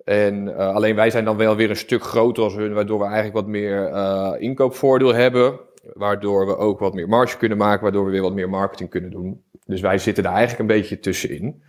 En 0.04 0.48
uh, 0.48 0.56
alleen 0.56 0.96
wij 0.96 1.10
zijn 1.10 1.26
dan 1.26 1.38
wel 1.38 1.56
weer 1.56 1.70
een 1.70 1.76
stuk 1.76 2.04
groter 2.04 2.44
als 2.44 2.56
hun, 2.56 2.74
waardoor 2.74 3.00
we 3.00 3.06
eigenlijk 3.06 3.36
wat 3.36 3.48
meer 3.48 3.90
uh, 3.90 4.34
inkoopvoordeel 4.40 5.14
hebben. 5.14 5.60
Waardoor 5.94 6.46
we 6.46 6.58
ook 6.58 6.80
wat 6.80 6.94
meer 6.94 7.08
marge 7.08 7.38
kunnen 7.38 7.58
maken, 7.58 7.84
waardoor 7.84 8.06
we 8.06 8.12
weer 8.12 8.22
wat 8.22 8.34
meer 8.34 8.50
marketing 8.50 8.90
kunnen 8.90 9.12
doen. 9.12 9.44
Dus 9.66 9.82
wij 9.82 9.98
zitten 9.98 10.24
daar 10.24 10.34
eigenlijk 10.34 10.62
een 10.62 10.78
beetje 10.78 11.00
tussenin. 11.00 11.64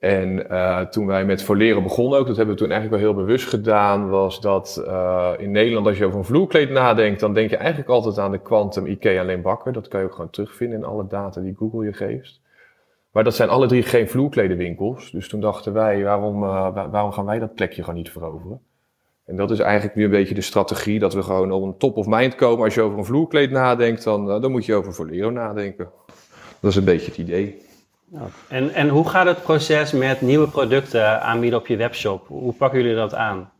En 0.00 0.46
uh, 0.50 0.80
toen 0.80 1.06
wij 1.06 1.24
met 1.24 1.42
Voleren 1.42 1.82
begonnen 1.82 2.18
ook, 2.18 2.26
dat 2.26 2.36
hebben 2.36 2.54
we 2.54 2.60
toen 2.60 2.70
eigenlijk 2.70 3.02
wel 3.02 3.12
heel 3.12 3.24
bewust 3.24 3.48
gedaan, 3.48 4.08
was 4.08 4.40
dat 4.40 4.84
uh, 4.86 5.30
in 5.38 5.50
Nederland 5.50 5.86
als 5.86 5.98
je 5.98 6.04
over 6.04 6.18
een 6.18 6.24
vloerkleed 6.24 6.70
nadenkt, 6.70 7.20
dan 7.20 7.34
denk 7.34 7.50
je 7.50 7.56
eigenlijk 7.56 7.88
altijd 7.88 8.18
aan 8.18 8.30
de 8.30 8.38
Quantum, 8.38 8.86
Ikea 8.86 9.26
en 9.26 9.42
Bakker. 9.42 9.72
Dat 9.72 9.88
kan 9.88 10.00
je 10.00 10.06
ook 10.06 10.14
gewoon 10.14 10.30
terugvinden 10.30 10.78
in 10.78 10.84
alle 10.84 11.06
data 11.06 11.40
die 11.40 11.54
Google 11.56 11.84
je 11.84 11.92
geeft. 11.92 12.40
Maar 13.12 13.24
dat 13.24 13.34
zijn 13.34 13.48
alle 13.48 13.66
drie 13.66 13.82
geen 13.82 14.08
vloerkledenwinkels. 14.08 15.10
Dus 15.10 15.28
toen 15.28 15.40
dachten 15.40 15.72
wij, 15.72 16.04
waarom, 16.04 16.42
uh, 16.42 16.88
waarom 16.90 17.12
gaan 17.12 17.26
wij 17.26 17.38
dat 17.38 17.54
plekje 17.54 17.82
gewoon 17.82 17.98
niet 17.98 18.10
veroveren? 18.10 18.60
En 19.24 19.36
dat 19.36 19.50
is 19.50 19.58
eigenlijk 19.58 19.96
nu 19.96 20.04
een 20.04 20.10
beetje 20.10 20.34
de 20.34 20.40
strategie, 20.40 20.98
dat 20.98 21.14
we 21.14 21.22
gewoon 21.22 21.52
op 21.52 21.62
een 21.62 21.76
top 21.76 21.96
of 21.96 22.06
mind 22.06 22.34
komen. 22.34 22.64
Als 22.64 22.74
je 22.74 22.82
over 22.82 22.98
een 22.98 23.04
vloerkleed 23.04 23.50
nadenkt, 23.50 24.04
dan, 24.04 24.40
dan 24.40 24.50
moet 24.50 24.66
je 24.66 24.74
over 24.74 24.94
Volero 24.94 25.30
nadenken. 25.30 25.88
Dat 26.60 26.70
is 26.70 26.76
een 26.76 26.84
beetje 26.84 27.06
het 27.06 27.18
idee. 27.18 27.68
En, 28.48 28.70
en 28.70 28.88
hoe 28.88 29.08
gaat 29.08 29.26
het 29.26 29.42
proces 29.42 29.92
met 29.92 30.20
nieuwe 30.20 30.48
producten 30.48 31.22
aanbieden 31.22 31.58
op 31.58 31.66
je 31.66 31.76
webshop? 31.76 32.26
Hoe 32.26 32.52
pakken 32.52 32.80
jullie 32.80 32.96
dat 32.96 33.14
aan? 33.14 33.50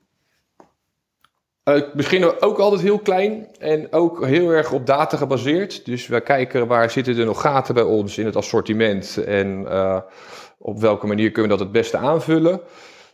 Uh, 1.65 1.75
we 1.75 1.91
beginnen 1.95 2.43
ook 2.43 2.59
altijd 2.59 2.81
heel 2.81 2.99
klein 2.99 3.47
en 3.59 3.93
ook 3.93 4.27
heel 4.27 4.51
erg 4.51 4.73
op 4.73 4.87
data 4.87 5.17
gebaseerd. 5.17 5.85
Dus 5.85 6.07
we 6.07 6.21
kijken 6.21 6.67
waar 6.67 6.91
zitten 6.91 7.19
er 7.19 7.25
nog 7.25 7.41
gaten 7.41 7.75
bij 7.75 7.83
ons 7.83 8.19
in 8.19 8.27
het 8.27 8.37
assortiment 8.37 9.25
en 9.25 9.63
uh, 9.63 9.99
op 10.59 10.81
welke 10.81 11.07
manier 11.07 11.31
kunnen 11.31 11.51
we 11.51 11.57
dat 11.57 11.67
het 11.67 11.77
beste 11.77 11.97
aanvullen. 11.97 12.61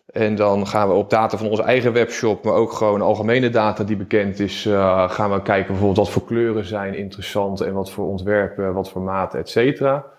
En 0.06 0.34
dan 0.34 0.66
gaan 0.66 0.88
we 0.88 0.94
op 0.94 1.10
data 1.10 1.36
van 1.36 1.48
onze 1.48 1.62
eigen 1.62 1.92
webshop, 1.92 2.44
maar 2.44 2.54
ook 2.54 2.72
gewoon 2.72 3.02
algemene 3.02 3.50
data 3.50 3.84
die 3.84 3.96
bekend 3.96 4.40
is, 4.40 4.66
uh, 4.66 5.10
gaan 5.10 5.30
we 5.30 5.42
kijken 5.42 5.66
bijvoorbeeld 5.66 6.06
wat 6.06 6.10
voor 6.10 6.24
kleuren 6.24 6.64
zijn 6.64 6.94
interessant 6.94 7.60
en 7.60 7.72
wat 7.72 7.90
voor 7.90 8.06
ontwerpen, 8.06 8.72
wat 8.72 8.90
voor 8.90 9.02
maten, 9.02 9.38
et 9.38 9.48
cetera. 9.48 10.14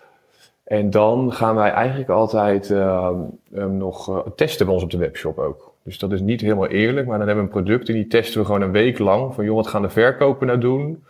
En 0.68 0.90
dan 0.90 1.32
gaan 1.32 1.54
wij 1.54 1.70
eigenlijk 1.70 2.10
altijd 2.10 2.70
uh, 2.70 3.10
um, 3.54 3.76
nog 3.76 4.08
uh, 4.10 4.18
testen 4.34 4.66
bij 4.66 4.74
ons 4.74 4.84
op 4.84 4.90
de 4.90 4.98
webshop 4.98 5.38
ook. 5.38 5.72
Dus 5.82 5.98
dat 5.98 6.12
is 6.12 6.20
niet 6.20 6.40
helemaal 6.40 6.66
eerlijk, 6.66 7.06
maar 7.06 7.18
dan 7.18 7.26
hebben 7.26 7.46
we 7.46 7.50
een 7.50 7.64
product 7.64 7.88
en 7.88 7.94
die 7.94 8.06
testen 8.06 8.40
we 8.40 8.46
gewoon 8.46 8.62
een 8.62 8.72
week 8.72 8.98
lang. 8.98 9.34
Van 9.34 9.44
joh, 9.44 9.54
wat 9.54 9.66
gaan 9.66 9.82
de 9.82 9.88
verkopen 9.88 10.46
nou 10.46 10.58
doen? 10.58 11.04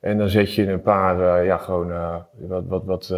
En 0.00 0.18
dan 0.18 0.28
zet 0.28 0.54
je 0.54 0.70
een 0.70 0.82
paar, 0.82 1.44
ja, 1.44 1.56
gewoon 1.56 1.92
wat, 2.38 2.64
wat, 2.66 2.84
wat 2.84 3.14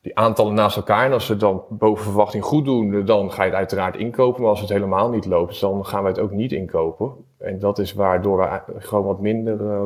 die 0.00 0.16
aantallen 0.16 0.54
naast 0.54 0.76
elkaar. 0.76 1.06
En 1.06 1.12
als 1.12 1.26
ze 1.26 1.36
dan 1.36 1.62
boven 1.68 2.04
verwachting 2.04 2.44
goed 2.44 2.64
doen, 2.64 3.04
dan 3.04 3.32
ga 3.32 3.42
je 3.42 3.48
het 3.48 3.58
uiteraard 3.58 3.96
inkopen. 3.96 4.40
Maar 4.40 4.50
als 4.50 4.60
het 4.60 4.68
helemaal 4.68 5.10
niet 5.10 5.26
loopt, 5.26 5.60
dan 5.60 5.86
gaan 5.86 6.02
wij 6.02 6.10
het 6.10 6.20
ook 6.20 6.32
niet 6.32 6.52
inkopen. 6.52 7.12
En 7.38 7.58
dat 7.58 7.78
is 7.78 7.92
waardoor 7.92 8.38
we 8.38 8.60
gewoon 8.78 9.04
wat 9.04 9.20
minder, 9.20 9.60
uh, 9.60 9.82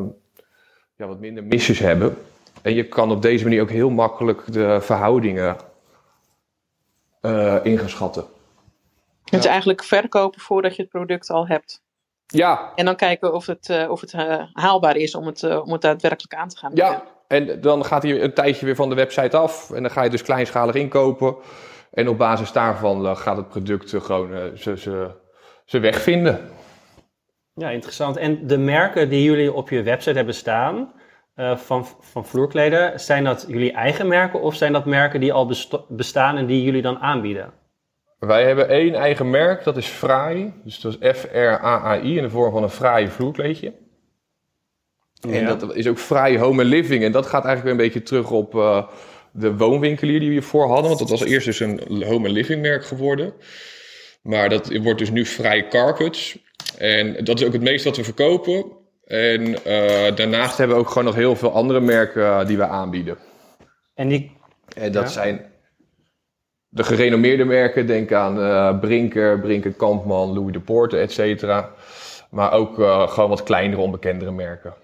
ja, 0.96 1.06
wat 1.06 1.20
minder 1.20 1.44
missers 1.44 1.78
hebben. 1.78 2.16
En 2.62 2.74
je 2.74 2.88
kan 2.88 3.10
op 3.10 3.22
deze 3.22 3.44
manier 3.44 3.62
ook 3.62 3.70
heel 3.70 3.90
makkelijk 3.90 4.52
de 4.52 4.80
verhoudingen 4.80 5.56
uh, 7.22 7.56
ingeschatten. 7.62 8.24
Het 9.24 9.40
is 9.40 9.46
eigenlijk 9.46 9.84
verkopen 9.84 10.40
voordat 10.40 10.76
je 10.76 10.82
het 10.82 10.90
product 10.90 11.30
al 11.30 11.46
hebt. 11.46 11.82
Ja. 12.26 12.72
En 12.74 12.84
dan 12.84 12.96
kijken 12.96 13.34
of 13.34 13.46
het, 13.46 13.68
uh, 13.68 13.90
of 13.90 14.00
het 14.00 14.12
haalbaar 14.52 14.96
is 14.96 15.14
om 15.14 15.26
het, 15.26 15.62
om 15.62 15.72
het 15.72 15.80
daadwerkelijk 15.80 16.34
aan 16.34 16.48
te 16.48 16.56
gaan. 16.56 16.70
Ja, 16.74 17.02
en 17.28 17.60
dan 17.60 17.84
gaat 17.84 18.02
hij 18.02 18.22
een 18.22 18.34
tijdje 18.34 18.66
weer 18.66 18.74
van 18.74 18.88
de 18.88 18.94
website 18.94 19.36
af. 19.36 19.70
En 19.70 19.82
dan 19.82 19.90
ga 19.90 20.02
je 20.02 20.10
dus 20.10 20.22
kleinschalig 20.22 20.74
inkopen. 20.74 21.36
En 21.92 22.08
op 22.08 22.18
basis 22.18 22.52
daarvan 22.52 23.04
uh, 23.04 23.16
gaat 23.16 23.36
het 23.36 23.48
product 23.48 23.92
uh, 23.92 24.00
gewoon 24.00 24.32
uh, 24.32 24.76
zijn 25.64 25.82
weg 25.82 26.00
vinden. 26.00 26.50
Ja, 27.54 27.70
interessant. 27.70 28.16
En 28.16 28.46
de 28.46 28.58
merken 28.58 29.08
die 29.08 29.22
jullie 29.22 29.52
op 29.52 29.68
je 29.68 29.82
website 29.82 30.16
hebben 30.16 30.34
staan 30.34 30.92
van, 31.38 31.86
van 32.00 32.26
vloerkleden, 32.26 33.00
zijn 33.00 33.24
dat 33.24 33.44
jullie 33.48 33.72
eigen 33.72 34.08
merken 34.08 34.40
of 34.40 34.54
zijn 34.54 34.72
dat 34.72 34.84
merken 34.84 35.20
die 35.20 35.32
al 35.32 35.52
bestaan 35.88 36.36
en 36.36 36.46
die 36.46 36.62
jullie 36.62 36.82
dan 36.82 36.98
aanbieden? 36.98 37.52
Wij 38.18 38.44
hebben 38.44 38.68
één 38.68 38.94
eigen 38.94 39.30
merk, 39.30 39.64
dat 39.64 39.76
is 39.76 39.86
Fraai. 39.86 40.52
Dus 40.64 40.80
dat 40.80 40.96
is 41.00 41.18
F-R-A-A-I 41.18 42.16
in 42.16 42.22
de 42.22 42.30
vorm 42.30 42.52
van 42.52 42.62
een 42.62 42.70
fraaie 42.70 43.08
vloerkleedje. 43.08 43.72
En 45.20 45.44
dat 45.44 45.74
is 45.74 45.86
ook 45.86 45.98
vrij 45.98 46.38
home 46.38 46.64
living. 46.64 47.04
En 47.04 47.12
dat 47.12 47.26
gaat 47.26 47.44
eigenlijk 47.44 47.62
weer 47.62 47.72
een 47.72 47.92
beetje 47.92 48.08
terug 48.08 48.30
op 48.30 48.54
uh, 48.54 48.86
de 49.32 49.56
woonwinkelier 49.56 50.18
die 50.18 50.28
we 50.28 50.34
hiervoor 50.34 50.66
hadden. 50.66 50.86
Want 50.86 50.98
dat 50.98 51.10
was 51.10 51.24
eerst 51.24 51.46
dus 51.46 51.60
een 51.60 52.02
home 52.06 52.28
living 52.28 52.62
merk 52.62 52.84
geworden. 52.84 53.32
Maar 54.22 54.48
dat 54.48 54.76
wordt 54.76 54.98
dus 54.98 55.10
nu 55.10 55.24
vrij 55.24 55.68
carpets. 55.68 56.38
En 56.78 57.24
dat 57.24 57.40
is 57.40 57.46
ook 57.46 57.52
het 57.52 57.62
meeste 57.62 57.88
wat 57.88 57.96
we 57.96 58.04
verkopen. 58.04 58.64
En 59.08 59.40
uh, 59.40 59.56
daarnaast 60.14 60.58
hebben 60.58 60.76
we 60.76 60.82
ook 60.82 60.88
gewoon 60.88 61.04
nog 61.04 61.14
heel 61.14 61.36
veel 61.36 61.52
andere 61.52 61.80
merken 61.80 62.22
uh, 62.22 62.46
die 62.46 62.56
we 62.56 62.66
aanbieden. 62.66 63.18
En, 63.94 64.08
die... 64.08 64.36
en 64.76 64.92
dat 64.92 65.02
ja. 65.02 65.08
zijn 65.08 65.46
de 66.68 66.82
gerenommeerde 66.84 67.44
merken. 67.44 67.86
Denk 67.86 68.12
aan 68.12 68.80
Brinker, 68.80 69.40
Brinker 69.40 69.72
Kampman, 69.72 70.32
Louis 70.32 70.52
de 70.52 70.60
Poorte, 70.60 70.98
et 70.98 71.12
cetera. 71.12 71.72
Maar 72.30 72.52
ook 72.52 72.74
gewoon 73.10 73.28
wat 73.28 73.42
kleinere, 73.42 73.80
onbekendere 73.80 74.30
merken. 74.30 74.74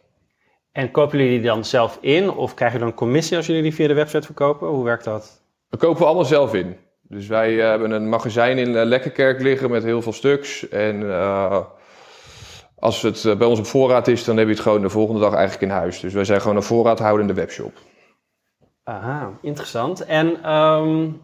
En 0.72 0.90
kopen 0.90 1.18
jullie 1.18 1.38
die 1.40 1.48
dan 1.48 1.64
zelf 1.64 1.98
in 2.00 2.30
of 2.30 2.54
krijgen 2.54 2.78
jullie 2.78 2.94
dan 2.94 3.06
commissie 3.06 3.36
als 3.36 3.46
jullie 3.46 3.62
die 3.62 3.74
via 3.74 3.88
de 3.88 3.94
website 3.94 4.26
verkopen? 4.26 4.68
Hoe 4.68 4.84
werkt 4.84 5.04
dat? 5.04 5.42
We 5.68 5.76
kopen 5.76 5.98
we 5.98 6.06
allemaal 6.06 6.24
zelf 6.24 6.54
in. 6.54 6.76
Dus 7.02 7.26
wij 7.26 7.52
hebben 7.52 7.90
een 7.90 8.08
magazijn 8.08 8.58
in 8.58 8.84
Lekkerkerk 8.84 9.40
liggen 9.40 9.70
met 9.70 9.84
heel 9.84 10.02
veel 10.02 10.12
stuks. 10.12 10.68
En 10.68 11.00
als 12.84 13.02
het 13.02 13.38
bij 13.38 13.46
ons 13.46 13.58
op 13.58 13.66
voorraad 13.66 14.08
is, 14.08 14.24
dan 14.24 14.36
heb 14.36 14.46
je 14.46 14.52
het 14.52 14.62
gewoon 14.62 14.82
de 14.82 14.90
volgende 14.90 15.20
dag 15.20 15.32
eigenlijk 15.32 15.62
in 15.62 15.78
huis. 15.78 16.00
Dus 16.00 16.12
wij 16.12 16.24
zijn 16.24 16.40
gewoon 16.40 16.56
een 16.56 16.62
voorraadhoudende 16.62 17.34
webshop. 17.34 17.72
Aha, 18.82 19.30
interessant. 19.40 20.04
En 20.04 20.52
um, 20.52 21.20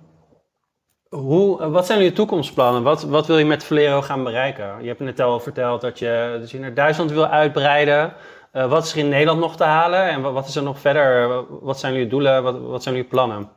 hoe, 1.09 1.69
wat 1.69 1.87
zijn 1.87 1.99
jullie 1.99 2.15
toekomstplannen? 2.15 2.83
Wat, 2.83 3.03
wat 3.03 3.27
wil 3.27 3.39
je 3.39 3.45
met 3.45 3.65
Valero 3.65 4.03
gaan 4.03 4.25
bereiken? 4.25 4.83
Je 4.83 4.89
hebt 4.89 5.01
net 5.01 5.21
al 5.21 5.41
verteld 5.41 5.81
dat 5.81 5.99
je, 5.99 6.37
dus 6.41 6.51
je 6.51 6.59
naar 6.59 6.75
Duitsland 6.75 7.11
wil 7.11 7.27
uitbreiden. 7.27 8.13
Uh, 8.53 8.71
wat 8.71 8.85
is 8.85 8.93
er 8.93 8.99
in 8.99 9.09
Nederland 9.09 9.41
nog 9.41 9.57
te 9.57 9.65
halen 9.65 10.09
en 10.09 10.23
wat, 10.23 10.33
wat 10.33 10.49
is 10.49 10.57
er 10.57 10.63
nog 10.63 10.79
verder? 10.79 11.45
Wat 11.61 11.79
zijn 11.79 11.93
jullie 11.93 12.09
doelen? 12.09 12.43
Wat, 12.43 12.61
wat 12.61 12.83
zijn 12.83 12.95
jullie 12.95 13.11
plannen? 13.11 13.51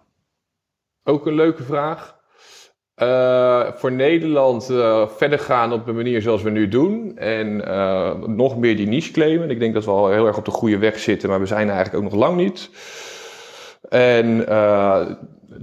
Ook 1.03 1.25
een 1.25 1.35
leuke 1.35 1.63
vraag. 1.63 2.12
Uh, 3.03 3.71
voor 3.73 3.91
Nederland 3.91 4.69
uh, 4.71 5.07
verder 5.07 5.39
gaan 5.39 5.73
op 5.73 5.85
de 5.85 5.91
manier 5.91 6.21
zoals 6.21 6.41
we 6.41 6.49
nu 6.49 6.67
doen. 6.67 7.17
En 7.17 7.57
nog 8.35 8.57
meer 8.57 8.77
die 8.77 8.87
niche 8.87 9.11
claimen. 9.11 9.49
Ik 9.49 9.59
denk 9.59 9.73
dat 9.73 9.85
we 9.85 9.91
al 9.91 10.09
heel 10.09 10.27
erg 10.27 10.37
op 10.37 10.45
de 10.45 10.51
goede 10.51 10.77
weg 10.77 10.99
zitten, 10.99 11.29
maar 11.29 11.39
we 11.39 11.45
zijn 11.45 11.67
er 11.67 11.73
eigenlijk 11.73 12.03
ook 12.03 12.11
nog 12.11 12.19
lang 12.19 12.37
niet. 12.37 12.69
En 13.89 14.45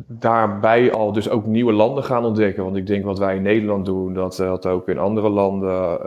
daarbij 0.07 0.93
al 0.93 1.13
dus 1.13 1.29
ook 1.29 1.47
nieuwe 1.47 1.73
landen 1.73 2.05
gaan 2.05 2.25
ontdekken. 2.25 2.65
Want 2.65 2.77
ik 2.77 2.87
denk 2.87 3.05
wat 3.05 3.19
wij 3.19 3.37
in 3.37 3.43
Nederland 3.43 3.87
doen, 3.87 4.15
dat 4.15 4.37
dat 4.37 4.67
ook 4.67 4.89
in 4.89 4.99
andere 4.99 5.29
landen 5.29 5.99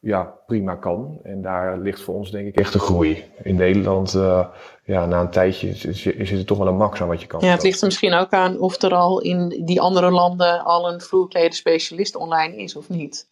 ja, 0.00 0.34
prima 0.46 0.74
kan. 0.74 1.18
En 1.22 1.42
daar 1.42 1.78
ligt 1.78 2.00
voor 2.00 2.14
ons 2.14 2.30
denk 2.30 2.46
ik 2.46 2.56
echt 2.56 2.74
een 2.74 2.80
groei. 2.80 3.24
In 3.42 3.56
Nederland, 3.56 4.18
ja, 4.84 5.06
na 5.06 5.20
een 5.20 5.30
tijdje 5.30 5.68
is, 5.68 6.06
is 6.06 6.30
het 6.30 6.46
toch 6.46 6.58
wel 6.58 6.66
een 6.66 6.76
max 6.76 7.00
aan 7.00 7.08
wat 7.08 7.20
je 7.20 7.26
kan. 7.26 7.40
Ja, 7.40 7.50
het 7.50 7.62
ligt 7.62 7.80
er 7.80 7.86
misschien 7.86 8.14
ook 8.14 8.30
aan 8.30 8.58
of 8.58 8.82
er 8.82 8.94
al 8.94 9.20
in 9.20 9.62
die 9.64 9.80
andere 9.80 10.10
landen 10.10 10.64
al 10.64 10.92
een 10.92 11.00
vloerkleden 11.00 11.52
specialist 11.52 12.16
online 12.16 12.56
is 12.56 12.76
of 12.76 12.88
niet. 12.88 13.30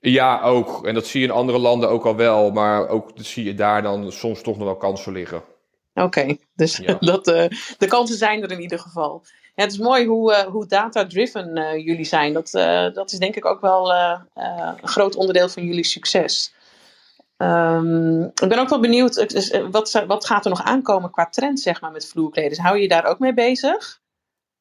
Ja, 0.00 0.42
ook. 0.42 0.86
En 0.86 0.94
dat 0.94 1.06
zie 1.06 1.20
je 1.20 1.26
in 1.26 1.32
andere 1.32 1.58
landen 1.58 1.88
ook 1.88 2.04
al 2.04 2.16
wel. 2.16 2.50
Maar 2.50 2.88
ook 2.88 3.10
zie 3.14 3.44
je 3.44 3.54
daar 3.54 3.82
dan 3.82 4.12
soms 4.12 4.42
toch 4.42 4.56
nog 4.56 4.66
wel 4.66 4.76
kansen 4.76 5.12
liggen. 5.12 5.42
Oké, 5.94 6.04
okay, 6.04 6.38
dus 6.54 6.76
ja. 6.76 6.96
dat, 7.12 7.28
uh, 7.28 7.44
de 7.78 7.86
kansen 7.86 8.16
zijn 8.16 8.42
er 8.42 8.50
in 8.50 8.60
ieder 8.60 8.78
geval. 8.78 9.22
Ja, 9.54 9.62
het 9.62 9.72
is 9.72 9.78
mooi 9.78 10.06
hoe, 10.06 10.32
uh, 10.32 10.38
hoe 10.38 10.66
data-driven 10.66 11.56
uh, 11.56 11.86
jullie 11.86 12.04
zijn. 12.04 12.32
Dat, 12.32 12.54
uh, 12.54 12.92
dat 12.94 13.12
is 13.12 13.18
denk 13.18 13.36
ik 13.36 13.44
ook 13.44 13.60
wel 13.60 13.92
een 13.92 14.78
groot 14.82 15.16
onderdeel 15.16 15.48
van 15.48 15.64
jullie 15.64 15.84
succes. 15.84 16.54
Um, 17.36 18.22
ik 18.22 18.48
ben 18.48 18.58
ook 18.58 18.68
wel 18.68 18.80
benieuwd, 18.80 19.40
wat, 19.70 20.04
wat 20.06 20.26
gaat 20.26 20.44
er 20.44 20.50
nog 20.50 20.62
aankomen 20.62 21.10
qua 21.10 21.28
trend 21.28 21.60
zeg 21.60 21.80
maar, 21.80 21.90
met 21.90 22.08
vloerkleders? 22.08 22.58
Hou 22.58 22.76
je 22.76 22.82
je 22.82 22.88
daar 22.88 23.04
ook 23.04 23.18
mee 23.18 23.34
bezig? 23.34 24.00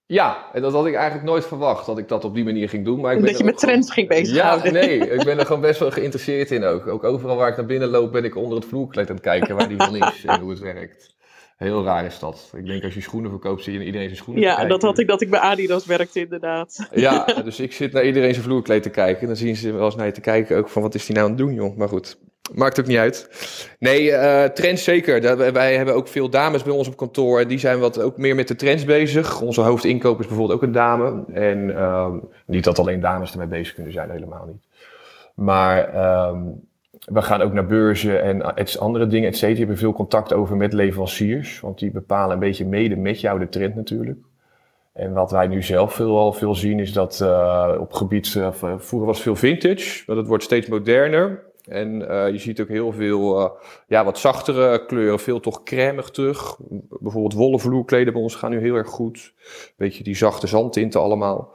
Ja, 0.07 0.45
en 0.53 0.61
dat 0.61 0.73
had 0.73 0.85
ik 0.85 0.93
eigenlijk 0.93 1.25
nooit 1.25 1.45
verwacht, 1.45 1.85
dat 1.85 1.97
ik 1.97 2.07
dat 2.07 2.23
op 2.23 2.33
die 2.33 2.43
manier 2.43 2.69
ging 2.69 2.85
doen. 2.85 2.99
Maar 2.99 3.13
ik 3.13 3.17
ben 3.17 3.27
dat 3.27 3.37
je 3.37 3.43
met 3.43 3.57
trends 3.57 3.91
ging 3.91 4.07
bezighouden. 4.07 4.73
Ja, 4.73 4.79
nee, 4.79 5.09
ik 5.09 5.23
ben 5.23 5.39
er 5.39 5.45
gewoon 5.45 5.61
best 5.61 5.79
wel 5.79 5.91
geïnteresseerd 5.91 6.51
in 6.51 6.63
ook. 6.63 6.87
Ook 6.87 7.03
overal 7.03 7.35
waar 7.35 7.49
ik 7.49 7.57
naar 7.57 7.65
binnen 7.65 7.89
loop 7.89 8.11
ben 8.11 8.23
ik 8.23 8.35
onder 8.35 8.57
het 8.57 8.67
vloerkleed 8.67 9.09
aan 9.09 9.15
het 9.15 9.23
kijken 9.23 9.55
waar 9.55 9.67
die 9.67 9.77
van 9.77 9.95
is 9.95 10.25
en 10.25 10.39
hoe 10.39 10.49
het 10.49 10.59
werkt. 10.59 11.15
Heel 11.57 11.83
raar 11.83 12.05
is 12.05 12.19
dat. 12.19 12.51
Ik 12.55 12.65
denk 12.65 12.83
als 12.83 12.93
je 12.93 13.01
schoenen 13.01 13.31
verkoopt, 13.31 13.63
zie 13.63 13.73
je 13.73 13.85
iedereen 13.85 14.07
zijn 14.07 14.17
schoenen 14.17 14.43
Ja, 14.43 14.65
dat 14.65 14.81
had 14.81 14.99
ik 14.99 15.07
dat 15.07 15.21
ik 15.21 15.29
bij 15.29 15.39
Adidas 15.39 15.85
werkte 15.85 16.19
inderdaad. 16.19 16.89
Ja, 16.93 17.25
dus 17.43 17.59
ik 17.59 17.73
zit 17.73 17.91
naar 17.91 18.05
iedereen 18.05 18.33
zijn 18.33 18.45
vloerkleed 18.45 18.83
te 18.83 18.89
kijken. 18.89 19.21
En 19.21 19.27
dan 19.27 19.35
zien 19.35 19.55
ze 19.55 19.71
wel 19.71 19.85
eens 19.85 19.95
naar 19.95 20.05
je 20.05 20.11
te 20.11 20.21
kijken 20.21 20.57
ook 20.57 20.69
van 20.69 20.81
wat 20.81 20.95
is 20.95 21.05
die 21.05 21.15
nou 21.15 21.27
aan 21.27 21.33
het 21.33 21.41
doen 21.41 21.53
joh. 21.53 21.77
Maar 21.77 21.89
goed, 21.89 22.17
maakt 22.53 22.79
ook 22.79 22.87
niet 22.87 22.97
uit. 22.97 23.29
Nee, 23.79 24.09
uh, 24.09 24.43
trends 24.43 24.83
zeker. 24.83 25.37
Wij 25.53 25.75
hebben 25.75 25.95
ook 25.95 26.07
veel 26.07 26.29
dames 26.29 26.63
bij 26.63 26.73
ons 26.73 26.87
op 26.87 26.97
kantoor. 26.97 27.39
En 27.39 27.47
die 27.47 27.59
zijn 27.59 27.79
wat 27.79 28.01
ook 28.01 28.17
meer 28.17 28.35
met 28.35 28.47
de 28.47 28.55
trends 28.55 28.85
bezig. 28.85 29.41
Onze 29.41 29.61
hoofdinkoop 29.61 30.19
is 30.19 30.27
bijvoorbeeld 30.27 30.57
ook 30.57 30.63
een 30.63 30.71
dame. 30.71 31.23
En 31.33 31.69
uh, 31.69 32.07
niet 32.45 32.63
dat 32.63 32.79
alleen 32.79 32.99
dames 32.99 33.31
ermee 33.31 33.47
bezig 33.47 33.73
kunnen 33.73 33.93
zijn, 33.93 34.09
helemaal 34.09 34.45
niet. 34.45 34.63
Maar... 35.35 35.93
Uh, 35.93 36.37
we 37.05 37.21
gaan 37.21 37.41
ook 37.41 37.53
naar 37.53 37.65
beurzen 37.65 38.23
en 38.23 38.55
andere 38.79 39.07
dingen, 39.07 39.27
et 39.27 39.35
cetera. 39.35 39.53
We 39.53 39.59
hebben 39.59 39.77
veel 39.77 39.93
contact 39.93 40.33
over 40.33 40.55
met 40.55 40.73
leveranciers, 40.73 41.59
want 41.59 41.79
die 41.79 41.91
bepalen 41.91 42.33
een 42.33 42.39
beetje 42.39 42.65
mede 42.65 42.95
met 42.95 43.21
jou 43.21 43.39
de 43.39 43.49
trend 43.49 43.75
natuurlijk. 43.75 44.17
En 44.93 45.13
wat 45.13 45.31
wij 45.31 45.47
nu 45.47 45.63
zelf 45.63 45.93
veel, 45.93 46.17
al 46.17 46.33
veel 46.33 46.55
zien 46.55 46.79
is 46.79 46.93
dat 46.93 47.19
uh, 47.23 47.75
op 47.79 47.93
gebied, 47.93 48.33
uh, 48.33 48.47
vroeger 48.77 49.05
was 49.05 49.21
veel 49.21 49.35
vintage, 49.35 50.03
maar 50.07 50.15
dat 50.15 50.27
wordt 50.27 50.43
steeds 50.43 50.67
moderner. 50.67 51.43
En 51.67 52.01
uh, 52.01 52.29
je 52.29 52.37
ziet 52.37 52.61
ook 52.61 52.67
heel 52.67 52.91
veel 52.91 53.57
ja, 53.87 54.05
wat 54.05 54.19
zachtere 54.19 54.85
kleuren, 54.85 55.19
veel 55.19 55.39
toch 55.39 55.63
crèmig 55.63 56.09
terug. 56.09 56.57
Bijvoorbeeld 56.99 57.33
wollen 57.33 57.59
vloerkleden 57.59 58.13
bij 58.13 58.21
ons 58.21 58.35
gaan 58.35 58.51
nu 58.51 58.59
heel 58.59 58.75
erg 58.75 58.89
goed. 58.89 59.33
Beetje 59.75 60.03
die 60.03 60.15
zachte 60.15 60.47
zandtinten 60.47 61.01
allemaal. 61.01 61.53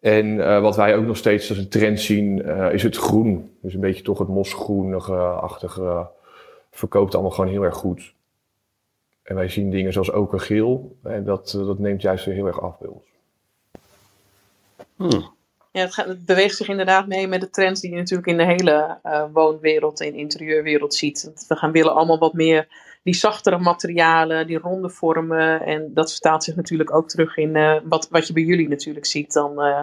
En 0.00 0.60
wat 0.62 0.76
wij 0.76 0.96
ook 0.96 1.04
nog 1.04 1.16
steeds 1.16 1.48
als 1.48 1.58
een 1.58 1.68
trend 1.68 2.00
zien, 2.00 2.44
is 2.72 2.82
het 2.82 2.96
groen. 2.96 3.50
Dus 3.60 3.74
een 3.74 3.80
beetje 3.80 4.02
toch 4.02 4.18
het 4.18 4.28
mosgroenige-achtige 4.28 6.06
verkoopt 6.70 7.14
allemaal 7.14 7.32
gewoon 7.32 7.50
heel 7.50 7.62
erg 7.62 7.76
goed. 7.76 8.14
En 9.22 9.34
wij 9.34 9.48
zien 9.48 9.70
dingen 9.70 9.92
zoals 9.92 10.10
okergeel. 10.10 10.96
En 11.02 11.24
dat, 11.24 11.50
dat 11.66 11.78
neemt 11.78 12.02
juist 12.02 12.24
weer 12.24 12.34
heel 12.34 12.46
erg 12.46 12.60
af 12.60 12.78
bij 12.78 12.88
ons. 12.88 13.04
Hmm. 14.96 15.32
Ja, 15.74 15.80
het, 15.80 15.94
gaat, 15.94 16.06
het, 16.06 16.24
beweegt 16.24 16.56
zich 16.56 16.68
inderdaad 16.68 17.06
mee 17.06 17.28
met 17.28 17.40
de 17.40 17.50
trends 17.50 17.80
die 17.80 17.90
je 17.90 17.96
natuurlijk 17.96 18.28
in 18.28 18.36
de 18.36 18.44
hele 18.44 18.98
uh, 19.04 19.22
woonwereld 19.32 20.00
en 20.00 20.14
interieurwereld 20.14 20.94
ziet. 20.94 21.44
We 21.48 21.56
gaan 21.56 21.72
willen 21.72 21.94
allemaal 21.94 22.18
wat 22.18 22.32
meer 22.32 22.68
die 23.02 23.14
zachtere 23.14 23.58
materialen, 23.58 24.46
die 24.46 24.58
ronde 24.58 24.88
vormen. 24.88 25.62
En 25.62 25.90
dat 25.94 26.10
vertaalt 26.10 26.44
zich 26.44 26.56
natuurlijk 26.56 26.94
ook 26.94 27.08
terug 27.08 27.36
in 27.36 27.56
uh, 27.56 27.74
wat, 27.84 28.08
wat 28.10 28.26
je 28.26 28.32
bij 28.32 28.42
jullie 28.42 28.68
natuurlijk 28.68 29.06
ziet 29.06 29.32
dan 29.32 29.64
uh, 29.64 29.80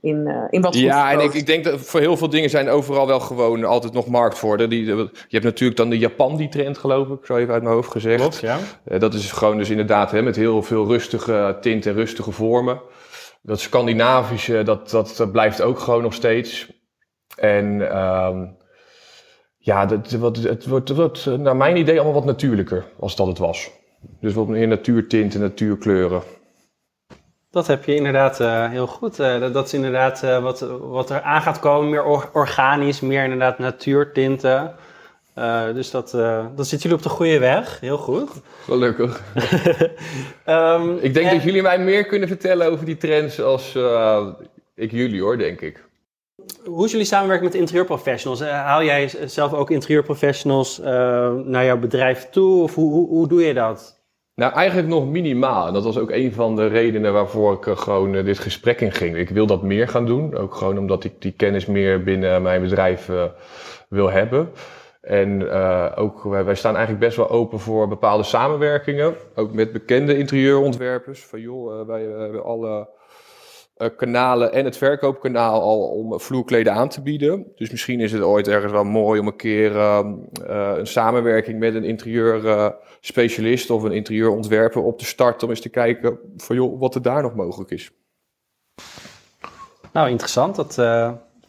in, 0.00 0.26
uh, 0.26 0.44
in 0.50 0.60
wat 0.60 0.74
Ja, 0.74 1.12
en 1.12 1.20
ik, 1.20 1.34
ik 1.34 1.46
denk 1.46 1.64
dat 1.64 1.80
voor 1.80 2.00
heel 2.00 2.16
veel 2.16 2.30
dingen 2.30 2.50
zijn 2.50 2.68
overal 2.68 3.06
wel 3.06 3.20
gewoon 3.20 3.64
altijd 3.64 3.92
nog 3.92 4.06
markt 4.06 4.38
voor. 4.38 4.68
Die, 4.68 4.84
je 4.84 5.10
hebt 5.28 5.44
natuurlijk 5.44 5.78
dan 5.78 5.90
de 5.90 5.98
Japan 5.98 6.36
die 6.36 6.48
trend 6.48 6.78
geloof 6.78 7.08
ik, 7.08 7.26
zo 7.26 7.36
even 7.36 7.52
uit 7.52 7.62
mijn 7.62 7.74
hoofd 7.74 7.90
gezegd. 7.90 8.20
Klopt, 8.20 8.40
ja. 8.40 8.58
dat 8.98 9.14
is 9.14 9.32
gewoon 9.32 9.58
dus 9.58 9.70
inderdaad 9.70 10.10
hè, 10.10 10.22
met 10.22 10.36
heel 10.36 10.62
veel 10.62 10.86
rustige 10.86 11.58
tinten 11.60 11.90
en 11.90 11.96
rustige 11.96 12.30
vormen 12.30 12.80
dat 13.44 13.60
Scandinavische, 13.60 14.62
dat, 14.62 14.90
dat, 14.90 15.14
dat, 15.16 15.32
blijft 15.32 15.62
ook 15.62 15.78
gewoon 15.78 16.02
nog 16.02 16.14
steeds. 16.14 16.72
En 17.36 17.96
um, 17.98 18.56
ja, 19.58 19.86
dat, 19.86 20.10
wat, 20.10 20.36
het 20.36 20.66
wordt, 20.66 20.88
het 20.88 20.96
wordt 20.96 21.26
naar 21.26 21.56
mijn 21.56 21.76
idee 21.76 21.94
allemaal 21.94 22.14
wat 22.14 22.24
natuurlijker 22.24 22.84
als 22.98 23.16
dat 23.16 23.26
het 23.26 23.38
was. 23.38 23.70
Dus 24.20 24.34
wat 24.34 24.48
meer 24.48 24.68
natuurtinten, 24.68 25.40
natuurkleuren. 25.40 26.22
Dat 27.50 27.66
heb 27.66 27.84
je 27.84 27.94
inderdaad 27.94 28.40
uh, 28.40 28.70
heel 28.70 28.86
goed. 28.86 29.20
Uh, 29.20 29.52
dat, 29.52 29.66
is 29.66 29.74
inderdaad 29.74 30.20
wat, 30.20 30.60
wat 30.80 31.10
er 31.10 31.22
aan 31.22 31.42
gaat 31.42 31.58
komen. 31.58 31.90
Meer 31.90 32.04
or 32.04 32.30
organisch, 32.32 33.00
meer 33.00 33.22
inderdaad 33.22 33.58
natuurtinten. 33.58 34.74
Uh, 35.38 35.74
dus 35.74 35.90
dat, 35.90 36.12
uh, 36.14 36.46
dan 36.56 36.64
zitten 36.64 36.78
jullie 36.78 36.96
op 36.96 37.02
de 37.02 37.16
goede 37.16 37.38
weg. 37.38 37.80
Heel 37.80 37.96
goed. 37.96 38.30
Gelukkig. 38.64 39.22
um, 40.46 40.98
ik 41.00 41.14
denk 41.14 41.26
en... 41.26 41.34
dat 41.34 41.42
jullie 41.42 41.62
mij 41.62 41.78
meer 41.78 42.04
kunnen 42.04 42.28
vertellen 42.28 42.70
over 42.70 42.84
die 42.84 42.96
trends 42.96 43.40
als 43.40 43.74
uh, 43.74 44.26
ik 44.74 44.90
jullie 44.90 45.20
hoor, 45.20 45.38
denk 45.38 45.60
ik. 45.60 45.84
Hoe 46.64 46.84
is 46.84 46.90
jullie 46.90 47.06
samenwerking 47.06 47.50
met 47.50 47.60
interieurprofessionals? 47.60 48.40
Haal 48.42 48.82
jij 48.82 49.10
zelf 49.24 49.52
ook 49.52 49.70
interieurprofessionals 49.70 50.78
naar 51.44 51.64
jouw 51.64 51.78
bedrijf 51.78 52.28
toe? 52.30 52.62
Of 52.62 52.74
hoe, 52.74 52.92
hoe, 52.92 53.08
hoe, 53.08 53.28
doe 53.28 53.42
je 53.42 53.54
dat? 53.54 54.02
Nou, 54.34 54.52
eigenlijk 54.52 54.88
nog 54.88 55.06
minimaal. 55.06 55.66
En 55.66 55.72
dat 55.72 55.84
was 55.84 55.98
ook 55.98 56.10
een 56.10 56.32
van 56.32 56.56
de 56.56 56.66
redenen 56.66 57.12
waarvoor 57.12 57.52
ik 57.52 57.78
gewoon 57.78 58.12
dit 58.12 58.38
gesprek 58.38 58.80
in 58.80 58.92
ging. 58.92 59.16
Ik 59.16 59.28
wil 59.28 59.46
dat 59.46 59.62
meer 59.62 59.88
gaan 59.88 60.06
doen. 60.06 60.36
Ook 60.36 60.54
gewoon 60.54 60.78
omdat 60.78 61.04
ik 61.04 61.12
die 61.18 61.32
kennis 61.32 61.66
meer 61.66 62.02
binnen 62.02 62.42
mijn 62.42 62.62
bedrijf 62.62 63.10
wil 63.88 64.10
hebben. 64.10 64.50
En 65.04 65.40
uh, 65.40 65.92
ook, 65.94 66.22
wij, 66.22 66.54
staan 66.54 66.76
eigenlijk 66.76 67.04
best 67.04 67.16
wel 67.16 67.30
open 67.30 67.58
voor 67.58 67.88
bepaalde 67.88 68.22
samenwerkingen. 68.22 69.14
Ook 69.34 69.52
met 69.52 69.72
bekende 69.72 70.18
interieurontwerpers. 70.18 71.24
Van 71.24 71.40
joh, 71.40 71.80
uh, 71.80 71.86
wij 71.86 72.02
hebben 72.02 72.44
alle 72.44 72.88
kanalen 73.96 74.52
en 74.52 74.64
het 74.64 74.76
verkoopkanaal 74.76 75.60
al 75.60 75.88
om 75.88 76.20
vloerkleden 76.20 76.72
aan 76.72 76.88
te 76.88 77.02
bieden. 77.02 77.52
Dus 77.54 77.70
misschien 77.70 78.00
is 78.00 78.12
het 78.12 78.22
ooit 78.22 78.48
ergens 78.48 78.72
wel 78.72 78.84
mooi 78.84 79.20
om 79.20 79.26
een 79.26 79.36
keer 79.36 79.76
een 79.76 80.86
samenwerking 80.86 81.58
met 81.58 81.74
een 81.74 81.84
interieurspecialist 81.84 83.70
of 83.70 83.82
een 83.82 83.92
interieurontwerper 83.92 84.82
op 84.82 84.98
te 84.98 85.04
starten. 85.04 85.42
Om 85.42 85.50
eens 85.50 85.60
te 85.60 85.68
kijken 85.68 86.18
van 86.36 86.56
joh, 86.56 86.80
wat 86.80 86.94
er 86.94 87.02
daar 87.02 87.22
nog 87.22 87.34
mogelijk 87.34 87.70
is. 87.70 87.92
Nou, 89.92 90.08
interessant. 90.08 90.56
Dat 90.56 90.78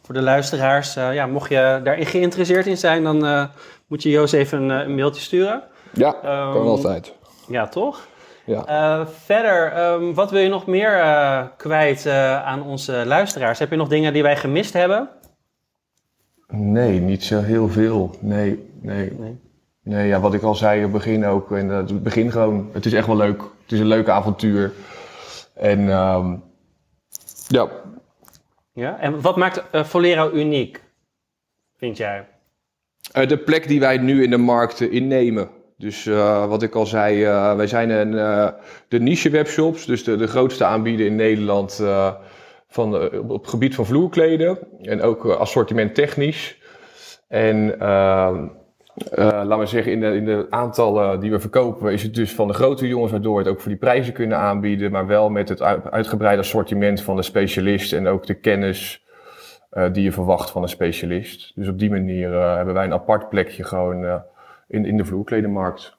voor 0.06 0.14
de 0.14 0.22
luisteraars, 0.22 0.96
uh, 0.96 1.14
ja, 1.14 1.26
mocht 1.26 1.50
je 1.50 1.80
daarin 1.84 2.06
geïnteresseerd 2.06 2.66
in 2.66 2.76
zijn, 2.76 3.02
dan 3.02 3.24
uh, 3.24 3.44
moet 3.86 4.02
je 4.02 4.10
Joost 4.10 4.34
even 4.34 4.62
een, 4.62 4.70
een 4.70 4.94
mailtje 4.94 5.22
sturen. 5.22 5.62
Ja, 5.92 6.08
um, 6.08 6.52
kan 6.52 6.66
altijd. 6.66 7.14
Ja, 7.48 7.66
toch? 7.68 8.06
Ja. 8.44 8.64
Uh, 8.68 9.06
verder, 9.06 9.90
um, 9.92 10.14
wat 10.14 10.30
wil 10.30 10.40
je 10.40 10.48
nog 10.48 10.66
meer 10.66 10.90
kwijt 11.56 12.06
aan 12.44 12.62
onze 12.62 13.02
luisteraars? 13.06 13.58
Heb 13.58 13.70
je 13.70 13.76
nog 13.76 13.88
dingen 13.88 14.12
die 14.12 14.22
wij 14.22 14.36
gemist 14.36 14.72
hebben? 14.72 15.08
Nee, 16.48 17.00
niet 17.00 17.24
zo 17.24 17.40
heel 17.40 17.68
veel. 17.68 18.10
Nee, 18.20 18.70
nee. 18.80 19.12
nee. 19.18 19.40
Nee, 19.82 20.06
ja, 20.06 20.20
wat 20.20 20.34
ik 20.34 20.42
al 20.42 20.54
zei 20.54 20.80
het 20.80 20.92
begin 20.92 21.26
ook. 21.26 21.52
En 21.52 21.68
het 21.68 22.02
begin 22.02 22.30
gewoon, 22.30 22.70
het 22.72 22.86
is 22.86 22.92
echt 22.92 23.06
wel 23.06 23.16
leuk. 23.16 23.40
Het 23.62 23.72
is 23.72 23.80
een 23.80 23.86
leuke 23.86 24.10
avontuur. 24.10 24.72
En 25.54 25.88
um, 25.88 26.42
ja, 27.48 27.68
ja, 28.76 28.98
en 29.00 29.20
wat 29.20 29.36
maakt 29.36 29.62
uh, 29.74 29.84
Volero 29.84 30.30
uniek, 30.32 30.82
vind 31.76 31.96
jij? 31.96 32.28
Uh, 33.16 33.28
de 33.28 33.38
plek 33.38 33.68
die 33.68 33.80
wij 33.80 33.98
nu 33.98 34.22
in 34.22 34.30
de 34.30 34.36
markt 34.36 34.80
innemen. 34.80 35.50
Dus 35.78 36.04
wat 36.48 36.62
ik 36.62 36.74
al 36.74 36.86
zei, 36.86 37.24
wij 37.56 37.66
zijn 37.66 37.90
een, 37.90 38.10
de 38.88 39.00
niche 39.00 39.30
webshops, 39.30 39.86
dus 39.86 40.04
de, 40.04 40.16
de 40.16 40.26
grootste 40.26 40.64
aanbieder 40.64 41.06
in 41.06 41.16
Nederland 41.16 41.82
van, 42.68 42.94
op 43.28 43.40
het 43.40 43.48
gebied 43.48 43.74
van 43.74 43.86
vloerkleden. 43.86 44.58
En 44.82 45.02
ook 45.02 45.24
assortiment 45.24 45.94
technisch. 45.94 46.58
En 47.28 47.78
uh, 48.96 49.26
laat 49.26 49.56
maar 49.58 49.68
zeggen, 49.68 49.92
in 49.92 50.00
de, 50.00 50.06
in 50.06 50.24
de 50.24 50.46
aantallen 50.50 51.20
die 51.20 51.30
we 51.30 51.40
verkopen, 51.40 51.92
is 51.92 52.02
het 52.02 52.14
dus 52.14 52.34
van 52.34 52.48
de 52.48 52.54
grote 52.54 52.86
jongens, 52.88 53.12
waardoor 53.12 53.32
we 53.32 53.42
het 53.42 53.48
ook 53.48 53.60
voor 53.60 53.70
die 53.70 53.80
prijzen 53.80 54.12
kunnen 54.12 54.38
aanbieden, 54.38 54.90
maar 54.90 55.06
wel 55.06 55.30
met 55.30 55.48
het 55.48 55.62
uitgebreide 55.90 56.42
assortiment 56.42 57.02
van 57.02 57.16
de 57.16 57.22
specialist 57.22 57.92
en 57.92 58.06
ook 58.06 58.26
de 58.26 58.34
kennis 58.34 59.04
uh, 59.72 59.92
die 59.92 60.02
je 60.02 60.12
verwacht 60.12 60.50
van 60.50 60.62
een 60.62 60.68
specialist. 60.68 61.52
Dus 61.54 61.68
op 61.68 61.78
die 61.78 61.90
manier 61.90 62.30
uh, 62.30 62.54
hebben 62.54 62.74
wij 62.74 62.84
een 62.84 62.92
apart 62.92 63.28
plekje 63.28 63.64
gewoon 63.64 64.22
in, 64.68 64.84
in 64.84 64.96
de 64.96 65.04
vloerkledenmarkt. 65.04 65.96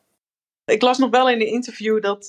Ik 0.65 0.81
las 0.81 0.97
nog 0.97 1.09
wel 1.09 1.29
in 1.29 1.41
een 1.41 1.51
interview 1.51 2.01
dat 2.01 2.25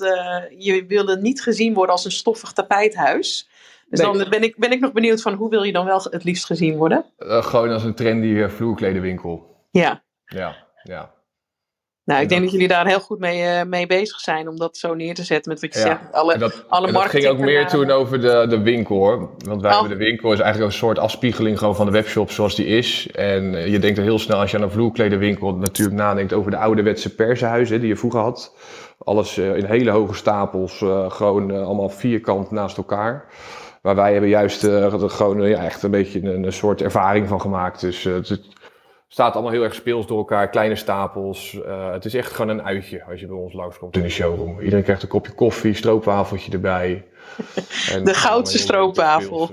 je 0.59 0.85
wilde 0.89 1.21
niet 1.21 1.43
gezien 1.43 1.75
worden 1.75 1.95
als 1.95 2.05
een 2.05 2.11
stoffig 2.11 2.53
tapijthuis. 2.53 3.51
Dus 3.89 4.01
nee. 4.01 4.13
dan 4.13 4.29
ben 4.31 4.43
ik, 4.43 4.57
ben 4.57 4.73
ik 4.73 4.81
nog 4.81 4.93
benieuwd 4.93 5.23
van 5.23 5.35
hoe 5.35 5.51
wil 5.51 5.63
je 5.63 5.73
dan 5.73 5.85
wel 5.85 6.07
het 6.11 6.25
liefst 6.25 6.47
gezien 6.47 6.77
worden? 6.77 7.05
gewoon 7.19 7.71
als 7.71 7.85
een 7.85 7.95
trendy 7.95 8.49
vloerkledenwinkel. 8.49 9.57
Ja. 9.71 10.03
Ja, 10.29 10.57
ja. 10.83 11.17
Nou, 12.09 12.23
ik 12.23 12.29
denk 12.29 12.43
dat 12.43 12.51
jullie 12.51 12.69
daar 12.69 12.87
heel 12.87 13.01
goed 13.01 13.19
mee, 13.19 13.43
uh, 13.43 13.63
mee 13.63 13.87
bezig 13.87 14.21
zijn 14.21 14.49
om 14.49 14.57
dat 14.57 14.77
zo 14.77 14.95
neer 14.95 15.15
te 15.15 15.25
zetten 15.25 15.53
met 15.53 15.61
wat 15.61 15.75
je 15.75 15.81
zegt. 15.81 16.13
Alle, 16.13 16.39
dat, 16.39 16.65
alle 16.69 16.93
dat 16.93 17.03
ging 17.03 17.27
ook 17.27 17.39
meer 17.39 17.67
toen 17.67 17.91
over 17.91 18.21
de, 18.21 18.47
de 18.49 18.63
winkel 18.63 18.97
hoor. 18.97 19.31
Want 19.39 19.63
wij 19.63 19.71
oh. 19.73 19.81
hebben 19.81 19.99
de 19.99 20.05
winkel 20.05 20.33
is 20.33 20.41
eigenlijk 20.41 20.73
een 20.73 20.79
soort 20.79 20.99
afspiegeling 20.99 21.59
gewoon 21.59 21.77
van 21.77 21.87
de 21.87 21.93
webshop 21.93 22.31
zoals 22.31 22.55
die 22.55 22.67
is. 22.67 23.11
En 23.11 23.55
eh, 23.55 23.67
je 23.67 23.79
denkt 23.79 23.99
er 23.99 24.05
heel 24.05 24.19
snel 24.19 24.41
als 24.41 24.51
je 24.51 24.57
aan 24.57 24.63
een 24.63 24.71
vloerkledenwinkel 24.71 25.55
natuurlijk 25.55 25.97
nadenkt 25.97 26.33
over 26.33 26.51
de 26.51 26.57
ouderwetse 26.57 27.15
persenhuizen 27.15 27.81
die 27.81 27.89
je 27.89 27.97
vroeger 27.97 28.21
had. 28.21 28.57
Alles 28.99 29.39
uh, 29.39 29.57
in 29.57 29.65
hele 29.65 29.91
hoge 29.91 30.15
stapels, 30.15 30.81
uh, 30.81 31.11
gewoon 31.11 31.51
allemaal 31.51 31.89
vierkant 31.89 32.51
naast 32.51 32.77
elkaar. 32.77 33.25
Maar 33.83 33.95
wij 33.95 34.13
hebben 34.13 34.31
juist 34.31 34.61
gewoon 34.91 35.49
ja, 35.49 35.65
echt 35.65 35.83
een 35.83 35.91
beetje 35.91 36.23
een, 36.23 36.43
een, 36.43 36.53
soort 36.53 36.83
ervaring 36.83 37.29
van 37.29 37.41
gemaakt. 37.41 37.81
Dus 37.81 38.05
het, 38.05 38.49
staat 39.09 39.33
allemaal 39.33 39.53
heel 39.53 39.63
erg 39.63 39.75
speels 39.75 40.07
door 40.07 40.19
elkaar, 40.19 40.51
kleine 40.51 40.77
stapels. 40.77 41.53
Uh, 41.53 41.93
het 41.93 42.05
is 42.05 42.15
echt 42.15 42.33
gewoon 42.33 42.59
een 42.59 42.65
uitje 42.65 43.05
als 43.05 43.21
je 43.21 43.27
bij 43.27 43.37
ons 43.37 43.53
langskomt 43.53 43.97
in 43.97 44.03
de 44.03 44.09
showroom. 44.09 44.61
Iedereen 44.61 44.85
krijgt 44.85 45.03
een 45.03 45.09
kopje 45.09 45.33
koffie, 45.33 45.75
stroopwafeltje 45.75 46.53
erbij. 46.53 47.05
En 47.93 48.05
de 48.05 48.15
goudse 48.15 48.59
stroopwafel. 48.59 49.51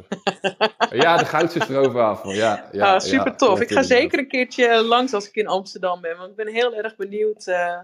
Ja, 0.89 1.17
de 1.17 1.25
goudse 1.25 1.59
stroopwafel. 1.59 2.31
Ja, 2.31 2.69
ja, 2.71 2.93
ah, 2.93 2.99
super 2.99 3.27
ja, 3.27 3.35
tof. 3.35 3.61
Ik 3.61 3.71
ga 3.71 3.81
zeker 3.81 4.19
een 4.19 4.27
keertje 4.27 4.83
langs 4.83 5.13
als 5.13 5.27
ik 5.27 5.35
in 5.35 5.47
Amsterdam 5.47 6.01
ben. 6.01 6.17
Want 6.17 6.29
ik 6.29 6.35
ben 6.35 6.47
heel 6.47 6.75
erg 6.75 6.95
benieuwd 6.95 7.47
uh, 7.47 7.79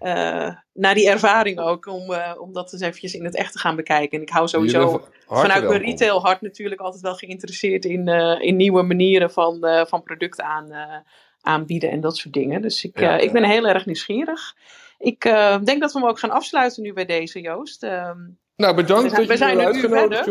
uh, 0.00 0.56
naar 0.72 0.94
die 0.94 1.08
ervaring 1.08 1.58
ook. 1.58 1.86
Om, 1.86 2.14
om 2.38 2.52
dat 2.52 2.72
eens 2.72 2.82
eventjes 2.82 3.14
in 3.14 3.24
het 3.24 3.36
echt 3.36 3.52
te 3.52 3.58
gaan 3.58 3.76
bekijken. 3.76 4.18
En 4.18 4.24
ik 4.24 4.30
hou 4.30 4.48
sowieso 4.48 5.08
vanuit 5.26 5.68
mijn 5.68 5.82
retail 5.82 6.20
hart 6.20 6.40
natuurlijk 6.40 6.80
altijd 6.80 7.02
wel 7.02 7.14
geïnteresseerd 7.14 7.84
in, 7.84 8.08
uh, 8.08 8.40
in 8.40 8.56
nieuwe 8.56 8.82
manieren 8.82 9.30
van, 9.30 9.66
van 9.88 10.02
producten 10.02 10.44
aan, 10.44 11.02
aanbieden 11.40 11.90
en 11.90 12.00
dat 12.00 12.16
soort 12.16 12.34
dingen. 12.34 12.62
Dus 12.62 12.84
ik, 12.84 13.00
ja, 13.00 13.16
ik 13.16 13.32
ben 13.32 13.44
heel 13.44 13.66
erg 13.66 13.86
nieuwsgierig. 13.86 14.54
Ik 14.98 15.20
denk 15.64 15.80
dat 15.80 15.92
we 15.92 15.98
hem 15.98 16.08
ook 16.08 16.18
gaan 16.18 16.30
afsluiten 16.30 16.82
nu 16.82 16.92
bij 16.92 17.06
deze, 17.06 17.40
Joost. 17.40 17.82
Ehm, 17.82 18.18
nou, 18.56 18.74
bedankt 18.74 19.02
we 19.02 19.08
zijn, 19.08 19.26
dat 19.26 19.38
je 19.38 19.44
zijn 19.44 19.60
uitgenodigd, 19.60 20.26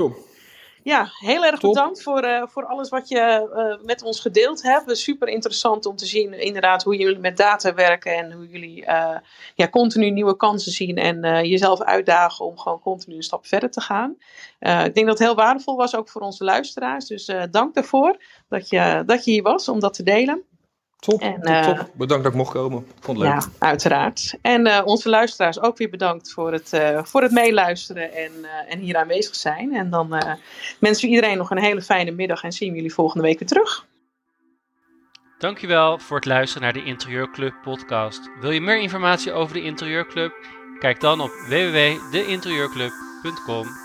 ja, 0.84 1.10
heel 1.20 1.46
erg 1.46 1.60
bedankt 1.60 2.04
voor, 2.04 2.24
uh, 2.24 2.44
voor 2.46 2.66
alles 2.66 2.90
wat 2.90 3.08
je 3.08 3.50
uh, 3.56 3.86
met 3.86 4.04
ons 4.04 4.20
gedeeld 4.20 4.64
hebt. 4.64 4.98
Super 4.98 5.28
interessant 5.28 5.86
om 5.86 5.96
te 5.96 6.06
zien 6.06 6.34
inderdaad 6.34 6.84
hoe 6.84 6.96
jullie 6.96 7.20
met 7.20 7.38
data 7.38 7.74
werken 7.74 8.16
en 8.16 8.32
hoe 8.32 8.48
jullie 8.48 8.82
uh, 8.82 9.18
ja, 9.56 9.70
continu 9.70 10.10
nieuwe 10.10 10.36
kansen 10.36 10.72
zien 10.72 10.98
en 10.98 11.48
jezelf 11.48 11.82
uitdagen 11.82 12.46
om 12.46 12.58
gewoon 12.58 12.80
continu 12.80 13.16
een 13.16 13.24
stap 13.24 13.46
verder 13.46 13.72
te 13.72 13.82
gaan. 13.82 14.16
ik 14.60 14.94
denk 14.94 15.08
dat 15.08 15.18
het 15.18 15.28
heel 15.28 15.36
waardevol 15.36 15.76
was 15.76 15.96
ook 15.96 16.10
voor 16.10 16.22
onze 16.22 16.44
luisteraars. 16.44 17.06
Dus 17.06 17.32
dank 17.52 17.74
daarvoor 17.74 18.18
dat 18.50 18.70
je, 18.70 19.04
dat 19.06 19.26
je 19.26 19.32
hier 19.32 19.44
was 19.44 19.70
om 19.70 19.80
dat 19.80 19.94
te 19.94 20.04
delen. 20.04 20.44
Top, 21.04 21.22
en, 21.22 21.42
top, 21.42 21.78
top, 21.78 21.90
Bedankt 21.94 22.24
dat 22.24 22.32
ik 22.32 22.38
mocht 22.38 22.52
komen. 22.52 22.88
Vond 23.00 23.20
het 23.20 23.28
leuk. 23.28 23.42
Ja, 23.42 23.48
uiteraard. 23.58 24.38
En 24.42 24.86
onze 24.86 25.10
luisteraars 25.10 25.62
ook 25.62 25.78
weer 25.78 25.90
bedankt 25.90 26.32
voor 26.32 26.52
het, 26.52 26.82
voor 27.04 27.22
het 27.22 27.32
meeluisteren 27.32 28.14
en, 28.14 28.32
en 28.68 28.80
hier 28.80 28.98
aanwezig 28.98 29.36
zijn. 29.36 29.76
En 29.76 29.90
dan 29.90 30.10
wensen 30.80 31.10
we 31.10 31.16
iedereen 31.16 31.38
nog 31.38 31.52
een 31.52 31.62
hele 31.62 31.82
fijne 31.82 32.12
middag 32.12 32.44
en 32.44 32.52
zien 32.52 32.70
we 32.70 32.76
jullie 32.76 32.94
volgende 32.94 33.28
week 33.28 33.40
weer 33.40 33.48
terug. 33.48 33.86
Dankjewel 35.44 36.00
voor 36.00 36.16
het 36.16 36.26
luisteren 36.26 36.64
naar 36.64 36.74
de 36.74 36.84
Interieurclub 36.84 37.54
podcast. 37.64 38.30
Wil 38.40 38.52
je 38.52 38.62
meer 38.62 38.80
informatie 38.80 39.32
over 39.32 39.54
de 39.54 39.62
Interieurclub? 39.62 40.34
Kijk 40.80 41.00
dan 41.00 41.22
op 41.22 41.32
www.deinterieurclub.com 41.48 43.83